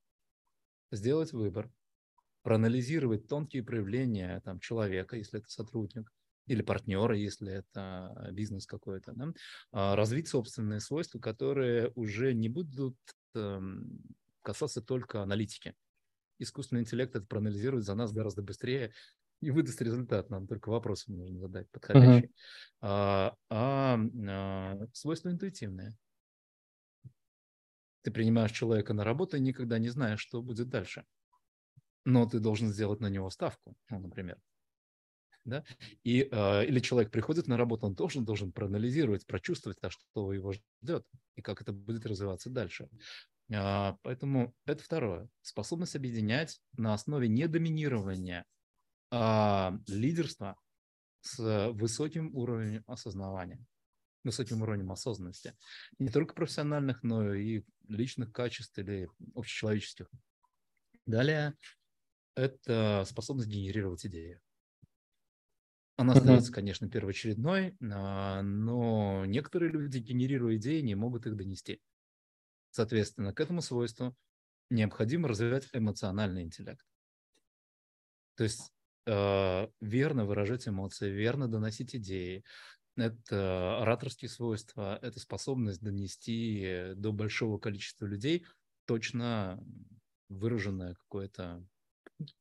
сделать 0.91 1.33
выбор, 1.33 1.71
проанализировать 2.43 3.29
тонкие 3.29 3.63
проявления 3.63 4.41
там, 4.45 4.61
человека, 4.61 5.17
если 5.17 5.41
это 5.41 5.49
сотрудник, 5.51 6.11
или 6.47 6.63
партнера, 6.63 7.17
если 7.17 7.53
это 7.53 8.31
бизнес 8.33 8.67
какой-то, 8.67 9.13
да? 9.13 9.33
А, 9.73 9.95
развить 9.95 10.27
собственные 10.29 10.81
свойства, 10.81 11.21
которые 11.21 11.93
уже 11.95 12.35
не 12.35 12.49
будут 12.49 12.97
эм, 13.35 14.01
касаться 14.43 14.81
только 14.83 15.23
аналитики. 15.23 15.75
Искусственный 16.39 16.83
интеллект 16.83 17.15
это 17.15 17.27
проанализирует 17.27 17.85
за 17.85 17.95
нас 17.95 18.13
гораздо 18.13 18.43
быстрее 18.43 18.93
и 19.41 19.51
выдаст 19.51 19.81
результат. 19.83 20.31
Нам 20.31 20.47
только 20.47 20.71
вопросы 20.71 21.13
нужно 21.13 21.39
задать 21.39 21.71
подходящие. 21.71 22.31
Uh-huh. 22.31 22.35
А, 22.81 23.37
а, 23.49 23.99
а 24.29 24.79
свойства 24.93 25.31
интуитивные. 25.31 25.97
Ты 28.03 28.11
принимаешь 28.11 28.53
человека 28.53 28.95
на 28.95 29.05
работу 29.05 29.37
и 29.37 29.41
никогда 29.41 29.79
не 29.79 29.91
знаешь, 29.91 30.21
что 30.21 30.43
будет 30.43 30.69
дальше. 30.69 31.05
Но 32.05 32.27
ты 32.27 32.39
должен 32.39 32.69
сделать 32.69 33.01
на 33.01 33.09
него 33.09 33.29
ставку, 33.29 33.77
ну, 33.91 33.99
например. 33.99 34.39
Да? 35.45 35.65
И, 36.03 36.29
э, 36.31 36.67
или 36.67 36.81
человек 36.81 37.11
приходит 37.11 37.47
на 37.47 37.57
работу, 37.57 37.87
он 37.87 37.95
тоже 37.95 38.21
должен 38.21 38.53
проанализировать, 38.53 39.27
прочувствовать, 39.27 39.79
а 39.83 39.91
что 39.91 40.33
его 40.33 40.53
ждет 40.53 41.07
и 41.35 41.43
как 41.43 41.61
это 41.63 41.73
будет 41.73 42.07
развиваться 42.07 42.51
дальше. 42.51 42.89
Э, 43.51 43.95
поэтому 44.03 44.55
это 44.65 44.83
второе. 44.83 45.29
Способность 45.43 45.97
объединять 45.97 46.61
на 46.77 46.95
основе 46.95 47.29
не 47.29 47.47
доминирования, 47.49 48.45
а 49.11 49.75
лидерства 49.87 50.57
с 51.23 51.71
высоким 51.73 52.35
уровнем 52.35 52.85
осознавания 52.87 53.67
высоким 54.25 54.63
уровнем 54.63 54.93
осознанности. 54.93 55.55
Не 55.99 56.11
только 56.11 56.35
профессиональных, 56.35 57.03
но 57.03 57.35
и 57.35 57.63
личных 57.89 58.33
качеств 58.33 58.79
или 58.79 59.09
общечеловеческих. 59.35 60.11
Далее 61.07 61.55
это 62.35 63.05
способность 63.07 63.49
генерировать 63.49 64.07
идеи. 64.07 64.41
Она 65.97 66.15
остается, 66.15 66.53
конечно, 66.53 66.89
первоочередной, 66.89 67.77
а, 67.93 68.41
но 68.43 69.27
некоторые 69.27 69.71
люди, 69.71 69.99
генерируя 69.99 70.57
идеи, 70.57 70.81
не 70.81 70.95
могут 70.95 71.27
их 71.27 71.37
донести. 71.37 71.81
Соответственно, 72.71 73.33
к 73.33 73.41
этому 73.41 73.63
свойству 73.63 74.17
необходимо 74.71 75.29
развивать 75.29 75.69
эмоциональный 75.73 76.43
интеллект. 76.43 76.87
То 78.37 78.45
есть 78.45 78.73
э, 79.07 79.69
верно 79.81 80.25
выражать 80.25 80.69
эмоции, 80.69 81.11
верно 81.11 81.49
доносить 81.49 81.95
идеи, 81.97 82.45
это 82.97 83.81
ораторские 83.81 84.29
свойства, 84.29 84.99
это 85.03 85.21
способность 85.21 85.81
донести 85.81 86.93
до 86.95 87.13
большого 87.13 87.59
количества 87.59 88.07
людей 88.07 88.47
точно 88.85 89.63
выраженное 90.29 90.95
какое-то, 90.95 91.65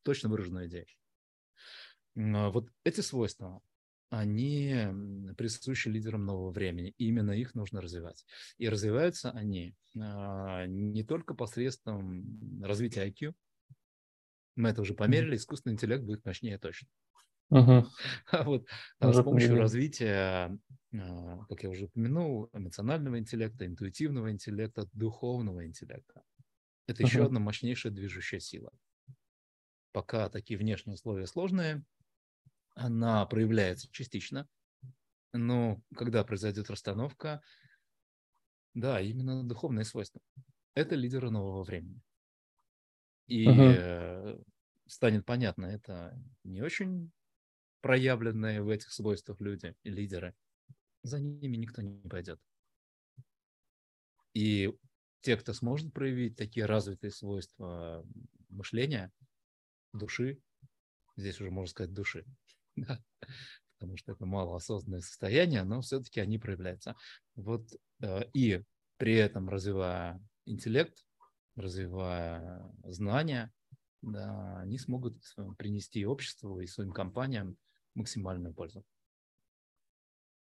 точно 0.04 0.30
выраженную 0.30 0.68
идею. 0.68 0.88
Вот 2.16 2.70
эти 2.84 3.02
свойства, 3.02 3.62
они 4.10 4.76
присущи 5.38 5.88
лидерам 5.88 6.26
нового 6.26 6.52
времени. 6.52 6.94
И 6.98 7.08
именно 7.08 7.32
их 7.32 7.56
нужно 7.56 7.82
развивать. 7.82 8.26
И 8.58 8.68
развиваются 8.68 9.32
они 9.32 9.76
а, 10.00 10.66
не 10.66 11.04
только 11.04 11.34
посредством 11.34 12.62
развития 12.62 13.08
IQ. 13.08 13.34
Мы 14.56 14.70
это 14.70 14.82
уже 14.82 14.94
померили, 14.94 15.36
искусственный 15.36 15.74
интеллект 15.74 16.04
будет 16.04 16.26
мощнее 16.26 16.58
точно. 16.58 16.88
Угу. 17.50 17.88
А 18.32 18.44
вот 18.44 18.68
а 19.00 19.14
с 19.14 19.24
помощью 19.24 19.50
поняли. 19.50 19.62
развития, 19.62 20.60
а, 20.94 21.46
как 21.48 21.64
я 21.64 21.70
уже 21.70 21.86
упомянул, 21.86 22.50
эмоционального 22.54 23.20
интеллекта, 23.20 23.66
интуитивного 23.66 24.32
интеллекта, 24.32 24.88
духовного 24.94 25.66
интеллекта. 25.66 26.24
Это 26.88 27.04
еще 27.04 27.24
одна 27.24 27.40
мощнейшая 27.40 27.94
движущая 27.94 28.40
сила. 28.40 28.72
Пока 29.92 30.30
такие 30.30 30.58
внешние 30.58 30.96
условия 30.96 31.28
сложные, 31.28 31.84
она 32.80 33.26
проявляется 33.26 33.90
частично, 33.92 34.48
но 35.34 35.82
когда 35.96 36.24
произойдет 36.24 36.70
расстановка, 36.70 37.42
да, 38.74 39.02
именно 39.02 39.44
духовные 39.44 39.84
свойства. 39.84 40.22
Это 40.76 40.96
лидеры 40.96 41.30
нового 41.30 41.64
времени. 41.64 42.02
И 43.28 43.48
угу. 43.48 44.46
станет 44.88 45.26
понятно, 45.26 45.66
это 45.66 46.18
не 46.44 46.62
очень 46.62 47.12
проявленные 47.82 48.62
в 48.62 48.70
этих 48.70 48.92
свойствах 48.92 49.42
люди, 49.42 49.76
лидеры, 49.84 50.34
за 51.04 51.20
ними 51.20 51.58
никто 51.58 51.82
не 51.82 52.10
пойдет. 52.10 52.40
И 54.34 54.74
те, 55.22 55.36
кто 55.36 55.54
сможет 55.54 55.94
проявить 55.94 56.38
такие 56.38 56.66
развитые 56.66 57.12
свойства 57.12 58.06
мышления, 58.48 59.12
души, 59.94 60.42
здесь 61.18 61.40
уже 61.42 61.52
можно 61.52 61.70
сказать 61.70 61.94
души, 61.94 62.26
да, 62.88 63.00
потому 63.78 63.98
что 63.98 64.12
это 64.12 64.26
малоосознанное 64.26 65.02
состояние, 65.02 65.64
но 65.64 65.82
все-таки 65.82 66.20
они 66.20 66.38
проявляются. 66.38 66.96
Вот 67.36 67.68
э, 68.02 68.24
и 68.34 68.64
при 68.98 69.16
этом 69.16 69.50
развивая 69.50 70.22
интеллект, 70.46 71.06
развивая 71.56 72.64
знания, 72.84 73.52
да, 74.02 74.60
они 74.60 74.78
смогут 74.78 75.18
принести 75.58 76.06
обществу 76.06 76.60
и 76.60 76.68
своим 76.68 76.92
компаниям 76.92 77.58
максимальную 77.96 78.54
пользу. 78.54 78.84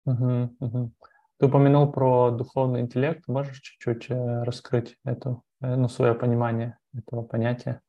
Угу, 0.04 0.56
угу. 0.60 0.92
Ты 1.38 1.46
упомянул 1.46 1.90
про 1.92 2.30
духовный 2.30 2.80
интеллект. 2.80 3.26
Можешь 3.28 3.60
чуть-чуть 3.60 4.10
э, 4.10 4.42
раскрыть 4.44 4.96
эту, 5.04 5.44
э, 5.60 5.74
ну, 5.74 5.88
свое 5.88 6.14
понимание 6.14 6.78
этого 6.94 7.22
понятия? 7.22 7.82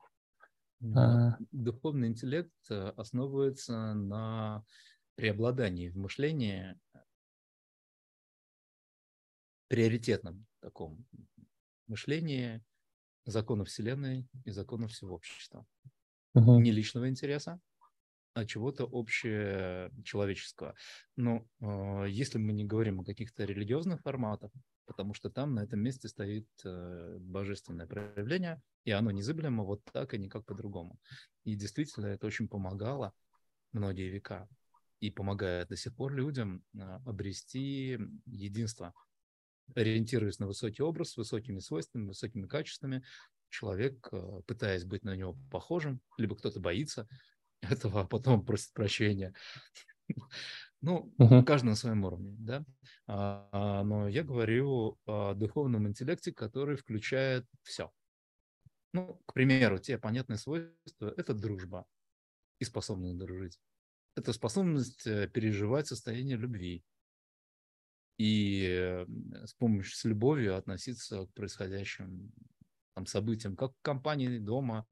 А. 0.95 1.38
Духовный 1.51 2.07
интеллект 2.07 2.51
э, 2.69 2.89
основывается 2.97 3.93
на 3.93 4.63
преобладании 5.15 5.89
в 5.89 5.97
мышлении 5.97 6.80
приоритетном 9.67 10.45
таком 10.59 11.05
мышлении 11.88 12.63
законов 13.25 13.67
Вселенной 13.69 14.28
и 14.45 14.51
законов 14.51 14.91
всего 14.91 15.15
общества. 15.15 15.65
Угу. 16.36 16.59
Не 16.59 16.71
личного 16.71 17.09
интереса, 17.09 17.59
а 18.34 18.45
чего-то 18.45 18.88
общечеловеческого. 18.89 20.75
Но 21.15 21.47
э, 21.59 22.05
если 22.09 22.38
мы 22.38 22.53
не 22.53 22.65
говорим 22.65 22.99
о 22.99 23.05
каких-то 23.05 23.45
религиозных 23.45 24.01
форматах, 24.01 24.51
потому 24.88 25.13
что 25.13 25.29
там 25.29 25.53
на 25.53 25.59
этом 25.59 25.81
месте 25.81 26.07
стоит 26.07 26.47
э, 26.63 27.17
божественное 27.19 27.85
проявление, 27.85 28.61
и 28.85 28.91
оно 28.91 29.11
незыблемо 29.11 29.63
вот 29.63 29.83
так 29.91 30.13
и 30.13 30.17
никак 30.17 30.45
по-другому. 30.45 30.97
И 31.43 31.55
действительно 31.55 32.07
это 32.07 32.25
очень 32.25 32.47
помогало 32.47 33.13
многие 33.73 34.09
века 34.09 34.47
и 35.01 35.11
помогает 35.11 35.67
до 35.67 35.75
сих 35.75 35.93
пор 35.93 36.13
людям 36.13 36.63
э, 36.73 36.79
обрести 37.05 37.99
единство, 38.25 38.93
ориентируясь 39.75 40.39
на 40.39 40.47
высокий 40.47 40.81
образ, 40.81 41.11
с 41.11 41.17
высокими 41.17 41.59
свойствами, 41.59 42.07
высокими 42.07 42.47
качествами, 42.47 43.03
человек, 43.49 44.07
э, 44.11 44.41
пытаясь 44.47 44.85
быть 44.85 45.03
на 45.03 45.15
него 45.15 45.38
похожим, 45.51 46.01
либо 46.17 46.35
кто-то 46.35 46.59
боится, 46.61 47.07
этого, 47.61 48.01
а 48.01 48.07
потом 48.07 48.45
просит 48.45 48.71
прощения. 48.73 49.33
Ну, 50.82 51.13
uh-huh. 51.17 51.43
каждый 51.43 51.67
на 51.67 51.75
своем 51.75 52.03
уровне, 52.05 52.36
да. 52.39 52.65
А, 53.07 53.84
но 53.84 54.07
я 54.07 54.23
говорю 54.23 54.99
о 55.05 55.34
духовном 55.34 55.88
интеллекте, 55.88 56.32
который 56.32 56.75
включает 56.75 57.45
все. 57.63 57.91
Ну, 58.93 59.21
к 59.25 59.34
примеру, 59.34 59.80
те 59.80 59.97
понятные 59.97 60.38
свойства– 60.38 61.13
это 61.17 61.34
дружба 61.34 61.86
и 62.59 62.65
способность 62.65 63.17
дружить. 63.17 63.59
Это 64.15 64.34
способность 64.34 65.05
э, 65.05 65.28
переживать 65.28 65.88
состояние 65.88 66.38
любви 66.38 66.84
и 68.17 69.05
с 69.45 69.53
помощью, 69.53 69.95
с 69.95 70.03
любовью 70.05 70.57
относиться 70.57 71.25
к 71.25 71.34
происходящим 71.34 72.32
там, 72.95 73.05
событиям, 73.05 73.55
как 73.55 73.73
в 73.73 73.82
компании, 73.82 74.39
дома, 74.39 74.88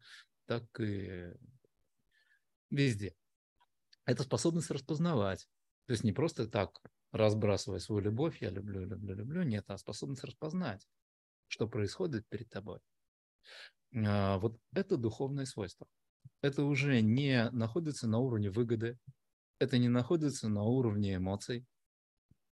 так 0.46 0.64
и 0.80 1.34
везде. 2.70 3.16
Это 4.06 4.24
способность 4.24 4.70
распознавать. 4.70 5.48
То 5.86 5.94
есть 5.94 6.04
не 6.04 6.14
просто 6.14 6.48
так 6.48 6.82
разбрасывая 7.12 7.80
свою 7.80 8.02
любовь, 8.02 8.42
я 8.42 8.50
люблю, 8.50 8.86
люблю, 8.86 9.16
люблю, 9.16 9.44
нет, 9.44 9.66
а 9.68 9.78
способность 9.78 10.24
распознать, 10.24 10.88
что 11.48 11.68
происходит 11.68 12.28
перед 12.28 12.50
тобой. 12.50 12.80
А, 13.96 14.38
вот 14.40 14.60
это 14.74 14.98
духовное 14.98 15.46
свойство. 15.46 15.88
Это 16.42 16.64
уже 16.64 17.02
не 17.02 17.50
находится 17.52 18.08
на 18.08 18.20
уровне 18.20 18.50
выгоды, 18.50 18.98
это 19.60 19.78
не 19.78 19.90
находится 19.90 20.50
на 20.50 20.64
уровне 20.64 21.16
эмоций, 21.16 21.66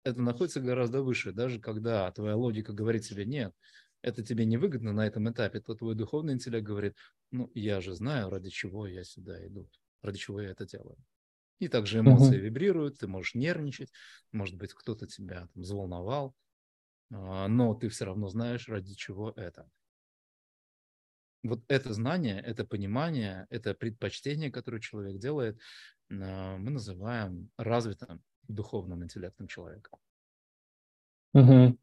это 0.03 0.21
находится 0.21 0.61
гораздо 0.61 1.01
выше. 1.01 1.33
Даже 1.33 1.59
когда 1.59 2.11
твоя 2.11 2.35
логика 2.35 2.73
говорит 2.73 3.03
себе, 3.03 3.25
нет, 3.25 3.53
это 4.01 4.23
тебе 4.23 4.45
невыгодно 4.45 4.93
на 4.93 5.05
этом 5.05 5.29
этапе, 5.29 5.59
то 5.59 5.75
твой 5.75 5.95
духовный 5.95 6.33
интеллект 6.33 6.65
говорит, 6.65 6.95
ну, 7.31 7.51
я 7.53 7.81
же 7.81 7.93
знаю, 7.93 8.29
ради 8.29 8.49
чего 8.49 8.87
я 8.87 9.03
сюда 9.03 9.45
иду, 9.45 9.69
ради 10.01 10.17
чего 10.17 10.41
я 10.41 10.51
это 10.51 10.65
делаю. 10.65 10.97
И 11.59 11.67
также 11.67 11.99
эмоции 11.99 12.37
uh-huh. 12.37 12.41
вибрируют, 12.41 12.99
ты 12.99 13.07
можешь 13.07 13.33
нервничать, 13.33 13.91
может 14.31 14.55
быть, 14.55 14.73
кто-то 14.73 15.07
тебя 15.07 15.47
там 15.53 15.63
взволновал, 15.63 16.35
а, 17.11 17.47
но 17.47 17.73
ты 17.73 17.89
все 17.89 18.05
равно 18.05 18.29
знаешь, 18.29 18.67
ради 18.69 18.93
чего 18.93 19.31
это. 19.35 19.67
Вот 21.43 21.63
это 21.67 21.93
знание, 21.93 22.39
это 22.41 22.63
понимание, 22.65 23.47
это 23.49 23.73
предпочтение, 23.73 24.51
которое 24.51 24.79
человек 24.79 25.17
делает, 25.17 25.59
а, 26.11 26.57
мы 26.57 26.69
называем 26.69 27.49
развитым 27.57 28.21
духовным 28.47 29.03
интеллектом 29.03 29.47
человека. 29.47 29.91
Угу. 31.33 31.77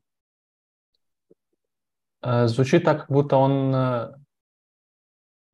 Звучит 2.46 2.84
так, 2.84 3.00
как 3.00 3.10
будто 3.10 3.36
он 3.36 3.74
э, 3.74 4.23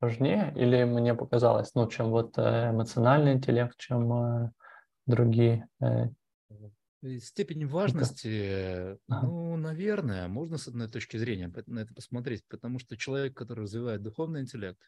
важнее, 0.01 0.53
или 0.57 0.84
мне 0.84 1.14
показалось, 1.14 1.74
ну, 1.74 1.88
чем 1.88 2.11
вот 2.11 2.38
э, 2.38 2.70
эмоциональный 2.70 3.32
интеллект, 3.32 3.76
чем 3.76 4.12
э, 4.12 4.51
другие? 5.07 5.68
Степень 7.20 7.66
важности, 7.66 8.98
ага. 9.09 9.26
ну, 9.26 9.57
наверное, 9.57 10.28
можно 10.28 10.59
с 10.59 10.68
одной 10.68 10.86
точки 10.86 11.16
зрения 11.16 11.51
на 11.66 11.78
это 11.78 11.94
посмотреть, 11.94 12.44
потому 12.46 12.78
что 12.78 12.94
человек, 12.98 13.34
который 13.34 13.61
развивает 13.61 14.03
духовный 14.03 14.42
интеллект, 14.42 14.78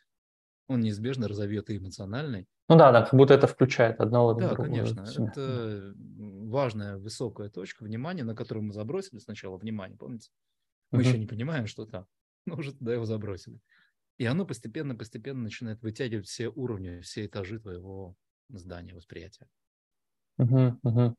он 0.68 0.80
неизбежно 0.80 1.26
разовьет 1.26 1.70
и 1.70 1.78
эмоциональный. 1.78 2.46
Ну 2.68 2.76
да, 2.76 2.92
да, 2.92 3.02
как 3.02 3.14
будто 3.14 3.34
это 3.34 3.46
включает 3.46 4.00
одного 4.00 4.34
Да, 4.34 4.54
конечно. 4.54 5.02
Это 5.02 5.94
важная 5.96 6.98
высокая 6.98 7.48
точка 7.48 7.84
внимания, 7.84 8.24
на 8.24 8.34
которую 8.34 8.64
мы 8.64 8.72
забросили 8.72 9.18
сначала 9.18 9.56
внимание, 9.56 9.96
помните? 9.96 10.30
Мы 10.90 11.00
uh-huh. 11.00 11.06
еще 11.06 11.18
не 11.18 11.26
понимаем, 11.26 11.66
что 11.66 11.86
там, 11.86 12.06
но 12.46 12.56
уже 12.56 12.72
туда 12.72 12.92
его 12.92 13.06
забросили. 13.06 13.58
И 14.22 14.24
оно 14.24 14.46
постепенно-постепенно 14.46 15.42
начинает 15.42 15.82
вытягивать 15.82 16.28
все 16.28 16.46
уровни, 16.48 17.00
все 17.00 17.26
этажи 17.26 17.58
твоего 17.58 18.14
здания, 18.50 18.94
восприятия. 18.94 19.48
Угу, 20.38 20.78
угу. 20.84 21.16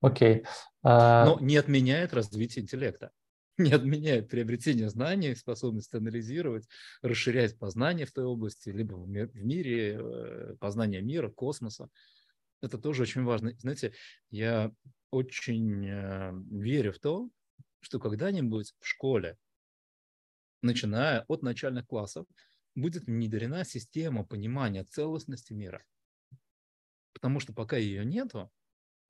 Окей. 0.00 0.42
А 0.82 1.26
но 1.26 1.38
не 1.38 1.56
отменяет 1.56 2.12
развитие 2.12 2.64
интеллекта 2.64 3.12
не 3.58 3.70
отменяет 3.70 4.28
приобретение 4.28 4.90
знаний, 4.90 5.36
способность 5.36 5.94
анализировать, 5.94 6.66
расширять 7.02 7.56
познание 7.56 8.04
в 8.04 8.10
той 8.10 8.24
области, 8.24 8.70
либо 8.70 8.94
в 8.94 9.08
мире, 9.08 10.00
э, 10.00 10.56
познание 10.58 11.02
мира, 11.02 11.30
космоса. 11.30 11.88
Это 12.62 12.78
тоже 12.78 13.02
очень 13.02 13.22
важно. 13.22 13.52
Знаете, 13.60 13.92
я 14.30 14.72
очень 15.12 15.86
э, 15.86 16.32
верю 16.50 16.92
в 16.92 16.98
то, 16.98 17.30
что 17.78 18.00
когда-нибудь 18.00 18.74
в 18.80 18.84
школе, 18.88 19.38
начиная 20.66 21.24
от 21.28 21.42
начальных 21.42 21.86
классов, 21.86 22.26
будет 22.74 23.06
внедрена 23.06 23.64
система 23.64 24.24
понимания 24.24 24.84
целостности 24.84 25.54
мира. 25.54 25.82
Потому 27.14 27.40
что 27.40 27.54
пока 27.54 27.76
ее 27.78 28.04
нету, 28.04 28.50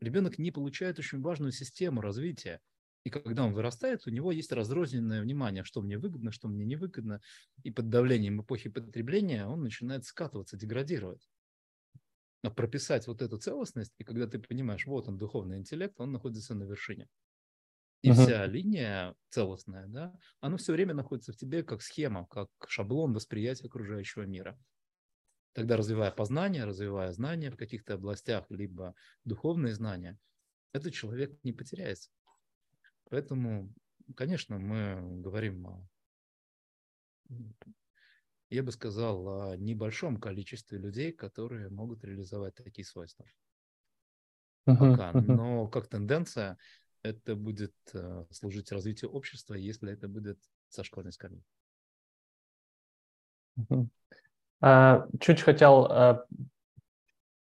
ребенок 0.00 0.38
не 0.38 0.52
получает 0.52 0.98
очень 0.98 1.20
важную 1.20 1.52
систему 1.52 2.00
развития– 2.00 2.60
и 3.06 3.08
когда 3.08 3.44
он 3.44 3.54
вырастает, 3.54 4.04
у 4.08 4.10
него 4.10 4.32
есть 4.32 4.50
разрозненное 4.50 5.22
внимание, 5.22 5.62
что 5.62 5.80
мне 5.80 5.96
выгодно, 5.96 6.32
что 6.32 6.48
мне 6.48 6.64
невыгодно. 6.64 7.20
И 7.62 7.70
под 7.70 7.88
давлением 7.88 8.42
эпохи 8.42 8.68
потребления 8.68 9.46
он 9.46 9.62
начинает 9.62 10.04
скатываться, 10.04 10.56
деградировать. 10.56 11.30
А 12.42 12.50
прописать 12.50 13.06
вот 13.06 13.22
эту 13.22 13.38
целостность, 13.38 13.94
и 13.98 14.02
когда 14.02 14.26
ты 14.26 14.40
понимаешь, 14.40 14.86
вот 14.86 15.06
он, 15.06 15.18
духовный 15.18 15.58
интеллект, 15.58 15.94
он 16.00 16.10
находится 16.10 16.56
на 16.56 16.64
вершине. 16.64 17.08
И 18.06 18.10
uh-huh. 18.10 18.22
вся 18.22 18.46
линия 18.46 19.16
целостная, 19.30 19.88
да, 19.88 20.14
она 20.38 20.58
все 20.58 20.72
время 20.72 20.94
находится 20.94 21.32
в 21.32 21.36
тебе 21.36 21.64
как 21.64 21.82
схема, 21.82 22.24
как 22.26 22.48
шаблон 22.68 23.12
восприятия 23.12 23.66
окружающего 23.66 24.22
мира. 24.22 24.56
Тогда 25.54 25.76
развивая 25.76 26.12
познание, 26.12 26.64
развивая 26.64 27.10
знания 27.10 27.50
в 27.50 27.56
каких-то 27.56 27.94
областях, 27.94 28.46
либо 28.48 28.94
духовные 29.24 29.74
знания, 29.74 30.16
этот 30.72 30.94
человек 30.94 31.36
не 31.42 31.52
потеряется. 31.52 32.10
Поэтому, 33.10 33.74
конечно, 34.14 34.56
мы 34.60 35.20
говорим 35.20 35.66
о, 35.66 35.88
я 38.50 38.62
бы 38.62 38.70
сказал, 38.70 39.50
о 39.50 39.56
небольшом 39.56 40.18
количестве 40.18 40.78
людей, 40.78 41.10
которые 41.10 41.70
могут 41.70 42.04
реализовать 42.04 42.54
такие 42.54 42.84
свойства. 42.84 43.26
Пока. 44.64 45.12
Но 45.12 45.66
как 45.66 45.88
тенденция, 45.88 46.56
это 47.08 47.34
будет 47.34 47.74
э, 47.94 48.24
служить 48.30 48.72
развитию 48.72 49.10
общества, 49.10 49.54
если 49.54 49.92
это 49.92 50.08
будет 50.08 50.38
со 50.68 50.84
школьной 50.84 51.12
скамьи. 51.12 51.42
А, 54.60 55.06
чуть 55.20 55.42
хотел 55.42 55.86
э, 55.86 56.24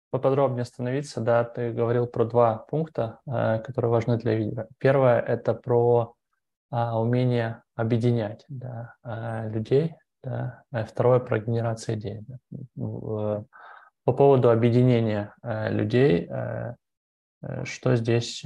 поподробнее 0.10 0.64
остановиться, 0.64 1.22
да, 1.22 1.44
ты 1.44 1.72
говорил 1.72 2.08
про 2.08 2.26
два 2.26 2.58
пункта, 2.58 3.20
э, 3.26 3.60
которые 3.60 3.92
важны 3.92 4.18
для 4.18 4.38
лидера. 4.38 4.68
Первое– 4.78 5.20
это 5.22 5.54
про 5.54 6.16
а, 6.70 7.00
умение 7.00 7.64
объединять 7.76 8.46
да, 8.48 8.96
э, 9.04 9.50
людей, 9.50 9.96
да. 10.24 10.64
Э, 10.72 10.86
второе– 10.86 11.20
про 11.22 11.40
генерацию 11.40 11.98
идей. 11.98 12.22
Да. 12.76 13.46
По 14.06 14.12
поводу 14.12 14.50
объединения 14.52 15.34
людей, 15.42 16.30
что 17.64 17.96
здесь 17.96 18.44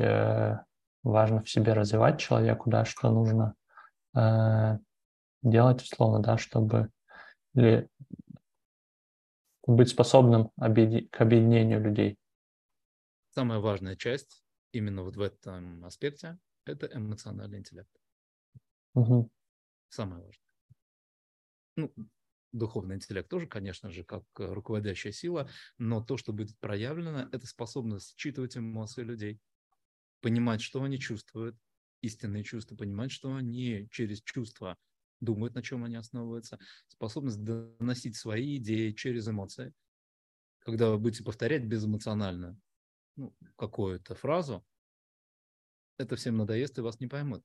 важно 1.07 1.43
в 1.43 1.49
себе 1.49 1.73
развивать 1.73 2.19
человеку, 2.19 2.69
да, 2.69 2.85
что 2.85 3.09
нужно 3.11 3.55
делать, 5.43 5.81
условно, 5.81 6.19
да, 6.19 6.37
чтобы 6.37 6.91
или 7.53 7.89
быть 9.65 9.89
способным 9.89 10.49
к 10.49 11.21
объединению 11.21 11.81
людей? 11.81 12.17
Самая 13.29 13.59
важная 13.59 13.95
часть 13.95 14.43
именно 14.71 15.03
вот 15.03 15.15
в 15.15 15.21
этом 15.21 15.85
аспекте– 15.85 16.37
это 16.65 16.87
эмоциональный 16.87 17.59
интеллект. 17.59 17.91
Угу. 18.95 19.29
Самое 19.89 20.23
важное. 20.23 20.43
Ну, 21.75 21.93
духовный 22.51 22.95
интеллект 22.95 23.29
тоже, 23.29 23.45
конечно 23.45 23.91
же, 23.91 24.03
как 24.03 24.23
руководящая 24.35 25.13
сила, 25.13 25.49
но 25.77 26.03
то, 26.03 26.17
что 26.17 26.33
будет 26.33 26.57
проявлено, 26.59 27.29
это 27.31 27.45
способность 27.45 28.17
считывать 28.17 28.57
эмоции 28.57 29.03
людей, 29.03 29.39
понимать, 30.21 30.61
что 30.61 30.83
они 30.83 30.99
чувствуют, 30.99 31.57
истинные 32.01 32.43
чувства, 32.43 32.75
понимать, 32.75 33.11
что 33.11 33.35
они 33.35 33.87
через 33.91 34.21
чувства 34.21 34.77
думают, 35.19 35.55
на 35.55 35.63
чем 35.63 35.83
они 35.83 35.95
основываются, 35.95 36.59
способность 36.87 37.43
доносить 37.43 38.15
свои 38.15 38.57
идеи 38.57 38.91
через 38.91 39.27
эмоции. 39.27 39.73
Когда 40.59 40.91
вы 40.91 40.97
будете 40.97 41.23
повторять 41.23 41.63
безэмоционально 41.63 42.59
ну, 43.15 43.35
какую-то 43.55 44.15
фразу, 44.15 44.65
это 45.97 46.15
всем 46.15 46.37
надоест 46.37 46.77
и 46.77 46.81
вас 46.81 46.99
не 46.99 47.07
поймут. 47.07 47.43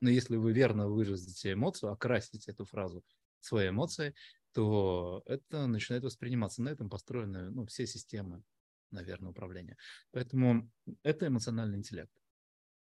Но 0.00 0.10
если 0.10 0.36
вы 0.36 0.52
верно 0.52 0.88
выразите 0.88 1.52
эмоцию, 1.52 1.92
окрасите 1.92 2.50
эту 2.50 2.64
фразу 2.64 3.04
своей 3.40 3.70
эмоцией, 3.70 4.14
то 4.52 5.22
это 5.26 5.66
начинает 5.66 6.04
восприниматься. 6.04 6.62
На 6.62 6.70
этом 6.70 6.90
построены 6.90 7.50
ну, 7.50 7.66
все 7.66 7.86
системы, 7.86 8.42
наверное, 8.94 9.30
управления. 9.30 9.76
Поэтому 10.12 10.70
это 11.02 11.26
эмоциональный 11.26 11.78
интеллект. 11.78 12.12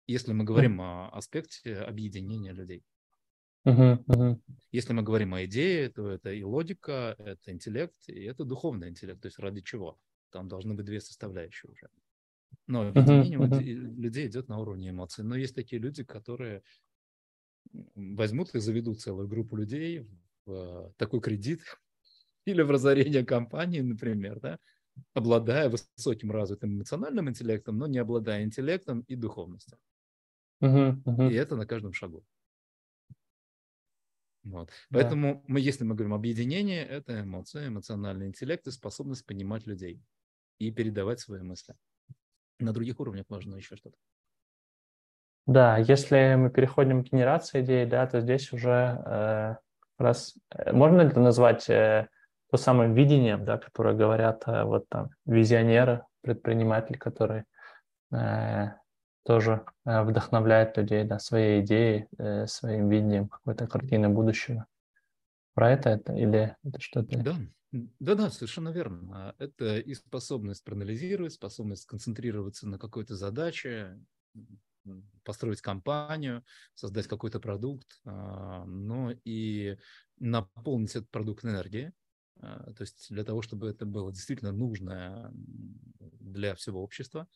Если 0.07 0.33
мы 0.33 0.45
говорим 0.45 0.81
о 0.81 1.09
аспекте 1.11 1.77
объединения 1.77 2.53
людей. 2.53 2.85
Uh-huh, 3.67 4.03
uh-huh. 4.07 4.41
Если 4.73 4.93
мы 4.93 5.03
говорим 5.03 5.35
о 5.35 5.45
идее, 5.45 5.91
то 5.91 6.09
это 6.09 6.33
и 6.33 6.43
логика, 6.43 7.15
это 7.19 7.53
интеллект, 7.53 7.97
и 8.09 8.25
это 8.25 8.45
духовный 8.45 8.89
интеллект. 8.89 9.21
То 9.21 9.27
есть 9.27 9.39
ради 9.39 9.61
чего? 9.61 9.99
Там 10.31 10.49
должны 10.49 10.75
быть 10.75 10.87
две 10.87 11.01
составляющие 11.01 11.71
уже. 11.71 11.89
Но 12.67 12.89
объединение 12.89 13.39
uh-huh, 13.39 13.61
uh-huh. 13.61 14.01
людей 14.01 14.27
идет 14.27 14.49
на 14.49 14.59
уровне 14.59 14.91
эмоций. 14.91 15.25
Но 15.25 15.37
есть 15.37 15.55
такие 15.55 15.81
люди, 15.81 16.05
которые 16.05 16.63
возьмут 17.95 18.55
и 18.55 18.61
заведут 18.61 19.01
целую 19.01 19.29
группу 19.29 19.57
людей 19.57 20.07
в 20.47 20.93
такой 20.97 21.21
кредит 21.21 21.61
или 22.45 22.63
в 22.63 22.71
разорение 22.71 23.25
компании, 23.25 23.81
например, 23.81 24.41
да, 24.41 24.59
обладая 25.15 25.69
высоким 25.69 26.31
развитым 26.33 26.77
эмоциональным 26.77 27.29
интеллектом, 27.29 27.79
но 27.79 27.87
не 27.87 27.99
обладая 27.99 28.43
интеллектом 28.45 29.01
и 29.03 29.17
духовностью. 29.17 29.79
Uh-huh, 30.63 31.03
uh-huh. 31.05 31.31
И 31.31 31.35
это 31.35 31.57
на 31.57 31.67
каждом 31.67 31.93
шагу. 31.93 32.25
Вот. 34.43 34.71
Да. 34.91 35.01
Поэтому 35.01 35.45
мы, 35.47 35.61
если 35.61 35.85
мы 35.85 35.95
говорим 35.95 36.15
объединение, 36.15 36.85
это 36.85 37.21
эмоции, 37.21 37.69
эмоциональный 37.69 38.27
интеллект 38.27 38.67
и 38.67 38.71
способность 38.71 39.27
понимать 39.27 39.67
людей 39.67 40.03
и 40.59 40.71
передавать 40.71 41.21
свои 41.21 41.43
мысли. 41.43 41.75
На 42.59 42.73
других 42.73 43.01
уровнях 43.01 43.27
можно 43.29 43.57
еще 43.57 43.77
что-то. 43.77 43.97
Да, 45.47 45.79
если 45.79 46.37
мы 46.37 46.51
переходим 46.51 47.03
к 47.03 47.09
генерации 47.09 47.63
идей, 47.63 47.87
да, 47.87 48.07
то 48.07 48.21
здесь 48.21 48.53
уже 48.53 49.03
э, 49.05 49.57
раз 49.99 50.37
э, 50.51 50.73
можно 50.73 51.01
это 51.01 51.21
назвать 51.21 51.69
э, 51.69 52.09
то 52.51 52.57
самое 52.57 52.93
видением, 52.93 53.45
да, 53.45 53.59
которое 53.59 53.95
говорят 53.95 54.45
э, 54.47 54.65
вот 54.65 54.89
там 54.89 55.11
визионеры, 55.27 56.05
предприниматели, 56.23 56.97
которые 56.97 57.45
э, 58.13 58.69
тоже 59.25 59.65
э, 59.85 60.03
вдохновляют 60.03 60.77
людей, 60.77 61.05
да, 61.05 61.19
своей 61.19 61.63
идеей, 61.63 62.07
э, 62.19 62.47
своим 62.47 62.89
видением 62.89 63.29
какой-то 63.29 63.67
картины 63.67 64.09
будущего. 64.09 64.67
Про 65.55 65.73
это 65.73 65.91
это 65.91 66.13
или 66.15 66.57
это 66.65 66.81
что-то? 66.81 67.19
Да, 67.19 67.37
да, 67.73 68.15
да, 68.15 68.31
совершенно 68.31 68.71
верно. 68.71 69.35
Это 69.39 69.79
и 69.79 69.95
способность 69.95 70.65
проанализировать, 70.65 71.35
способность 71.35 71.83
сконцентрироваться 71.83 72.69
на 72.69 72.79
какой-то 72.79 73.15
задаче, 73.15 74.01
построить 75.25 75.61
компанию, 75.61 76.45
создать 76.75 77.07
какой-то 77.07 77.39
продукт, 77.41 78.01
а, 78.05 78.65
но 78.65 79.13
и 79.25 79.77
наполнить 80.19 80.97
этот 80.97 81.11
продукт 81.11 81.45
энергией. 81.45 81.93
А, 82.41 82.73
то 82.73 82.83
есть 82.83 83.09
для 83.11 83.25
того, 83.25 83.43
чтобы 83.43 83.69
это 83.69 83.87
было 83.87 84.13
действительно 84.13 84.53
нужное 84.53 85.31
для 85.99 86.55
всего 86.55 86.83
общества. 86.83 87.29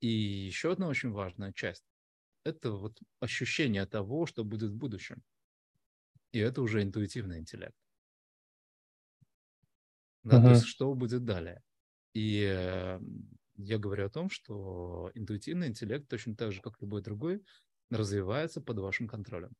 И 0.00 0.08
еще 0.08 0.72
одна 0.72 0.88
очень 0.88 1.10
важная 1.10 1.52
часть– 1.52 1.84
это 2.44 2.72
вот 2.72 2.98
ощущение 3.20 3.86
того, 3.86 4.26
что 4.26 4.44
будет 4.44 4.70
в 4.70 4.76
будущем. 4.76 5.22
И 6.32 6.38
это 6.38 6.62
уже 6.62 6.82
интуитивный 6.82 7.38
интеллект. 7.38 7.76
Да, 10.24 10.38
uh-huh. 10.38 10.42
То 10.42 10.50
есть 10.50 10.64
что 10.64 10.94
будет 10.94 11.24
далее. 11.24 11.62
И 12.14 12.98
я 13.56 13.78
говорю 13.78 14.06
о 14.06 14.10
том, 14.10 14.30
что 14.30 15.10
интуитивный 15.14 15.68
интеллект, 15.68 16.08
точно 16.08 16.34
так 16.34 16.52
же, 16.52 16.60
как 16.60 16.80
любой 16.80 17.02
другой, 17.02 17.44
развивается 17.90 18.60
под 18.60 18.78
вашим 18.78 19.06
контролем. 19.06 19.52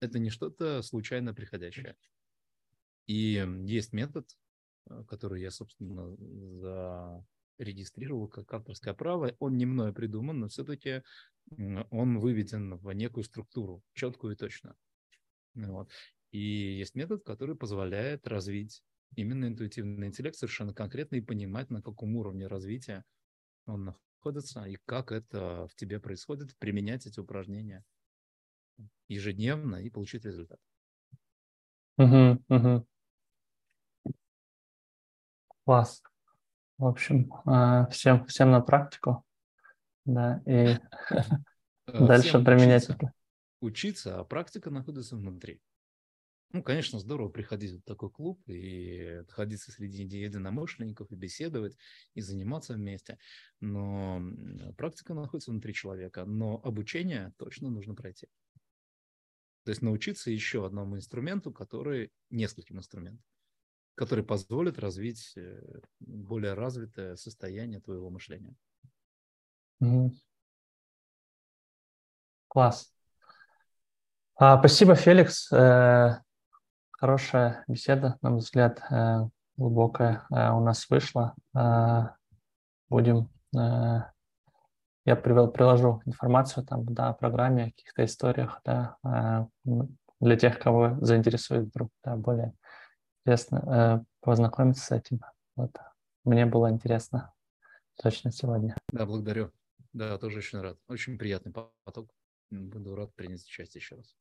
Это 0.00 0.18
не 0.18 0.30
что-то 0.30 0.82
случайно 0.82 1.34
приходящее. 1.34 1.96
И 3.08 3.44
есть 3.66 3.92
метод, 3.92 4.28
э, 4.88 5.02
который 5.08 5.42
я, 5.42 5.50
собственно, 5.50 6.16
зарегистрировал 7.58 8.28
как 8.28 8.52
авторское 8.54 8.94
право. 8.94 9.34
Он 9.40 9.56
не 9.56 9.66
мной 9.66 9.92
придуман, 9.92 10.38
но 10.38 10.48
все-таки 10.48 11.02
он 11.90 12.18
выведен 12.18 12.76
в 12.76 12.92
некую 12.92 13.24
структуру, 13.24 13.82
четкую 13.94 14.34
и 14.34 14.36
точно. 14.36 14.76
Вот. 15.54 15.90
И 16.30 16.38
есть 16.38 16.94
метод, 16.94 17.24
который 17.24 17.56
позволяет 17.56 18.26
развить 18.26 18.82
именно 19.16 19.46
интуитивный 19.46 20.08
интеллект 20.08 20.36
совершенно 20.36 20.74
конкретно 20.74 21.16
и 21.16 21.22
понимать, 21.22 21.70
на 21.70 21.80
каком 21.80 22.14
уровне 22.16 22.46
развития 22.46 23.04
он 23.64 23.86
находится 23.86 24.64
и 24.64 24.76
как 24.84 25.12
это 25.12 25.66
в 25.68 25.74
тебе 25.74 25.98
происходит, 26.00 26.54
применять 26.58 27.06
эти 27.06 27.18
упражнения 27.18 27.82
ежедневно 29.08 29.76
и 29.76 29.88
получить 29.88 30.26
результат. 30.26 30.60
Угу, 31.96 32.44
угу. 32.48 32.86
Класс. 35.68 36.02
В 36.78 36.86
общем, 36.86 37.30
а, 37.44 37.86
всем, 37.88 38.24
всем 38.24 38.50
на 38.52 38.62
практику. 38.62 39.22
Да, 40.06 40.42
и 40.46 40.50
э, 40.50 40.78
дальше 41.86 42.42
применять 42.42 42.88
это. 42.88 43.12
Учиться, 43.60 44.18
а 44.18 44.24
практика 44.24 44.70
находится 44.70 45.16
внутри. 45.16 45.60
Ну, 46.52 46.62
конечно, 46.62 46.98
здорово 46.98 47.28
приходить 47.28 47.72
в 47.72 47.82
такой 47.82 48.10
клуб 48.10 48.40
и 48.48 49.20
находиться 49.26 49.70
среди 49.70 50.04
единомышленников, 50.04 51.12
и 51.12 51.16
беседовать, 51.16 51.76
и 52.14 52.22
заниматься 52.22 52.72
вместе. 52.72 53.18
Но 53.60 54.22
практика 54.78 55.12
находится 55.12 55.50
внутри 55.50 55.74
человека. 55.74 56.24
Но 56.24 56.62
обучение 56.64 57.34
точно 57.36 57.68
нужно 57.68 57.94
пройти. 57.94 58.26
То 59.64 59.72
есть 59.72 59.82
научиться 59.82 60.30
еще 60.30 60.64
одному 60.64 60.96
инструменту, 60.96 61.52
который, 61.52 62.10
нескольким 62.30 62.78
инструментам, 62.78 63.22
который 63.98 64.22
позволит 64.24 64.78
развить 64.78 65.32
э, 65.36 65.60
более 65.98 66.54
развитое 66.54 67.16
состояние 67.16 67.80
твоего 67.80 68.10
мышления. 68.10 68.54
Класс. 72.46 72.94
А, 74.36 74.58
спасибо, 74.58 74.94
Феликс. 74.94 75.52
Э, 75.52 76.20
Хорошая 76.92 77.64
беседа, 77.68 78.18
на 78.22 78.30
мой 78.30 78.40
взгляд, 78.40 78.80
э, 78.90 79.20
глубокая 79.56 80.26
э, 80.30 80.50
у 80.50 80.60
нас 80.60 80.90
вышла. 80.90 81.36
Э, 81.56 82.08
будем, 82.88 83.30
я 83.52 84.12
привел, 85.04 85.48
приложу 85.48 86.02
информацию 86.06 86.66
там, 86.66 86.84
да, 86.86 87.10
о 87.10 87.12
программе, 87.14 87.64
о 87.64 87.66
каких-то 87.66 88.04
историях, 88.04 88.60
да, 88.64 88.96
для 90.20 90.36
тех, 90.36 90.58
кого 90.58 90.96
заинтересует 91.00 91.66
вдруг, 91.66 91.90
да, 92.02 92.16
более 92.16 92.54
интересно 93.28 94.06
познакомиться 94.20 94.84
с 94.86 94.90
этим. 94.90 95.20
Вот. 95.56 95.76
Мне 96.24 96.46
было 96.46 96.70
интересно 96.70 97.34
точно 98.02 98.32
сегодня. 98.32 98.74
Да, 98.92 99.04
благодарю. 99.04 99.52
Да, 99.92 100.16
тоже 100.18 100.38
очень 100.38 100.60
рад. 100.60 100.78
Очень 100.88 101.18
приятный 101.18 101.52
поток. 101.52 102.10
Буду 102.50 102.94
рад 102.94 103.14
принять 103.14 103.44
участие 103.44 103.80
еще 103.80 103.96
раз. 103.96 104.16